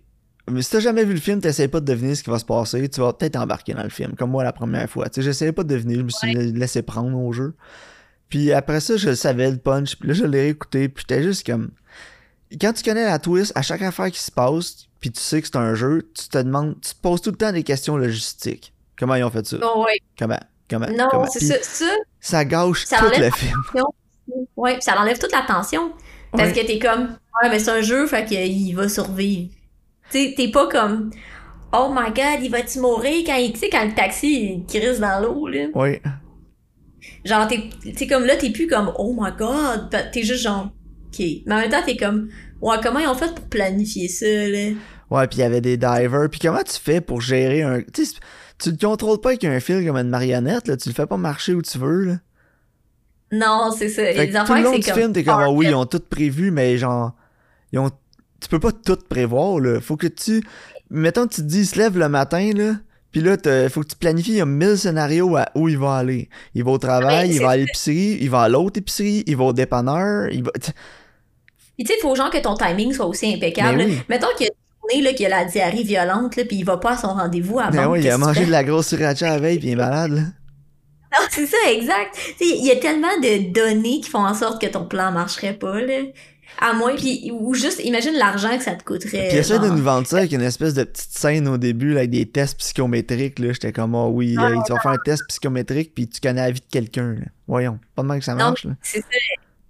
Mais 0.51 0.61
si 0.61 0.69
t'as 0.69 0.79
jamais 0.79 1.03
vu 1.05 1.13
le 1.13 1.19
film, 1.19 1.41
t'essayes 1.41 1.67
pas 1.67 1.79
de 1.79 1.85
deviner 1.85 2.13
ce 2.13 2.23
qui 2.23 2.29
va 2.29 2.37
se 2.37 2.45
passer, 2.45 2.87
tu 2.87 3.01
vas 3.01 3.13
peut-être 3.13 3.35
embarquer 3.35 3.73
dans 3.73 3.83
le 3.83 3.89
film, 3.89 4.15
comme 4.15 4.29
moi 4.29 4.43
la 4.43 4.53
première 4.53 4.87
fois. 4.89 5.09
Tu 5.09 5.15
sais, 5.15 5.21
j'essayais 5.23 5.53
pas 5.53 5.63
de 5.63 5.69
deviner, 5.69 5.95
je 5.95 6.01
me 6.03 6.09
suis 6.09 6.33
laissé 6.33 6.83
prendre 6.83 7.17
au 7.17 7.31
jeu. 7.31 7.55
Puis 8.29 8.51
après 8.51 8.79
ça, 8.79 8.95
je 8.97 9.13
savais 9.15 9.49
le 9.49 9.57
punch, 9.57 9.95
puis 9.95 10.09
là, 10.09 10.13
je 10.13 10.25
l'ai 10.25 10.49
écouté, 10.49 10.89
puis 10.89 11.03
j'étais 11.07 11.23
juste 11.23 11.45
comme... 11.45 11.71
Quand 12.61 12.73
tu 12.73 12.83
connais 12.83 13.05
la 13.05 13.17
twist, 13.17 13.53
à 13.55 13.63
chaque 13.63 13.81
affaire 13.81 14.11
qui 14.11 14.19
se 14.19 14.31
passe, 14.31 14.85
puis 14.99 15.11
tu 15.11 15.19
sais 15.19 15.41
que 15.41 15.47
c'est 15.47 15.57
un 15.57 15.73
jeu, 15.73 16.11
tu 16.13 16.29
te 16.29 16.37
demandes, 16.37 16.75
tu 16.79 16.93
te 16.93 17.01
poses 17.01 17.21
tout 17.21 17.31
le 17.31 17.37
temps 17.37 17.51
des 17.51 17.63
questions 17.63 17.97
logistiques. 17.97 18.73
Comment 18.99 19.15
ils 19.15 19.23
ont 19.23 19.31
fait 19.31 19.45
ça? 19.45 19.57
Oh, 19.63 19.83
ouais. 19.83 19.99
Comment? 20.17 20.39
Comment? 20.69 20.87
Non, 20.87 21.25
c'est 21.31 21.43
ça, 21.43 21.55
ça. 21.61 21.93
Ça 22.19 22.45
gâche 22.45 22.85
tout 22.85 23.05
le 23.19 23.29
film. 23.31 23.61
Ouais, 24.55 24.77
ça 24.81 24.99
enlève 24.99 25.19
toute 25.19 25.31
la 25.31 25.43
tension. 25.47 25.91
Parce 26.31 26.51
que 26.51 26.65
t'es 26.65 26.79
comme, 26.79 27.17
ouais, 27.41 27.49
mais 27.49 27.59
c'est 27.59 27.71
un 27.71 27.81
jeu, 27.81 28.07
fait 28.07 28.25
qu'il 28.25 28.75
va 28.75 28.89
survivre. 28.89 29.51
Tu 30.11 30.35
t'es 30.35 30.49
pas 30.49 30.67
comme, 30.67 31.11
oh 31.71 31.89
my 31.93 32.07
god, 32.07 32.43
il 32.43 32.49
va-tu 32.51 32.79
mourir 32.79 33.23
quand 33.25 33.35
il, 33.35 33.53
tu 33.53 33.69
quand 33.71 33.85
le 33.85 33.95
taxi 33.95 34.63
qui 34.67 34.79
risque 34.79 34.99
dans 34.99 35.21
l'eau, 35.21 35.47
là? 35.47 35.67
Oui. 35.73 35.99
Genre, 37.23 37.47
t'es 37.47 38.07
comme 38.07 38.25
là, 38.25 38.35
t'es 38.35 38.49
plus 38.49 38.67
comme, 38.67 38.91
oh 38.97 39.15
my 39.17 39.31
god, 39.37 39.89
t'es 40.11 40.23
juste 40.23 40.43
genre, 40.43 40.69
ok. 41.07 41.25
Mais 41.45 41.53
en 41.53 41.59
même 41.59 41.69
temps, 41.69 41.83
t'es 41.85 41.95
comme, 41.97 42.29
ouais, 42.61 42.77
comment 42.83 42.99
ils 42.99 43.07
ont 43.07 43.15
fait 43.15 43.33
pour 43.33 43.45
planifier 43.45 44.07
ça, 44.07 44.25
là? 44.25 44.71
Ouais, 45.09 45.27
puis 45.27 45.37
il 45.37 45.41
y 45.41 45.43
avait 45.43 45.61
des 45.61 45.77
divers. 45.77 46.27
Puis 46.29 46.39
comment 46.39 46.63
tu 46.63 46.79
fais 46.79 46.99
pour 46.99 47.21
gérer 47.21 47.61
un. 47.61 47.81
Tu 48.57 48.71
le 48.71 48.77
contrôles 48.77 49.19
pas 49.19 49.29
avec 49.29 49.43
un 49.43 49.59
fil 49.59 49.85
comme 49.85 49.97
une 49.97 50.09
marionnette, 50.09 50.67
là. 50.67 50.77
Tu 50.77 50.89
le 50.89 50.95
fais 50.95 51.05
pas 51.05 51.17
marcher 51.17 51.53
où 51.53 51.61
tu 51.61 51.77
veux, 51.77 52.05
là. 52.05 52.15
Non, 53.31 53.71
c'est 53.77 53.89
ça. 53.89 54.11
Il 54.11 54.31
tout 54.31 54.53
le 54.53 54.61
long 54.61 54.77
du 54.77 54.83
film, 54.83 55.11
t'es 55.11 55.23
comme, 55.23 55.41
ah 55.41 55.49
oui, 55.49 55.67
ils 55.69 55.75
ont 55.75 55.85
tout 55.85 55.99
prévu, 55.99 56.51
mais 56.51 56.77
genre, 56.77 57.13
ils 57.71 57.79
ont, 57.79 57.89
tu 58.39 58.47
peux 58.49 58.59
pas 58.59 58.71
tout 58.71 58.97
prévoir, 59.09 59.59
là. 59.59 59.81
Faut 59.81 59.97
que 59.97 60.07
tu, 60.07 60.43
mettons, 60.89 61.27
tu 61.27 61.41
te 61.41 61.47
dis, 61.47 61.61
il 61.61 61.65
se 61.65 61.77
lève 61.77 61.97
le 61.97 62.07
matin, 62.07 62.51
là, 62.53 62.75
puis 63.11 63.21
là, 63.21 63.37
faut 63.69 63.81
que 63.81 63.87
tu 63.87 63.95
planifies, 63.95 64.31
il 64.31 64.37
y 64.37 64.41
a 64.41 64.45
mille 64.45 64.77
scénarios 64.77 65.35
à 65.37 65.49
où 65.55 65.69
il 65.69 65.77
va 65.77 65.95
aller. 65.95 66.29
Il 66.53 66.63
va 66.65 66.71
au 66.71 66.77
travail, 66.77 67.33
il 67.33 67.41
va 67.41 67.51
à 67.51 67.57
l'épicerie, 67.57 68.17
il 68.19 68.29
va 68.29 68.41
à 68.41 68.49
l'autre 68.49 68.77
épicerie, 68.77 69.23
il 69.25 69.37
va 69.37 69.45
au 69.45 69.53
dépanneur, 69.53 70.29
il 70.31 70.43
va... 70.43 70.51
Puis 70.51 71.83
tu 71.83 71.87
sais, 71.87 71.93
il 71.97 72.01
faut 72.01 72.15
genre 72.15 72.29
que 72.29 72.37
ton 72.37 72.55
timing 72.55 72.93
soit 72.93 73.05
aussi 73.05 73.33
impeccable. 73.33 73.85
Mettons 74.09 74.27
qu'il 74.37 74.49
journée, 74.89 75.15
qu'il 75.15 75.25
a 75.25 75.29
la 75.29 75.45
diarrhée 75.45 75.83
violente, 75.83 76.35
là, 76.35 76.45
puis 76.45 76.57
il 76.57 76.65
va 76.65 76.77
pas 76.77 76.93
à 76.93 76.97
son 76.97 77.13
rendez-vous 77.13 77.59
avant. 77.59 77.71
Ben 77.71 77.87
oui, 77.87 78.01
il 78.01 78.09
a 78.09 78.17
mangé 78.17 78.45
de 78.45 78.51
la 78.51 78.63
grosse 78.63 78.87
sriracha 78.87 79.27
la 79.29 79.39
veille, 79.39 79.59
puis 79.59 79.69
il 79.69 79.71
est 79.71 79.75
malade, 79.75 80.11
là. 80.11 80.21
Non, 80.21 81.25
c'est 81.29 81.45
ça, 81.45 81.57
exact. 81.71 82.17
Il 82.41 82.65
y 82.65 82.71
a 82.71 82.75
tellement 82.75 83.15
de 83.21 83.51
données 83.51 84.01
qui 84.01 84.09
font 84.09 84.25
en 84.25 84.33
sorte 84.33 84.61
que 84.61 84.67
ton 84.67 84.85
plan 84.85 85.11
marcherait 85.11 85.53
pas, 85.53 85.81
là. 85.81 86.01
À 86.59 86.73
moins, 86.73 86.95
puis, 86.95 87.31
ou 87.33 87.53
juste, 87.53 87.81
imagine 87.83 88.13
l'argent 88.13 88.57
que 88.57 88.63
ça 88.63 88.75
te 88.75 88.83
coûterait. 88.83 89.27
Puis 89.29 89.37
essaie 89.37 89.59
de 89.59 89.67
nous 89.67 89.83
vendre 89.83 90.07
ça 90.07 90.19
avec 90.19 90.31
une 90.31 90.41
espèce 90.41 90.73
de 90.73 90.83
petite 90.83 91.11
scène 91.11 91.47
au 91.47 91.57
début, 91.57 91.93
là, 91.93 91.99
avec 91.99 92.11
des 92.11 92.25
tests 92.25 92.57
psychométriques, 92.59 93.39
là. 93.39 93.51
J'étais 93.51 93.73
comme, 93.73 93.93
oh 93.95 94.09
oui, 94.13 94.35
ah, 94.37 94.51
tu 94.65 94.71
vas 94.71 94.79
faire 94.79 94.91
un 94.91 94.97
test 94.97 95.23
psychométrique, 95.27 95.93
puis 95.93 96.07
tu 96.07 96.21
connais 96.21 96.41
la 96.41 96.51
vie 96.51 96.61
de 96.61 96.65
quelqu'un, 96.71 97.15
Voyons, 97.47 97.79
pas 97.95 98.03
de 98.03 98.07
mal 98.07 98.19
que 98.19 98.25
ça 98.25 98.35
marche, 98.35 98.65
là. 98.65 98.71
C'est 98.81 99.01
ça. 99.01 99.05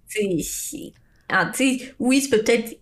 C'est. 0.08 0.92
Ah, 1.28 1.50
oui, 1.98 2.22
tu 2.22 2.30
peux 2.30 2.38
peut-être 2.38 2.78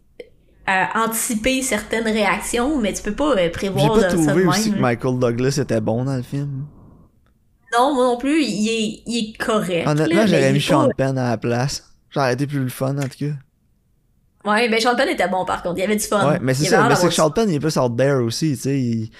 euh, 0.68 0.84
anticiper 0.94 1.62
certaines 1.62 2.04
réactions, 2.04 2.78
mais 2.80 2.92
tu 2.92 3.02
peux 3.02 3.14
pas 3.14 3.36
euh, 3.36 3.50
prévoir 3.50 3.94
J'ai 3.94 4.00
pas 4.00 4.08
trouvé 4.08 4.46
aussi 4.46 4.72
que 4.72 4.78
Michael 4.78 5.18
Douglas 5.18 5.58
était 5.60 5.80
bon 5.80 6.04
dans 6.04 6.16
le 6.16 6.22
film. 6.22 6.64
Non, 7.76 7.94
moi 7.94 8.04
non 8.04 8.16
plus, 8.16 8.42
il 8.42 8.68
est, 8.68 9.02
il 9.06 9.18
est 9.18 9.36
correct. 9.36 9.86
Honnêtement, 9.86 10.26
j'aurais 10.26 10.52
mis 10.52 10.60
Sean 10.60 10.88
Penn 10.96 11.18
à 11.18 11.30
la 11.30 11.36
place. 11.36 11.90
J'aurais 12.10 12.32
été 12.32 12.46
plus 12.46 12.60
le 12.60 12.68
fun, 12.68 12.96
en 12.96 13.02
tout 13.02 13.18
cas. 13.18 14.50
Ouais, 14.50 14.68
mais 14.68 14.80
Sean 14.80 14.94
Penn 14.94 15.08
était 15.08 15.28
bon, 15.28 15.44
par 15.44 15.62
contre. 15.62 15.78
Il 15.78 15.80
y 15.80 15.84
avait 15.84 15.96
du 15.96 16.04
fun. 16.04 16.30
Ouais, 16.30 16.38
mais 16.40 16.54
c'est 16.54 16.66
ça. 16.66 16.88
Mais 16.88 16.94
c'est 16.94 17.08
que 17.08 17.14
Sean 17.14 17.30
Penn, 17.30 17.48
il 17.50 17.56
est 17.56 17.60
plus 17.60 17.76
out 17.76 17.96
there 17.96 18.22
aussi, 18.22 18.52
tu 18.54 18.62
sais. 18.62 18.80
Il... 18.80 19.10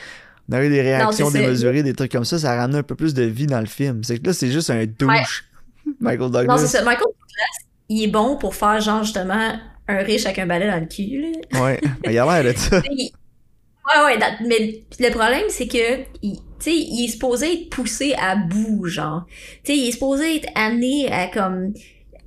On 0.48 0.52
avait 0.52 0.68
des 0.68 0.83
réactions 0.83 1.30
démesurées, 1.30 1.83
des 1.83 1.94
trucs 1.94 2.12
comme 2.12 2.24
ça. 2.24 2.38
Ça 2.38 2.54
ramenait 2.57 2.78
un 2.78 2.83
peu 2.83 2.94
plus 2.94 3.14
de 3.14 3.22
vie 3.22 3.46
dans 3.46 3.61
le 3.61 3.66
film. 3.66 4.04
C'est 4.04 4.18
que 4.18 4.26
là, 4.26 4.33
c'est 4.33 4.50
juste 4.50 4.70
un 4.70 4.85
douche. 4.87 5.44
Michael 6.00 6.30
Douglas. 6.30 6.44
Non, 6.44 6.59
c'est 6.59 6.66
ça. 6.66 6.83
Michael 6.83 7.07
Douglas, 7.07 7.68
il 7.88 8.04
est 8.04 8.11
bon 8.11 8.37
pour 8.37 8.54
faire, 8.54 8.80
genre, 8.80 9.02
justement, 9.02 9.59
un 9.88 9.98
riche 9.98 10.24
avec 10.24 10.38
un 10.38 10.46
balai 10.46 10.66
dans 10.66 10.80
le 10.80 10.86
cul, 10.86 11.20
là. 11.20 11.60
Ouais, 11.62 11.80
mais 12.04 12.14
il 12.14 12.18
a 12.18 12.42
l'air 12.42 12.52
de 12.52 12.58
ça. 12.58 12.80
Ouais, 12.80 14.04
ouais, 14.04 14.18
mais 14.46 14.82
le 14.98 15.10
problème, 15.10 15.44
c'est 15.48 15.68
que, 15.68 15.98
tu 16.22 16.36
sais, 16.58 16.74
il 16.74 17.04
est 17.04 17.08
supposé 17.08 17.52
être 17.52 17.70
poussé 17.70 18.14
à 18.18 18.34
bout, 18.36 18.86
genre. 18.86 19.26
Tu 19.62 19.72
sais, 19.72 19.78
il 19.78 19.88
est 19.88 19.92
supposé 19.92 20.36
être 20.36 20.48
amené 20.54 21.10
à 21.12 21.28
comme... 21.28 21.74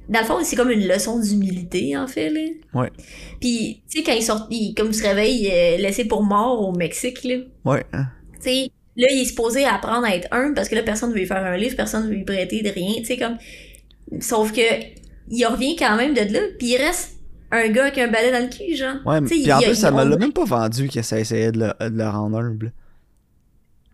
Dans 0.08 0.20
le 0.20 0.26
fond, 0.26 0.40
c'est 0.44 0.56
comme 0.56 0.70
une 0.70 0.88
leçon 0.88 1.20
d'humilité, 1.20 1.98
en 1.98 2.08
fait, 2.08 2.30
là. 2.30 2.42
Ouais. 2.74 2.92
Puis, 3.42 3.82
tu 3.90 3.98
sais, 3.98 4.04
quand 4.04 4.14
il 4.14 4.24
sort, 4.24 4.48
il, 4.52 4.74
comme 4.76 4.90
il 4.90 4.94
se 4.94 5.04
réveille, 5.04 5.50
euh, 5.52 5.78
laissé 5.78 6.06
pour 6.06 6.24
mort 6.24 6.62
au 6.62 6.72
Mexique, 6.74 7.24
là. 7.24 7.38
Ouais. 7.66 7.84
Tu 7.92 8.42
sais, 8.42 8.70
là, 8.96 9.08
il 9.12 9.22
est 9.22 9.26
supposé 9.26 9.66
apprendre 9.66 10.06
à 10.06 10.16
être 10.16 10.28
humble 10.32 10.54
parce 10.54 10.70
que 10.70 10.76
là, 10.76 10.84
personne 10.84 11.10
ne 11.10 11.16
veut 11.16 11.22
lui 11.22 11.28
faire 11.28 11.44
un 11.44 11.58
livre, 11.58 11.76
personne 11.76 12.04
ne 12.04 12.10
veut 12.10 12.16
lui 12.16 12.24
prêter 12.24 12.62
de 12.62 12.70
rien, 12.70 12.94
tu 13.00 13.06
sais, 13.06 13.18
comme... 13.18 13.38
Sauf 14.22 14.54
que, 14.54 14.62
il 15.30 15.46
revient 15.46 15.76
quand 15.76 15.98
même 15.98 16.14
de 16.14 16.22
là, 16.22 16.40
puis 16.58 16.68
il 16.68 16.78
reste 16.78 17.17
un 17.52 17.68
gars 17.70 17.92
qui 17.92 18.02
a 18.02 18.06
un 18.06 18.12
balai 18.12 18.32
dans 18.32 18.44
le 18.44 18.50
cul, 18.50 18.76
genre. 18.76 18.96
Ouais, 19.06 19.22
puis 19.22 19.52
en 19.52 19.60
plus, 19.60 19.76
ça 19.76 19.92
me 19.92 20.04
l'a 20.04 20.18
même 20.18 20.34
pas 20.34 20.46
vendu 20.46 20.90
que 20.90 21.02
ça 21.02 21.20
essayait 21.20 21.52
de 21.52 21.60
le, 21.60 21.90
de 21.90 21.98
le 21.98 22.10
rendre 22.10 22.38
humble. 22.38 22.74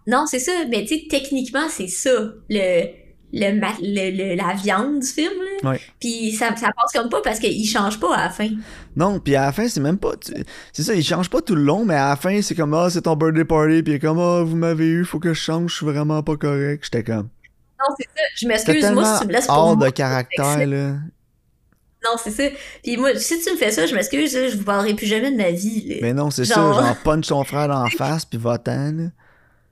Non, 0.07 0.25
c'est 0.25 0.39
ça, 0.39 0.51
mais 0.69 0.81
tu 0.85 0.95
sais, 0.95 1.05
techniquement, 1.09 1.69
c'est 1.69 1.87
ça, 1.87 2.09
le, 2.49 2.87
le, 3.31 3.51
le, 3.51 4.35
la 4.35 4.53
viande 4.53 4.99
du 4.99 5.07
film, 5.07 5.31
là. 5.31 5.71
Ouais. 5.71 5.79
Puis 5.99 6.33
ça, 6.33 6.55
ça 6.57 6.67
passe 6.75 6.91
comme 6.93 7.09
pas 7.09 7.21
parce 7.21 7.39
qu'il 7.39 7.65
change 7.65 7.99
pas 7.99 8.13
à 8.15 8.23
la 8.25 8.29
fin. 8.29 8.49
Non, 8.97 9.19
puis 9.19 9.35
à 9.35 9.45
la 9.45 9.51
fin, 9.53 9.67
c'est 9.67 9.79
même 9.79 9.97
pas... 9.97 10.11
C'est 10.73 10.83
ça, 10.83 10.93
il 10.93 11.03
change 11.03 11.29
pas 11.29 11.41
tout 11.41 11.55
le 11.55 11.63
long, 11.63 11.85
mais 11.85 11.95
à 11.95 12.09
la 12.09 12.15
fin, 12.17 12.41
c'est 12.41 12.53
comme, 12.53 12.73
ah, 12.73 12.89
c'est 12.89 13.03
ton 13.03 13.15
birthday 13.15 13.45
party, 13.45 13.81
puis 13.81 13.97
comme, 13.99 14.19
ah, 14.19 14.43
vous 14.43 14.57
m'avez 14.57 14.87
eu, 14.87 15.05
faut 15.05 15.19
que 15.19 15.33
je 15.33 15.39
change, 15.39 15.71
je 15.71 15.77
suis 15.77 15.85
vraiment 15.85 16.21
pas 16.21 16.35
correct. 16.35 16.83
J'étais 16.83 17.03
comme... 17.03 17.29
Non, 17.79 17.95
c'est 17.97 18.07
ça, 18.07 18.23
je 18.35 18.47
m'excuse, 18.47 18.91
moi, 18.91 19.15
si 19.15 19.21
tu 19.21 19.27
me 19.27 19.31
laisses 19.31 19.47
pour 19.47 19.57
hors 19.57 19.77
de 19.77 19.89
caractère, 19.89 20.67
là. 20.67 20.95
Non, 22.03 22.17
c'est 22.21 22.31
ça. 22.31 22.43
Puis 22.83 22.97
moi, 22.97 23.15
si 23.15 23.41
tu 23.41 23.51
me 23.51 23.57
fais 23.57 23.71
ça, 23.71 23.85
je 23.85 23.95
m'excuse, 23.95 24.31
je 24.31 24.57
vous 24.57 24.63
parlerai 24.63 24.93
plus 24.93 25.07
jamais 25.07 25.31
de 25.31 25.37
ma 25.37 25.51
vie. 25.51 25.99
Mais 26.01 26.13
non, 26.13 26.31
c'est 26.31 26.45
ça, 26.45 26.55
genre 26.55 26.95
punch 27.03 27.27
ton 27.27 27.43
frère 27.43 27.69
en 27.69 27.87
face, 27.89 28.25
puis 28.25 28.37
va-t'en, 28.37 28.91
là. 28.91 29.03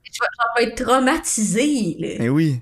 Je 0.03 0.19
vais, 0.57 0.69
être 0.69 0.83
traumatisé, 0.83 1.95
là. 1.99 2.07
Mais 2.19 2.29
oui. 2.29 2.61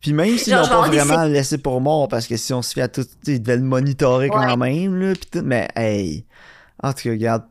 Puis 0.00 0.12
même 0.12 0.36
s'ils 0.36 0.54
l'ont 0.54 0.66
pas 0.66 0.88
vraiment 0.88 1.24
laissé 1.24 1.58
pour 1.58 1.80
mort, 1.80 2.08
parce 2.08 2.26
que 2.26 2.36
si 2.36 2.52
on 2.52 2.62
se 2.62 2.74
fait 2.74 2.82
à 2.82 2.88
tout, 2.88 3.06
ils 3.26 3.42
devaient 3.42 3.56
le 3.56 3.62
monitorer 3.62 4.28
quand 4.28 4.56
même, 4.56 5.00
là, 5.00 5.12
pis 5.14 5.26
tout, 5.30 5.42
mais 5.44 5.68
hey. 5.76 6.24
En 6.82 6.92
tout 6.92 7.04
cas, 7.04 7.10
regarde, 7.10 7.42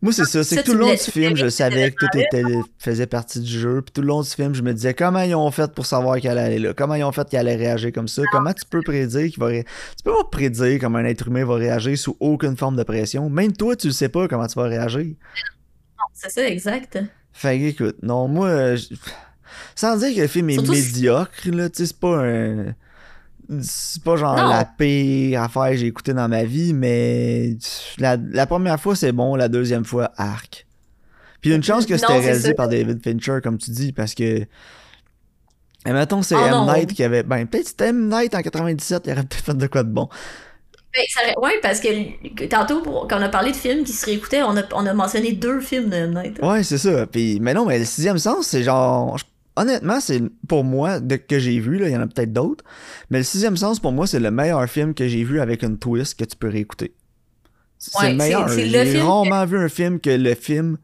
moi, 0.00 0.12
c'est 0.12 0.24
ça. 0.24 0.42
C'est 0.44 0.56
que 0.56 0.62
tout 0.62 0.72
le 0.72 0.80
long 0.80 0.92
du 0.92 0.98
film, 0.98 1.36
je 1.36 1.48
savais 1.48 1.90
que 1.90 2.06
tout 2.06 2.18
était, 2.18 2.42
faisait 2.78 3.06
partie 3.06 3.40
du 3.40 3.50
jeu. 3.50 3.82
Puis 3.82 3.92
tout 3.92 4.00
le 4.00 4.08
long 4.08 4.22
du 4.22 4.28
film, 4.28 4.54
je 4.54 4.62
me 4.62 4.72
disais 4.72 4.94
comment 4.94 5.22
ils 5.22 5.34
ont 5.34 5.50
fait 5.50 5.72
pour 5.72 5.86
savoir 5.86 6.20
qu'elle 6.20 6.38
allait 6.38 6.58
là? 6.58 6.74
Comment 6.74 6.94
ils 6.94 7.04
ont 7.04 7.12
fait 7.12 7.28
qu'elle 7.28 7.40
allait 7.48 7.56
réagir 7.56 7.92
comme 7.92 8.08
ça? 8.08 8.22
Comment 8.32 8.52
tu 8.52 8.64
peux 8.68 8.82
prédire 8.82 9.30
qu'il 9.30 9.38
va 9.38 9.50
Tu 9.52 9.64
peux 10.04 10.12
pas 10.12 10.24
prédire 10.30 10.78
comment 10.80 10.98
un 10.98 11.04
être 11.04 11.28
humain 11.28 11.44
va 11.44 11.54
réagir 11.54 11.96
sous 11.96 12.16
aucune 12.20 12.56
forme 12.56 12.76
de 12.76 12.82
pression. 12.82 13.28
Même 13.30 13.52
toi, 13.52 13.76
tu 13.76 13.88
ne 13.88 13.92
sais 13.92 14.08
pas 14.08 14.28
comment 14.28 14.46
tu 14.46 14.54
vas 14.58 14.66
réagir. 14.66 15.04
Non, 15.04 16.04
c'est 16.14 16.30
ça, 16.30 16.46
exact. 16.46 16.98
Fait 17.32 17.58
que, 17.58 17.64
écoute, 17.64 17.96
non, 18.02 18.28
moi, 18.28 18.74
sans 19.74 19.96
dire 19.98 20.14
que 20.14 20.20
le 20.20 20.26
film 20.26 20.50
est 20.50 20.68
médiocre, 20.68 21.48
là, 21.50 21.68
tu 21.70 21.78
sais, 21.78 21.86
c'est 21.86 21.98
pas 21.98 22.18
un 22.18 22.74
c'est 23.60 24.02
pas 24.02 24.16
genre 24.16 24.34
la 24.36 24.64
pire 24.64 25.42
affaire 25.42 25.70
que 25.70 25.76
j'ai 25.76 25.86
écouté 25.86 26.14
dans 26.14 26.28
ma 26.28 26.44
vie, 26.44 26.72
mais 26.72 27.56
la, 27.98 28.46
première 28.46 28.80
fois 28.80 28.96
c'est 28.96 29.12
bon, 29.12 29.34
la 29.36 29.48
deuxième 29.48 29.84
fois 29.84 30.12
arc. 30.16 30.66
Puis 31.40 31.52
une 31.54 31.62
chance 31.62 31.86
que 31.86 31.96
c'était 31.96 32.18
réalisé 32.18 32.54
par 32.54 32.68
David 32.68 33.02
Fincher, 33.02 33.38
comme 33.42 33.58
tu 33.58 33.70
dis, 33.72 33.92
parce 33.92 34.14
que. 34.14 34.44
Et 35.84 35.90
mettons, 35.92 36.22
c'est 36.22 36.36
Oh, 36.36 36.38
M. 36.38 36.66
Night 36.72 36.92
qui 36.94 37.02
avait. 37.02 37.24
Ben, 37.24 37.44
peut-être 37.46 37.66
c'était 37.66 37.88
M. 37.88 38.08
Night 38.08 38.34
en 38.36 38.40
97, 38.42 39.02
il 39.06 39.12
aurait 39.12 39.22
peut-être 39.24 39.44
fait 39.44 39.54
de 39.56 39.66
quoi 39.66 39.82
de 39.82 39.90
bon. 39.90 40.08
Ben, 40.94 41.02
ça 41.08 41.20
ouais, 41.40 41.58
parce 41.62 41.80
que, 41.80 41.88
que 42.36 42.44
tantôt, 42.44 42.82
pour- 42.82 43.08
quand 43.08 43.18
on 43.18 43.22
a 43.22 43.28
parlé 43.28 43.50
de 43.50 43.56
films 43.56 43.82
qui 43.82 43.92
se 43.92 44.06
réécoutaient, 44.06 44.42
on 44.42 44.56
a, 44.56 44.62
on 44.74 44.86
a 44.86 44.94
mentionné 44.94 45.32
deux 45.32 45.60
films 45.60 45.88
de 45.90 45.96
M. 45.96 46.14
Night. 46.14 46.38
Ouais, 46.42 46.62
c'est 46.62 46.78
ça. 46.78 47.06
Puis, 47.06 47.40
mais 47.40 47.54
non, 47.54 47.64
mais 47.66 47.78
le 47.80 47.84
sixième 47.84 48.18
sens, 48.18 48.46
c'est 48.46 48.62
genre. 48.62 49.18
je- 49.18 49.24
Honnêtement, 49.56 50.00
c'est 50.00 50.22
pour 50.48 50.64
moi, 50.64 50.98
de, 51.00 51.16
que 51.16 51.38
j'ai 51.38 51.60
vu, 51.60 51.78
là, 51.78 51.88
il 51.88 51.92
y 51.92 51.96
en 51.96 52.00
a 52.00 52.06
peut-être 52.06 52.32
d'autres, 52.32 52.64
mais 53.10 53.18
le 53.18 53.24
sixième 53.24 53.56
sens, 53.56 53.80
pour 53.80 53.92
moi, 53.92 54.06
c'est 54.06 54.20
le 54.20 54.30
meilleur 54.30 54.66
film 54.68 54.94
que 54.94 55.06
j'ai 55.08 55.24
vu 55.24 55.40
avec 55.40 55.62
une 55.62 55.78
twist 55.78 56.18
que 56.18 56.24
tu 56.24 56.36
peux 56.36 56.48
réécouter. 56.48 56.94
C'est 57.78 57.98
Ouais, 57.98 58.10
le 58.12 58.16
meilleur. 58.16 58.48
J'ai 58.48 59.00
rarement 59.02 59.44
vu 59.44 59.58
un 59.58 59.68
film 59.68 60.00
que 60.00 60.10
le 60.10 60.34
film, 60.34 60.78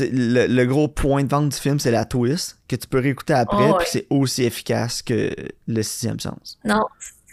le, 0.00 0.46
le 0.46 0.64
gros 0.66 0.86
point 0.88 1.24
de 1.24 1.28
vente 1.28 1.48
du 1.48 1.56
film, 1.56 1.80
c'est 1.80 1.90
la 1.90 2.04
twist, 2.04 2.58
que 2.68 2.76
tu 2.76 2.86
peux 2.86 3.00
réécouter 3.00 3.32
après, 3.34 3.70
Oh, 3.70 3.72
ouais. 3.72 3.78
puis 3.78 3.88
c'est 3.90 4.06
aussi 4.10 4.44
efficace 4.44 5.02
que 5.02 5.34
le 5.66 5.82
sixième 5.82 6.20
sens. 6.20 6.58
Non, 6.64 6.84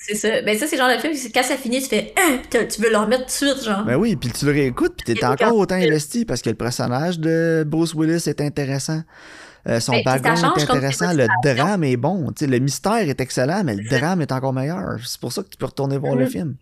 c'est 0.09 0.15
ça. 0.15 0.41
Ben, 0.41 0.57
ça, 0.57 0.67
c'est 0.67 0.75
le 0.75 0.81
genre 0.81 0.91
de 0.95 0.99
film, 0.99 1.13
quand 1.33 1.43
ça 1.43 1.55
finit, 1.55 1.81
tu 1.81 1.87
fais, 1.89 2.13
hein, 2.17 2.39
tu 2.51 2.81
veux 2.81 2.89
le 2.89 2.97
remettre 2.97 3.25
tout 3.25 3.45
de 3.45 3.51
suite, 3.51 3.63
genre. 3.63 3.83
Ben 3.85 3.95
oui, 3.95 4.15
puis 4.15 4.31
tu 4.31 4.45
le 4.45 4.51
réécoutes, 4.51 4.95
puis 5.03 5.13
t'es 5.15 5.23
encore 5.25 5.55
autant 5.55 5.75
investi 5.75 6.25
parce 6.25 6.41
que 6.41 6.49
le 6.49 6.55
personnage 6.55 7.19
de 7.19 7.63
Bruce 7.67 7.93
Willis 7.93 8.23
est 8.27 8.41
intéressant. 8.41 9.01
Euh, 9.67 9.79
son 9.79 9.91
Ben, 9.91 10.03
background 10.05 10.57
est 10.57 10.61
intéressant, 10.63 11.13
le 11.13 11.27
drame 11.43 11.83
est 11.83 11.97
bon. 11.97 12.31
Le 12.41 12.59
mystère 12.59 12.93
est 13.09 13.19
excellent, 13.21 13.63
mais 13.63 13.75
le 13.75 13.83
drame 13.89 14.21
est 14.21 14.31
encore 14.31 14.53
meilleur. 14.53 14.97
C'est 15.05 15.19
pour 15.19 15.33
ça 15.33 15.43
que 15.43 15.49
tu 15.49 15.57
peux 15.57 15.65
retourner 15.65 15.97
voir 15.97 16.15
le 16.15 16.25
Mhm. 16.25 16.29
film. 16.31 16.55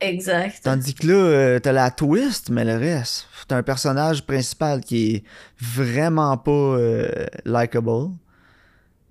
Exact. 0.00 0.60
Tandis 0.64 0.94
que 0.94 1.06
là, 1.06 1.12
euh, 1.14 1.58
t'as 1.58 1.72
la 1.72 1.90
twist, 1.90 2.48
mais 2.48 2.64
le 2.64 2.76
reste, 2.76 3.26
t'as 3.48 3.56
un 3.58 3.62
personnage 3.62 4.24
principal 4.24 4.80
qui 4.80 5.16
est 5.16 5.24
vraiment 5.60 6.38
pas 6.38 6.50
euh, 6.50 7.08
likable. 7.44 8.12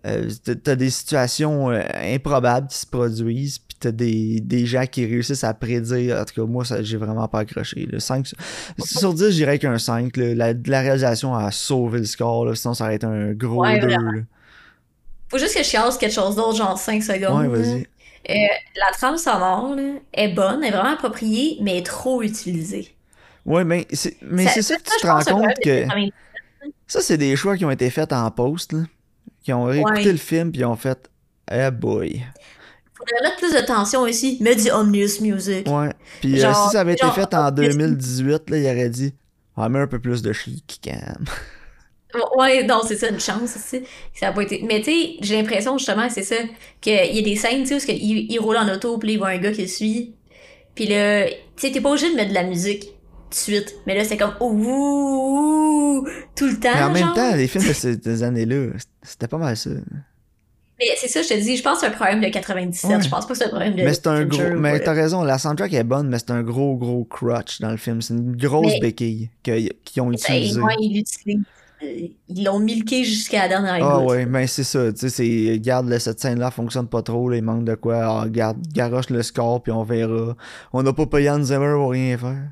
Euh, 0.05 0.29
t'as- 0.63 0.75
des 0.77 0.89
situations 0.89 1.69
euh, 1.71 1.81
improbables 2.15 2.67
qui 2.67 2.77
se 2.77 2.85
produisent, 2.85 3.59
puis 3.59 3.75
t'as 3.79 3.91
des, 3.91 4.39
des 4.39 4.65
gens 4.65 4.85
qui 4.85 5.05
réussissent 5.05 5.43
à 5.43 5.53
prédire. 5.53 6.17
En 6.17 6.23
tout 6.25 6.35
cas, 6.41 6.47
moi, 6.49 6.63
ça, 6.63 6.81
j'ai 6.81 6.95
vraiment 6.97 7.27
pas 7.27 7.39
accroché. 7.39 7.85
Le 7.85 7.99
5, 7.99 8.25
sur- 8.27 8.37
sur 8.85 9.13
10, 9.13 9.25
je 9.31 9.35
dirais 9.35 9.59
qu'un 9.59 9.77
5. 9.77 10.15
là. 10.15 10.33
La, 10.35 10.53
la 10.65 10.79
réalisation 10.81 11.35
a 11.35 11.51
sauvé 11.51 11.99
le 11.99 12.05
score, 12.05 12.45
là, 12.45 12.55
sinon 12.55 12.73
ça 12.73 12.85
aurait 12.85 12.95
été 12.95 13.05
un 13.07 13.33
gros 13.33 13.61
Ouais, 13.63 13.77
2. 13.79 13.87
vraiment. 13.87 14.11
là. 14.11 14.21
Faut 15.29 15.37
juste 15.37 15.53
que 15.55 15.63
je 15.63 15.67
chiasse 15.67 15.97
quelque 15.97 16.13
chose 16.13 16.35
d'autre, 16.35 16.57
genre 16.57 16.77
5 16.77 17.03
secondes. 17.03 17.47
Ouais, 17.47 17.59
vas-y. 17.59 17.85
Euh, 18.29 18.33
la 18.77 18.91
trame 18.93 19.17
sonore 19.17 19.75
là, 19.75 19.93
est 20.13 20.29
bonne, 20.29 20.63
est 20.63 20.71
vraiment 20.71 20.93
appropriée, 20.93 21.57
mais 21.61 21.77
est 21.79 21.85
trop 21.85 22.21
utilisée. 22.21 22.95
Ouais, 23.45 23.63
mais 23.63 23.85
c'est 23.91 24.15
mais 24.21 24.45
Ça- 24.45 24.51
c'est 24.55 24.61
ça 24.61 24.75
que 24.77 24.83
tu 24.83 25.01
te 25.01 25.07
rends 25.07 25.23
compte 25.23 25.53
que. 25.63 25.85
Ça, 26.87 27.01
c'est 27.01 27.17
des 27.17 27.35
choix 27.35 27.55
qui 27.57 27.65
ont 27.65 27.71
été 27.71 27.89
faits 27.89 28.13
en 28.13 28.29
post, 28.31 28.73
là. 28.73 28.79
Qui 29.49 29.53
ont 29.53 29.63
réécouté 29.63 30.01
Ouais. 30.05 30.11
le 30.11 30.17
film, 30.19 30.51
puis 30.51 30.61
ils 30.61 30.65
ont 30.65 30.75
fait. 30.75 31.09
Eh 31.51 31.71
boy. 31.71 32.21
Faudrait 32.95 33.23
mettre 33.29 33.37
plus 33.37 33.51
de 33.51 33.65
tension 33.65 34.05
ici. 34.05 34.37
Mets 34.41 34.53
du 34.55 34.69
ominous 34.69 35.21
music. 35.21 35.67
Ouais. 35.67 35.89
Puis 36.21 36.35
euh, 36.45 36.53
si 36.53 36.69
ça 36.71 36.81
avait 36.81 36.93
été 36.93 37.09
fait 37.15 37.33
en 37.33 37.49
2018, 37.49 38.47
là, 38.51 38.57
il 38.57 38.65
aurait 38.65 38.89
dit. 38.89 39.15
Ah, 39.57 39.67
mais 39.67 39.79
un 39.79 39.87
peu 39.87 39.97
plus 39.97 40.21
de 40.21 40.31
chic, 40.33 40.79
quand 40.83 40.91
même. 40.91 41.25
Ouais, 42.37 42.63
non, 42.63 42.81
c'est 42.87 42.95
ça, 42.95 43.09
une 43.09 43.19
chance, 43.19 43.53
tu 43.53 43.59
sais. 43.59 43.83
Ça 44.13 44.27
a 44.27 44.31
pas 44.33 44.43
été. 44.43 44.63
Mais 44.67 44.81
tu 44.81 44.91
sais, 44.91 45.15
j'ai 45.21 45.35
l'impression 45.41 45.77
justement, 45.79 46.07
c'est 46.11 46.21
ça, 46.21 46.35
qu'il 46.79 46.93
y 46.93 47.17
a 47.19 47.21
des 47.23 47.35
scènes, 47.35 47.63
tu 47.63 47.79
sais, 47.79 47.91
où 47.91 47.95
il, 47.95 48.31
il 48.31 48.39
roule 48.39 48.57
en 48.57 48.71
auto, 48.71 48.99
puis 48.99 49.13
il 49.13 49.17
voit 49.17 49.29
un 49.29 49.37
gars 49.39 49.51
qui 49.51 49.61
le 49.63 49.67
suit. 49.67 50.13
Puis 50.75 50.85
là, 50.85 51.25
tu 51.27 51.33
sais, 51.57 51.71
t'es 51.71 51.81
pas 51.81 51.89
obligé 51.89 52.11
de 52.11 52.15
mettre 52.15 52.29
de 52.29 52.35
la 52.35 52.43
musique 52.43 52.93
de 53.29 53.35
suite. 53.35 53.75
Mais 53.87 53.95
là, 53.95 54.03
c'est 54.03 54.17
comme 54.17 54.33
ouh, 54.39 54.45
ouh, 54.45 55.99
ouh, 56.01 56.07
tout 56.35 56.47
le 56.47 56.59
temps. 56.59 56.69
Mais 56.75 56.83
en 56.83 56.91
même 56.91 57.05
genre. 57.05 57.13
temps, 57.15 57.35
les 57.35 57.47
films 57.47 57.65
de 57.67 57.73
ces 57.73 58.23
années-là, 58.23 58.73
c'était 59.03 59.27
pas 59.27 59.37
mal 59.37 59.55
ça. 59.57 59.69
Mais 60.79 60.85
c'est 60.95 61.09
ça, 61.09 61.21
je 61.21 61.27
te 61.27 61.33
dis, 61.33 61.57
je 61.57 61.61
pense 61.63 61.75
que 61.75 61.79
c'est 61.81 61.87
un 61.87 61.95
problème 61.95 62.21
de 62.21 62.29
97. 62.29 62.89
Ouais. 62.89 63.01
Je 63.01 63.09
pense 63.09 63.25
pas 63.25 63.33
que 63.33 63.37
c'est 63.37 63.45
un 63.45 63.49
problème 63.49 63.75
de. 63.75 63.83
Mais 63.83 63.93
c'est 63.93 64.07
un 64.07 64.23
gros. 64.23 64.41
Mais 64.57 64.79
t'as 64.79 64.93
raison, 64.93 65.23
la 65.23 65.37
soundtrack 65.37 65.73
est 65.73 65.83
bonne, 65.83 66.07
mais 66.07 66.19
c'est 66.19 66.31
un 66.31 66.41
gros, 66.41 66.77
gros 66.77 67.03
crutch 67.03 67.59
dans 67.59 67.71
le 67.71 67.77
film. 67.77 68.01
C'est 68.01 68.13
une 68.13 68.35
grosse 68.37 68.73
Mais- 68.73 68.79
béquille 68.79 69.29
qu'ils 69.43 69.71
ont 70.01 70.07
Ben, 70.07 70.13
utilisée. 70.13 70.61
ouais, 70.61 70.75
ils 70.79 70.95
l'utilisent. 70.95 71.43
Ils 71.81 72.43
l'ont 72.43 72.59
milqué 72.59 73.05
jusqu'à 73.05 73.43
la 73.43 73.47
dernière 73.47 73.77
Ah 73.81 73.99
ouais, 74.01 74.25
ben 74.25 74.45
c'est 74.47 74.65
ça, 74.65 74.91
tu 74.91 75.09
sais, 75.09 75.61
là, 75.63 75.99
cette 75.99 76.19
scène-là 76.19 76.51
fonctionne 76.51 76.87
pas 76.87 77.01
trop, 77.01 77.31
il 77.31 77.41
manque 77.41 77.63
de 77.63 77.75
quoi, 77.75 77.99
ah, 78.03 78.21
regarde, 78.23 78.57
garoche 78.73 79.09
le 79.09 79.23
score, 79.23 79.63
puis 79.63 79.71
on 79.71 79.83
verra. 79.83 80.35
On 80.73 80.83
n'a 80.83 80.91
pas 80.91 81.05
payé 81.05 81.29
Hans 81.29 81.41
Zimmer 81.41 81.73
pour 81.75 81.91
rien 81.91 82.17
faire. 82.17 82.51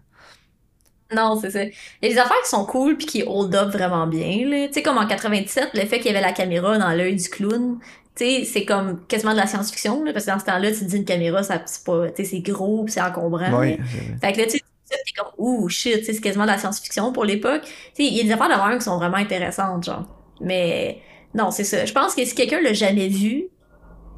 Non, 1.16 1.40
c'est 1.40 1.52
ça. 1.52 1.64
Il 1.64 1.72
y 2.02 2.06
a 2.08 2.10
des 2.10 2.18
affaires 2.18 2.42
qui 2.44 2.50
sont 2.50 2.66
cool 2.66 2.98
puis 2.98 3.06
qui 3.06 3.24
hold 3.26 3.56
up 3.56 3.70
vraiment 3.70 4.08
bien. 4.08 4.48
là. 4.48 4.68
Tu 4.68 4.74
sais, 4.74 4.82
comme 4.82 4.98
en 4.98 5.08
97, 5.08 5.70
le 5.74 5.82
fait 5.82 5.98
qu'il 6.00 6.08
y 6.08 6.10
avait 6.10 6.22
la 6.22 6.34
caméra 6.34 6.78
dans 6.78 6.92
l'œil 6.92 7.16
du 7.16 7.30
clown, 7.30 7.80
tu 8.16 8.26
sais, 8.26 8.44
c'est 8.46 8.66
comme 8.66 9.06
quasiment 9.08 9.32
de 9.32 9.38
la 9.38 9.48
science-fiction, 9.48 10.04
là, 10.04 10.12
parce 10.12 10.26
que 10.26 10.32
dans 10.32 10.40
ce 10.40 10.46
temps-là, 10.46 10.72
tu 10.72 10.80
te 10.80 10.86
dis 10.86 10.98
une 10.98 11.06
caméra, 11.06 11.44
ça, 11.44 11.62
c'est 11.66 11.84
pas, 11.86 12.10
tu 12.10 12.24
sais, 12.24 12.30
c'est 12.32 12.40
gros 12.40 12.86
c'est 12.88 13.02
encombrant. 13.02 13.46
C'est 13.46 13.52
vrai. 13.52 13.80
Fait 14.22 14.34
que 14.34 14.38
là, 14.40 14.46
tu 14.46 14.52
sais, 14.52 14.62
t'es 14.90 15.14
comme, 15.18 15.32
ouh, 15.38 15.70
shit, 15.70 16.00
tu 16.00 16.06
sais, 16.06 16.14
c'est 16.14 16.22
quasiment 16.22 16.46
de 16.46 16.52
la 16.52 16.58
science-fiction 16.58 17.14
pour 17.14 17.26
l'époque. 17.26 17.62
Tu 17.64 17.70
sais, 17.70 18.04
il 18.04 18.14
y 18.14 18.20
a 18.20 18.24
des 18.24 18.32
affaires 18.32 18.68
même 18.68 18.80
qui 18.80 18.84
sont 18.86 18.98
vraiment 18.98 19.18
intéressantes, 19.18 19.86
genre. 19.86 20.06
Mais, 20.42 21.00
non, 21.34 21.52
c'est 21.52 21.64
ça. 21.64 21.86
Je 21.86 21.94
pense 21.94 22.16
que 22.16 22.26
si 22.26 22.36
quelqu'un 22.36 22.62
l'a 22.62 22.74
jamais 22.74 23.08
vu, 23.08 23.46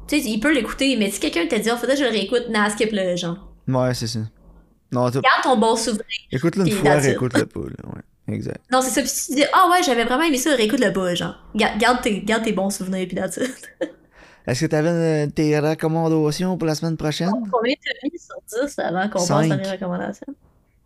tu 0.08 0.20
sais, 0.20 0.28
il 0.28 0.40
peut 0.40 0.52
l'écouter, 0.52 0.96
mais 0.96 1.10
si 1.10 1.20
quelqu'un 1.20 1.46
t'a 1.46 1.58
dit, 1.58 1.68
oh, 1.72 1.76
faudrait 1.76 1.94
que 1.94 2.00
je 2.00 2.04
le 2.04 2.10
réécoute, 2.10 2.46
nah, 2.48 2.68
skip-le, 2.70 3.16
genre. 3.16 3.36
Ouais, 3.68 3.94
c'est 3.94 4.06
ça. 4.06 4.20
Non, 4.92 5.08
Garde 5.08 5.22
ton 5.42 5.56
bon 5.56 5.76
souvenir. 5.76 6.04
écoute-le 6.32 6.66
une 6.66 6.72
fois, 6.72 7.06
écoute-le 7.06 7.46
pas, 7.46 7.60
là, 7.60 7.88
ouais, 7.94 8.34
exact. 8.34 8.60
Non, 8.72 8.82
c'est 8.82 8.90
ça. 8.90 9.00
Puis 9.02 9.10
si 9.10 9.26
tu 9.32 9.36
dis, 9.36 9.44
ah 9.52 9.68
ouais, 9.70 9.82
j'avais 9.84 10.04
vraiment 10.04 10.24
aimé 10.24 10.36
ça, 10.36 10.54
réécoute-le 10.54 10.92
pas, 10.92 11.14
genre. 11.14 11.34
Ga- 11.54 11.76
Garde 11.78 12.02
tes, 12.02 12.20
garde 12.22 12.42
tes 12.44 12.52
bons 12.52 12.70
souvenirs, 12.70 13.06
puis 13.06 13.16
that's 13.16 13.36
it. 13.36 13.70
Est-ce 14.46 14.60
que 14.62 14.66
t'avais 14.66 14.88
euh, 14.88 15.26
tes 15.28 15.58
recommandations 15.60 16.56
pour 16.56 16.66
la 16.66 16.74
semaine 16.74 16.96
prochaine? 16.96 17.30
Combien 17.52 17.74
t'as 17.84 18.08
mis 18.08 18.18
sur 18.18 18.66
10 18.66 18.78
avant 18.78 19.08
qu'on 19.08 19.18
passe 19.26 19.50
à 19.50 19.56
mes 19.56 19.70
recommandations? 19.70 20.34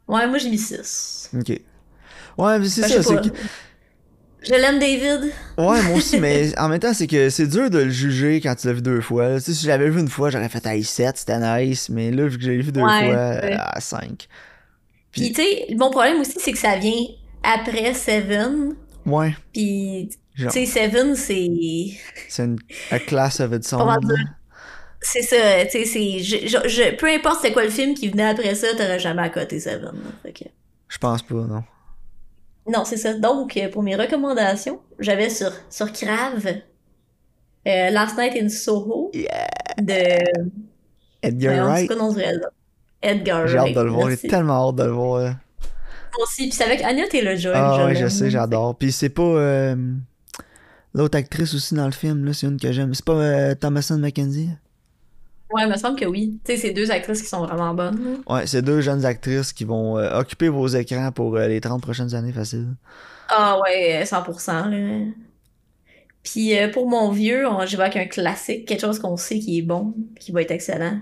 Ouais, 0.08 0.26
moi 0.26 0.38
j'ai 0.38 0.50
mis 0.50 0.58
6. 0.58 1.30
Ok. 1.38 1.60
Ouais, 2.36 2.58
mais 2.58 2.68
c'est 2.68 2.82
Ben, 2.82 2.88
ça, 2.88 2.96
je 2.96 3.02
sais 3.02 3.16
c'est 3.22 3.30
que... 3.30 3.36
Je 4.46 4.50
l'aime, 4.52 4.78
David. 4.78 5.33
Ouais, 5.59 5.83
moi 5.83 5.96
aussi, 5.96 6.18
mais 6.20 6.57
en 6.59 6.68
même 6.68 6.78
temps, 6.80 6.92
c'est 6.94 7.07
que 7.07 7.30
c'est 7.30 7.46
dur 7.46 7.70
de 7.70 7.78
le 7.78 7.90
juger 7.90 8.40
quand 8.40 8.54
tu 8.54 8.66
l'as 8.66 8.72
vu 8.74 8.83
deux 8.83 9.00
fois. 9.00 9.37
Tu 9.37 9.40
sais, 9.46 9.54
si 9.54 9.62
je 9.64 9.68
l'avais 9.68 9.88
vu 9.88 10.00
une 10.00 10.09
fois, 10.09 10.30
j'aurais 10.30 10.48
fait 10.48 10.66
à 10.66 10.80
7, 10.83 11.16
c'était 11.16 11.38
nice, 11.38 11.88
mais 11.88 12.11
là, 12.11 12.26
vu 12.26 12.37
que 12.38 12.44
je 12.44 12.50
l'ai 12.50 12.61
vu 12.62 12.72
deux 12.72 12.80
Ouais, 12.83 12.87
fois, 13.07 13.09
ouais. 13.09 13.57
à 13.59 13.80
5. 13.80 14.28
Puis 15.12 15.33
tu 15.33 15.42
sais, 15.42 15.66
mon 15.78 15.90
problème 15.90 16.20
aussi, 16.20 16.35
c'est 16.38 16.52
que 16.52 16.59
ça 16.59 16.76
vient 16.76 17.04
après 17.42 17.94
Seven. 17.94 18.74
Ouais, 19.07 19.35
Puis, 19.52 20.11
tu 20.37 20.50
sais, 20.50 20.66
Seven, 20.66 21.14
c'est. 21.14 21.48
c'est 22.28 22.44
une 22.44 22.59
a 22.90 22.98
class 22.98 23.40
of 23.40 23.52
its 23.52 23.72
own. 23.74 24.00
dire? 24.00 24.26
C'est 25.00 25.22
ça, 25.22 25.37
tu 25.66 25.70
sais, 25.70 25.85
c'est. 25.85 26.18
Je, 26.20 26.46
je- 26.48 26.68
je- 26.68 26.96
peu 26.96 27.07
importe 27.09 27.42
c'était 27.42 27.52
quoi 27.52 27.64
le 27.64 27.70
film 27.70 27.94
qui 27.94 28.09
venait 28.09 28.26
après 28.30 28.54
ça, 28.54 28.68
t'aurais 28.72 28.98
jamais 28.98 29.22
à 29.22 29.28
côté 29.28 29.61
Seven. 29.61 29.83
là. 29.83 30.11
Fait 30.22 30.33
que- 30.33 30.48
Je 30.88 30.98
pense 30.98 31.20
pas, 31.22 31.35
non. 31.35 31.62
Non, 32.66 32.85
c'est 32.85 32.96
ça. 32.96 33.14
Donc, 33.14 33.57
euh, 33.57 33.68
pour 33.68 33.83
mes 33.83 33.94
recommandations, 33.94 34.81
j'avais 34.98 35.29
sur, 35.29 35.53
sur 35.68 35.92
Crave 35.92 36.46
euh, 37.66 37.90
Last 37.90 38.16
Night 38.16 38.35
in 38.40 38.48
Soho 38.48 39.11
de. 39.12 40.18
Edgar 41.22 41.66
Wright? 41.66 41.90
Edgar 43.03 43.46
j'ai 43.46 43.59
hâte 43.59 43.74
de 43.74 43.81
le 43.81 43.90
voir, 43.90 44.11
j'ai 44.11 44.16
tellement 44.29 44.68
hâte 44.68 44.77
de 44.77 44.85
le 44.85 44.90
voir. 44.90 45.20
Moi 45.22 46.22
aussi, 46.22 46.44
puis 46.44 46.53
c'est 46.53 46.64
avec 46.64 46.83
Anya 46.83 47.09
Taylor-Joy. 47.09 47.53
Ah 47.55 47.87
ouais, 47.87 47.94
je 47.94 48.09
sais, 48.09 48.31
j'adore. 48.31 48.77
Puis 48.77 48.92
c'est 48.92 49.09
pas 49.09 49.22
euh, 49.22 49.74
l'autre 50.94 51.18
actrice 51.18 51.55
aussi 51.55 51.74
dans 51.74 51.87
le 51.87 51.92
film, 51.92 52.24
là, 52.24 52.33
c'est 52.33 52.46
une 52.46 52.59
que 52.59 52.72
j'aime. 52.72 52.94
C'est 52.94 53.05
pas 53.05 53.55
Thomason 53.57 53.98
McKenzie? 53.98 54.50
Ouais, 55.54 55.62
il 55.66 55.70
me 55.70 55.76
semble 55.76 55.98
que 55.98 56.04
oui. 56.04 56.40
Tu 56.44 56.52
sais, 56.52 56.58
c'est 56.58 56.72
deux 56.72 56.90
actrices 56.90 57.22
qui 57.22 57.28
sont 57.28 57.46
vraiment 57.46 57.72
bonnes. 57.74 58.18
Ouais, 58.28 58.44
c'est 58.46 58.60
deux 58.62 58.80
jeunes 58.80 59.04
actrices 59.04 59.52
qui 59.52 59.64
vont 59.64 59.96
euh, 59.98 60.18
occuper 60.18 60.48
vos 60.48 60.66
écrans 60.66 61.12
pour 61.12 61.36
euh, 61.36 61.46
les 61.46 61.60
30 61.60 61.80
prochaines 61.80 62.12
années 62.14 62.32
facile. 62.32 62.74
Ah 63.28 63.60
ouais, 63.60 64.02
100%. 64.04 64.68
Là. 64.70 65.12
Puis 66.24 66.58
euh, 66.58 66.68
pour 66.68 66.88
mon 66.88 67.10
vieux, 67.12 67.46
on- 67.46 67.64
je 67.66 67.76
vais 67.76 67.84
avec 67.84 67.96
un 67.96 68.06
classique, 68.06 68.66
quelque 68.66 68.80
chose 68.80 68.98
qu'on 68.98 69.16
sait 69.16 69.38
qui 69.38 69.58
est 69.58 69.62
bon, 69.62 69.94
qui 70.18 70.32
va 70.32 70.42
être 70.42 70.50
excellent. 70.50 71.00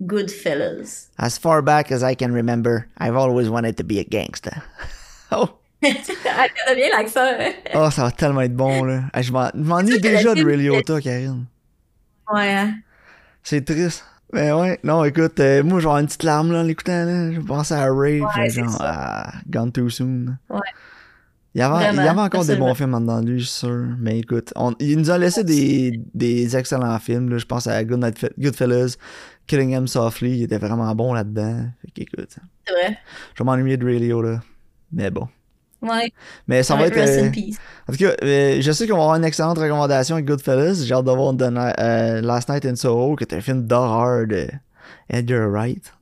Goodfellas. 0.00 1.10
As 1.18 1.38
far 1.38 1.62
back 1.62 1.92
as 1.92 2.02
I 2.02 2.16
can 2.16 2.32
remember, 2.32 2.86
I've 2.98 3.14
always 3.16 3.48
wanted 3.48 3.76
to 3.76 3.84
be 3.84 3.98
a 3.98 4.04
gangster. 4.04 4.62
oh, 5.30 5.48
ah, 5.84 6.46
t'as 6.66 6.74
bien 6.74 6.88
l'accent. 6.90 7.20
hein? 7.22 7.52
oh, 7.74 7.88
ça 7.90 8.02
va 8.04 8.10
tellement 8.10 8.40
être 8.40 8.56
bon, 8.56 8.82
là. 8.84 9.02
Je 9.20 9.30
m'en- 9.30 9.50
je 9.54 9.60
m'ennuie 9.60 10.00
déjà 10.00 10.34
de 10.34 10.44
Ray 10.44 10.56
Liotta, 10.56 11.00
Karine. 11.00 11.44
Ouais. 12.32 12.66
C'est 13.42 13.64
triste. 13.64 14.04
Mais 14.32 14.50
ouais, 14.52 14.78
non, 14.82 15.04
écoute, 15.04 15.38
euh, 15.40 15.62
moi, 15.62 15.78
avoir 15.78 15.98
une 15.98 16.06
petite 16.06 16.22
larme, 16.22 16.52
là, 16.52 16.60
en 16.60 16.62
l'écoutant, 16.62 17.04
là. 17.04 17.32
Je 17.32 17.38
vais 17.40 17.46
penser 17.46 17.74
à 17.74 17.92
Ray, 17.92 18.20
Ouais, 18.22 18.48
genre, 18.50 18.80
Gone 19.50 19.70
Too 19.72 19.90
Soon. 19.90 20.38
Ouais. 20.48 20.60
Il 21.54 21.58
y, 21.58 21.62
avait, 21.62 21.84
il 21.84 21.92
y 21.92 21.96
Vraiment, 21.96 22.10
avait 22.12 22.20
encore 22.22 22.46
des 22.46 22.56
bons 22.56 22.74
films 22.74 22.94
en 22.94 23.00
dedans 23.02 23.20
de 23.20 23.28
lui, 23.30 23.40
je 23.40 23.44
suis 23.44 23.58
sûr. 23.66 23.84
Mais 23.98 24.20
écoute, 24.20 24.54
on- 24.56 24.74
il 24.80 24.96
nous 24.96 25.10
a 25.10 25.18
laissé 25.18 25.44
des, 25.44 26.00
des 26.14 26.56
excellents 26.56 26.98
films. 26.98 27.28
Là. 27.28 27.36
Je 27.36 27.44
pense 27.44 27.66
à 27.66 27.84
Good 27.84 28.02
Night 28.02 28.18
Fe- 28.18 28.32
Goodfellas, 28.38 28.96
Killing 29.46 29.76
Him 29.76 29.86
Softly. 29.86 30.38
Il 30.38 30.42
était 30.44 30.56
vraiment 30.56 30.94
bon 30.94 31.12
là-dedans. 31.12 31.66
Fait 31.82 31.90
qu'écoute, 31.90 32.36
C'est 32.66 32.72
vrai. 32.72 32.96
je 33.34 33.42
vais 33.42 33.44
m'ennuyer 33.44 33.76
de 33.76 33.84
Ray 33.84 33.98
Liotta. 33.98 34.40
Mais 34.92 35.10
bon. 35.10 35.28
Ouais. 35.82 36.12
Mais 36.46 36.62
ça 36.62 36.76
va 36.76 36.86
être. 36.86 36.96
euh. 36.96 37.28
En 37.88 37.92
tout 37.92 37.98
cas, 37.98 38.14
euh, 38.22 38.58
je 38.60 38.72
sais 38.72 38.86
qu'on 38.86 38.96
va 38.96 39.02
avoir 39.02 39.16
une 39.16 39.24
excellente 39.24 39.58
recommandation 39.58 40.14
avec 40.14 40.26
Goodfellas. 40.26 40.84
J'ai 40.84 40.94
hâte 40.94 41.04
de 41.04 41.10
voir 41.10 41.34
euh, 41.40 42.20
Last 42.20 42.48
Night 42.48 42.64
in 42.64 42.76
Soho, 42.76 43.16
qui 43.16 43.24
est 43.24 43.34
un 43.34 43.40
film 43.40 43.66
d'horreur 43.66 44.26
de 44.26 44.46
Edgar 45.10 45.48
Wright. 45.50 45.92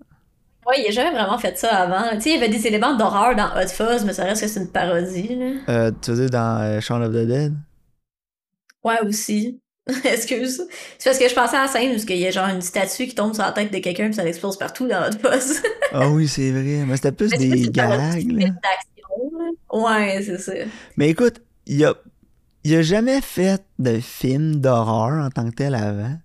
Ouais, 0.67 0.77
il 0.83 0.89
a 0.89 0.91
jamais 0.91 1.11
vraiment 1.17 1.39
fait 1.39 1.57
ça 1.59 1.69
avant. 1.71 2.15
Tu 2.17 2.21
sais, 2.21 2.31
il 2.31 2.35
y 2.35 2.37
avait 2.37 2.51
des 2.51 2.67
éléments 2.67 2.95
d'horreur 2.95 3.35
dans 3.35 3.49
Hot 3.59 3.69
Fuzz, 3.69 4.05
mais 4.05 4.13
ça 4.13 4.25
reste 4.25 4.43
que 4.43 4.47
c'est 4.49 4.61
une 4.61 4.71
parodie, 4.71 5.37
là. 5.67 5.91
Tu 6.03 6.11
veux 6.13 6.29
dire 6.29 6.31
dans 6.31 6.81
Shaun 6.81 7.03
of 7.03 7.13
the 7.13 7.27
Dead? 7.27 7.55
Ouais, 8.85 9.01
aussi. 9.07 9.61
Excuse. 10.05 10.63
C'est 10.99 11.11
parce 11.11 11.19
que 11.19 11.29
je 11.29 11.35
pensais 11.35 11.57
à 11.57 11.63
la 11.63 11.69
scène 11.69 11.91
où 11.97 11.99
il 12.09 12.17
y 12.17 12.27
a 12.27 12.31
genre 12.31 12.49
une 12.49 12.61
statue 12.61 13.07
qui 13.07 13.15
tombe 13.15 13.35
sur 13.35 13.43
la 13.43 13.53
tête 13.53 13.73
de 13.73 13.79
quelqu'un 13.79 14.05
puis 14.07 14.15
ça 14.15 14.25
explose 14.27 14.57
partout 14.57 14.87
dans 14.87 15.01
Hot 15.09 15.19
Fuzz. 15.23 15.63
Ah 15.93 16.09
oui, 16.09 16.29
c'est 16.29 16.51
vrai. 16.53 16.85
Mais 16.87 16.97
c'était 16.97 17.13
plus 17.13 17.31
Mais 17.39 17.39
des 17.39 17.69
gags. 17.71 18.31
là. 18.31 18.49
Ouais, 19.73 20.23
c'est 20.25 20.39
ça. 20.39 20.53
Mais 20.97 21.11
écoute, 21.11 21.41
il 21.67 21.85
a, 21.85 21.95
il 22.65 22.75
a 22.75 22.83
jamais 22.83 23.21
fait 23.21 23.65
de 23.79 24.01
film 24.01 24.57
d'horreur 24.57 25.25
en 25.25 25.31
tant 25.31 25.49
que 25.49 25.55
tel 25.55 25.75
avant. 25.75 26.19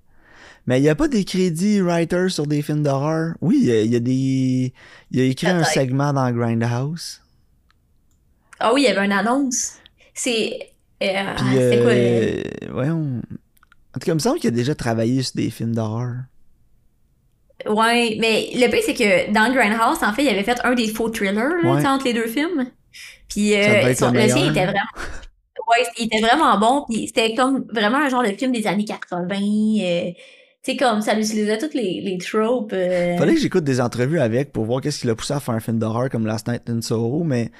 Mais 0.67 0.79
il 0.79 0.81
n'y 0.83 0.89
a 0.89 0.95
pas 0.95 1.07
des 1.07 1.23
crédits 1.25 1.79
writers 1.79 2.31
sur 2.31 2.47
des 2.47 2.63
films 2.63 2.81
d'horreur? 2.81 3.35
Oui, 3.41 3.59
il 3.61 3.67
y 3.67 3.71
a, 3.71 3.81
il 3.81 3.91
y 3.93 3.95
a 3.95 3.99
des. 3.99 4.73
Il 5.11 5.19
a 5.19 5.23
écrit 5.25 5.47
un 5.47 5.63
segment 5.63 6.11
dans 6.11 6.31
Grindhouse. 6.31 7.21
Ah 8.59 8.73
oui, 8.73 8.81
il 8.81 8.85
y 8.85 8.87
avait 8.87 9.05
une 9.05 9.11
annonce. 9.11 9.73
C'est. 10.15 10.71
euh, 11.03 11.35
c'était 11.37 11.81
quoi? 11.81 11.91
euh, 11.91 12.41
voyons. 12.71 13.21
En 13.95 13.99
tout 13.99 14.05
cas, 14.05 14.11
il 14.11 14.15
me 14.15 14.19
semble 14.19 14.39
qu'il 14.39 14.47
a 14.47 14.51
déjà 14.51 14.73
travaillé 14.73 15.21
sur 15.21 15.35
des 15.35 15.51
films 15.51 15.75
d'horreur. 15.75 16.15
Ouais, 17.67 18.17
mais 18.19 18.49
le 18.55 18.69
pire, 18.69 18.81
c'est 18.85 18.93
que 18.93 19.31
dans 19.31 19.53
Grindhouse, 19.53 20.03
en 20.03 20.13
fait, 20.13 20.23
il 20.23 20.29
avait 20.29 20.43
fait 20.43 20.59
un 20.63 20.73
des 20.73 20.87
faux 20.89 21.09
thrillers, 21.09 21.33
là, 21.33 21.73
Ouais. 21.73 21.85
entre 21.85 22.05
les 22.05 22.13
deux 22.13 22.27
films. 22.27 22.69
Puis, 23.29 23.53
euh, 23.55 23.93
son- 23.93 24.11
le 24.11 24.19
sien 24.29 24.51
était 24.51 24.65
vraiment. 24.65 24.79
Ouais, 25.67 25.83
il 25.99 26.05
était 26.05 26.21
vraiment 26.21 26.59
bon. 26.59 26.85
Puis, 26.89 27.07
c'était 27.07 27.33
comme 27.33 27.65
vraiment 27.73 27.97
un 27.97 28.09
genre 28.09 28.23
de 28.23 28.29
film 28.29 28.51
des 28.51 28.67
années 28.67 28.85
80. 28.85 29.35
euh, 29.39 30.11
tu 30.63 30.71
sais, 30.71 30.77
comme 30.77 31.01
ça 31.01 31.13
utilisait 31.17 31.57
toutes 31.57 31.73
les, 31.73 32.01
les 32.01 32.17
tropes. 32.17 32.71
euh, 32.73 33.17
Fallait 33.17 33.33
que 33.35 33.39
j'écoute 33.39 33.63
des 33.63 33.79
entrevues 33.81 34.19
avec 34.19 34.51
pour 34.51 34.65
voir 34.65 34.81
qu'est-ce 34.81 34.99
qui 35.01 35.07
l'a 35.07 35.15
poussé 35.15 35.33
à 35.33 35.39
faire 35.39 35.53
un 35.55 35.59
film 35.59 35.77
d'horreur 35.79 36.09
comme 36.09 36.25
Last 36.25 36.47
Night 36.47 36.69
in 36.69 36.81
Soho, 36.81 37.23
mais 37.23 37.51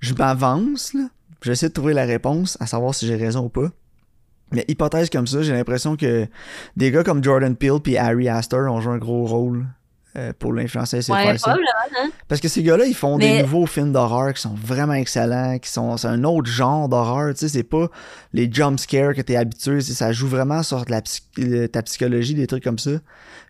je 0.00 0.14
m'avance, 0.14 0.94
là. 0.94 1.08
J'essaie 1.42 1.68
de 1.68 1.74
trouver 1.74 1.92
la 1.92 2.04
réponse, 2.04 2.56
à 2.60 2.66
savoir 2.66 2.94
si 2.94 3.04
j'ai 3.06 3.16
raison 3.16 3.44
ou 3.44 3.48
pas. 3.48 3.68
Mais 4.52 4.64
hypothèse 4.68 5.10
comme 5.10 5.26
ça, 5.26 5.42
j'ai 5.42 5.52
l'impression 5.52 5.96
que 5.96 6.26
des 6.76 6.90
gars 6.92 7.02
comme 7.02 7.22
Jordan 7.24 7.56
Peele 7.56 7.80
puis 7.82 7.96
Harry 7.96 8.28
Astor 8.28 8.70
ont 8.72 8.80
joué 8.80 8.92
un 8.94 8.98
gros 8.98 9.24
rôle 9.26 9.66
euh, 10.16 10.32
pour 10.38 10.52
l'influencer 10.52 10.98
et 10.98 11.02
Ouais, 11.12 11.24
hein. 11.50 11.54
Parce 12.28 12.40
que 12.40 12.48
ces 12.48 12.62
gars-là, 12.62 12.84
ils 12.86 12.94
font 12.94 13.18
des 13.18 13.28
nouveaux 13.42 13.66
films 13.66 13.92
d'horreur 13.92 14.32
qui 14.34 14.42
sont 14.42 14.54
vraiment 14.54 14.92
excellents, 14.94 15.58
qui 15.58 15.70
sont 15.70 15.96
c'est 15.96 16.08
un 16.08 16.22
autre 16.24 16.50
genre 16.50 16.88
d'horreur, 16.88 17.32
tu 17.34 17.40
sais, 17.40 17.48
c'est 17.48 17.62
pas 17.62 17.88
les 18.32 18.50
jump 18.52 18.78
scares 18.78 19.14
que 19.14 19.22
t'es 19.22 19.36
habitué, 19.36 19.80
c'est- 19.80 19.94
ça 19.94 20.12
joue 20.12 20.28
vraiment 20.28 20.62
sur 20.62 20.84
de 20.84 20.90
la 20.90 21.00
psy- 21.02 21.22
ta 21.72 21.82
psychologie, 21.82 22.34
des 22.34 22.46
trucs 22.46 22.64
comme 22.64 22.78
ça. 22.78 22.90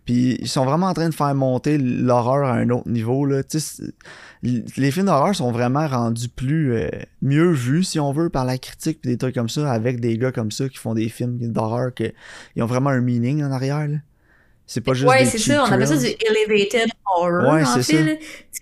Puis 0.05 0.37
ils 0.41 0.49
sont 0.49 0.65
vraiment 0.65 0.87
en 0.89 0.95
train 0.95 1.09
de 1.09 1.15
faire 1.15 1.33
monter 1.35 1.79
l'horreur 1.79 2.49
à 2.49 2.55
un 2.55 2.71
autre 2.71 2.89
niveau 2.89 3.25
là, 3.27 3.43
tu 3.45 3.61
sais, 3.61 3.83
c'est- 4.43 4.77
les 4.77 4.91
films 4.91 5.07
d'horreur 5.07 5.35
sont 5.35 5.53
vraiment 5.53 5.87
rendus 5.87 6.29
plus 6.29 6.75
euh, 6.75 6.89
mieux 7.23 7.53
vus 7.53 7.85
si 7.85 8.01
on 8.01 8.13
veut 8.13 8.29
par 8.29 8.45
la 8.45 8.59
critique 8.59 9.01
puis 9.01 9.11
des 9.13 9.17
trucs 9.19 9.35
comme 9.37 9.49
ça 9.49 9.71
avec 9.71 10.01
des 10.01 10.19
gars 10.19 10.33
comme 10.33 10.51
ça 10.51 10.69
qui 10.69 10.79
font 10.79 10.95
des 10.95 11.09
films 11.09 11.39
d'horreur 11.53 11.95
que 11.95 12.13
ils 12.57 12.63
ont 12.63 12.67
vraiment 12.67 12.91
un 12.91 13.01
meaning 13.01 13.45
en 13.45 13.53
arrière 13.53 13.87
là. 13.87 13.99
C'est 14.67 14.81
pas 14.81 14.95
juste 14.95 15.09
Ouais, 15.11 15.25
c'est 15.27 15.39
ça, 15.39 15.65
on 15.65 15.67
appelle 15.73 15.87
ça 15.89 15.97
du 15.97 16.07
elevated 16.07 16.89
horror, 17.05 17.53
Ouais, 17.53 17.63
en 17.63 17.67
c'est 17.67 17.83
ça. 17.83 17.97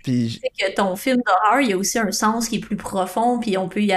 Puis 0.03 0.40
que 0.59 0.74
ton 0.74 0.96
film 0.96 1.18
d'horreur, 1.26 1.61
il 1.61 1.68
y 1.68 1.72
a 1.72 1.76
aussi 1.76 1.98
un 1.98 2.11
sens 2.11 2.48
qui 2.48 2.57
est 2.57 2.61
plus 2.61 2.76
profond, 2.76 3.38
puis 3.38 3.57
on 3.59 3.68
peut 3.68 3.82
y, 3.82 3.92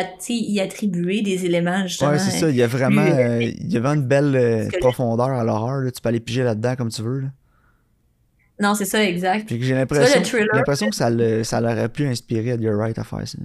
attribuer 0.60 1.22
des 1.22 1.46
éléments, 1.46 1.88
justement. 1.88 2.12
Ouais, 2.12 2.20
c'est 2.20 2.38
ça. 2.38 2.50
Il 2.50 2.56
y 2.58 2.62
a 2.62 2.68
vraiment, 2.68 3.04
plus, 3.04 3.14
euh, 3.14 3.42
il 3.42 3.72
y 3.72 3.78
a 3.78 3.80
vraiment 3.80 4.02
une 4.02 4.08
belle 4.08 4.36
euh, 4.36 4.68
profondeur 4.82 5.28
à 5.30 5.44
l'horreur. 5.44 5.78
là. 5.80 5.92
Tu 5.92 6.02
peux 6.02 6.10
aller 6.10 6.20
piger 6.20 6.44
là-dedans 6.44 6.76
comme 6.76 6.90
tu 6.90 7.02
veux. 7.02 7.22
là. 7.22 7.28
Non, 8.60 8.76
c'est 8.76 8.86
ça, 8.86 9.04
exact. 9.04 9.48
Puis 9.48 9.62
j'ai 9.64 9.74
l'impression, 9.74 10.20
le 10.20 10.26
thriller, 10.26 10.48
j'ai 10.52 10.58
l'impression 10.60 10.90
que 10.90 10.96
ça, 10.96 11.10
le- 11.10 11.44
ça 11.44 11.60
l'aurait 11.62 11.90
pu 11.90 12.06
inspirer 12.06 12.50
Edgar 12.50 12.76
Wright 12.76 13.00
à 13.00 13.04
faire 13.04 13.28
ça. 13.28 13.38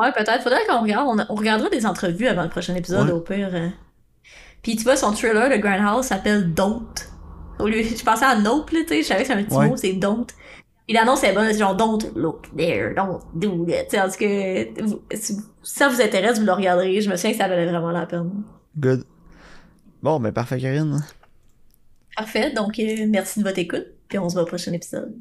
Ouais, 0.00 0.12
peut-être. 0.12 0.42
Faudrait 0.42 0.64
qu'on 0.68 0.80
regarde. 0.80 1.06
On, 1.28 1.32
on 1.32 1.34
regardera 1.34 1.68
des 1.70 1.84
entrevues 1.84 2.28
avant 2.28 2.44
le 2.44 2.48
prochain 2.48 2.74
épisode, 2.76 3.06
Ouais. 3.06 3.12
au 3.12 3.20
pire. 3.20 3.50
euh. 3.52 3.68
Puis 4.62 4.76
tu 4.76 4.84
vois, 4.84 4.96
son 4.96 5.12
thriller, 5.12 5.48
le 5.50 5.58
Grindhouse, 5.58 6.06
s'appelle 6.06 6.54
Don't. 6.54 6.86
Au 7.58 7.66
lieu, 7.66 7.82
je 7.82 8.04
pensais 8.04 8.24
à 8.24 8.36
Nope, 8.36 8.70
là, 8.70 8.80
tu 8.82 8.88
sais, 8.88 9.02
je 9.02 9.06
savais 9.08 9.22
que 9.22 9.26
c'est 9.26 9.32
un 9.34 9.42
petit 9.42 9.56
Ouais. 9.56 9.68
mot, 9.68 9.76
c'est 9.76 9.92
Don't. 9.94 10.26
Puis 10.86 10.94
l'annonce 10.96 11.22
est 11.24 11.32
bonne, 11.34 11.52
c'est 11.52 11.58
genre 11.58 11.76
Don't 11.76 11.98
look 12.16 12.46
there, 12.56 12.94
don't 12.94 13.20
do 13.34 13.66
that. 13.66 13.84
Tu 13.84 13.90
sais, 13.90 14.00
en 14.00 14.08
tout 14.08 14.16
cas, 14.16 14.82
vous- 14.84 15.02
si 15.12 15.36
ça 15.62 15.88
vous 15.88 16.00
intéresse, 16.00 16.38
vous 16.38 16.46
le 16.46 16.52
regarderez. 16.52 17.00
Je 17.00 17.10
me 17.10 17.16
souviens 17.16 17.32
que 17.32 17.36
ça 17.38 17.48
valait 17.48 17.66
vraiment 17.66 17.90
la 17.90 18.06
peine. 18.06 18.30
Good. 18.78 19.04
Bon, 20.02 20.18
ben 20.20 20.32
parfait, 20.32 20.58
Karine. 20.58 21.04
Parfait, 22.16 22.52
donc 22.52 22.78
euh, 22.78 23.06
merci 23.08 23.40
de 23.40 23.44
votre 23.44 23.58
écoute, 23.58 23.86
puis 24.08 24.18
on 24.18 24.28
se 24.28 24.34
voit 24.34 24.42
au 24.42 24.46
prochain 24.46 24.72
épisode. 24.72 25.12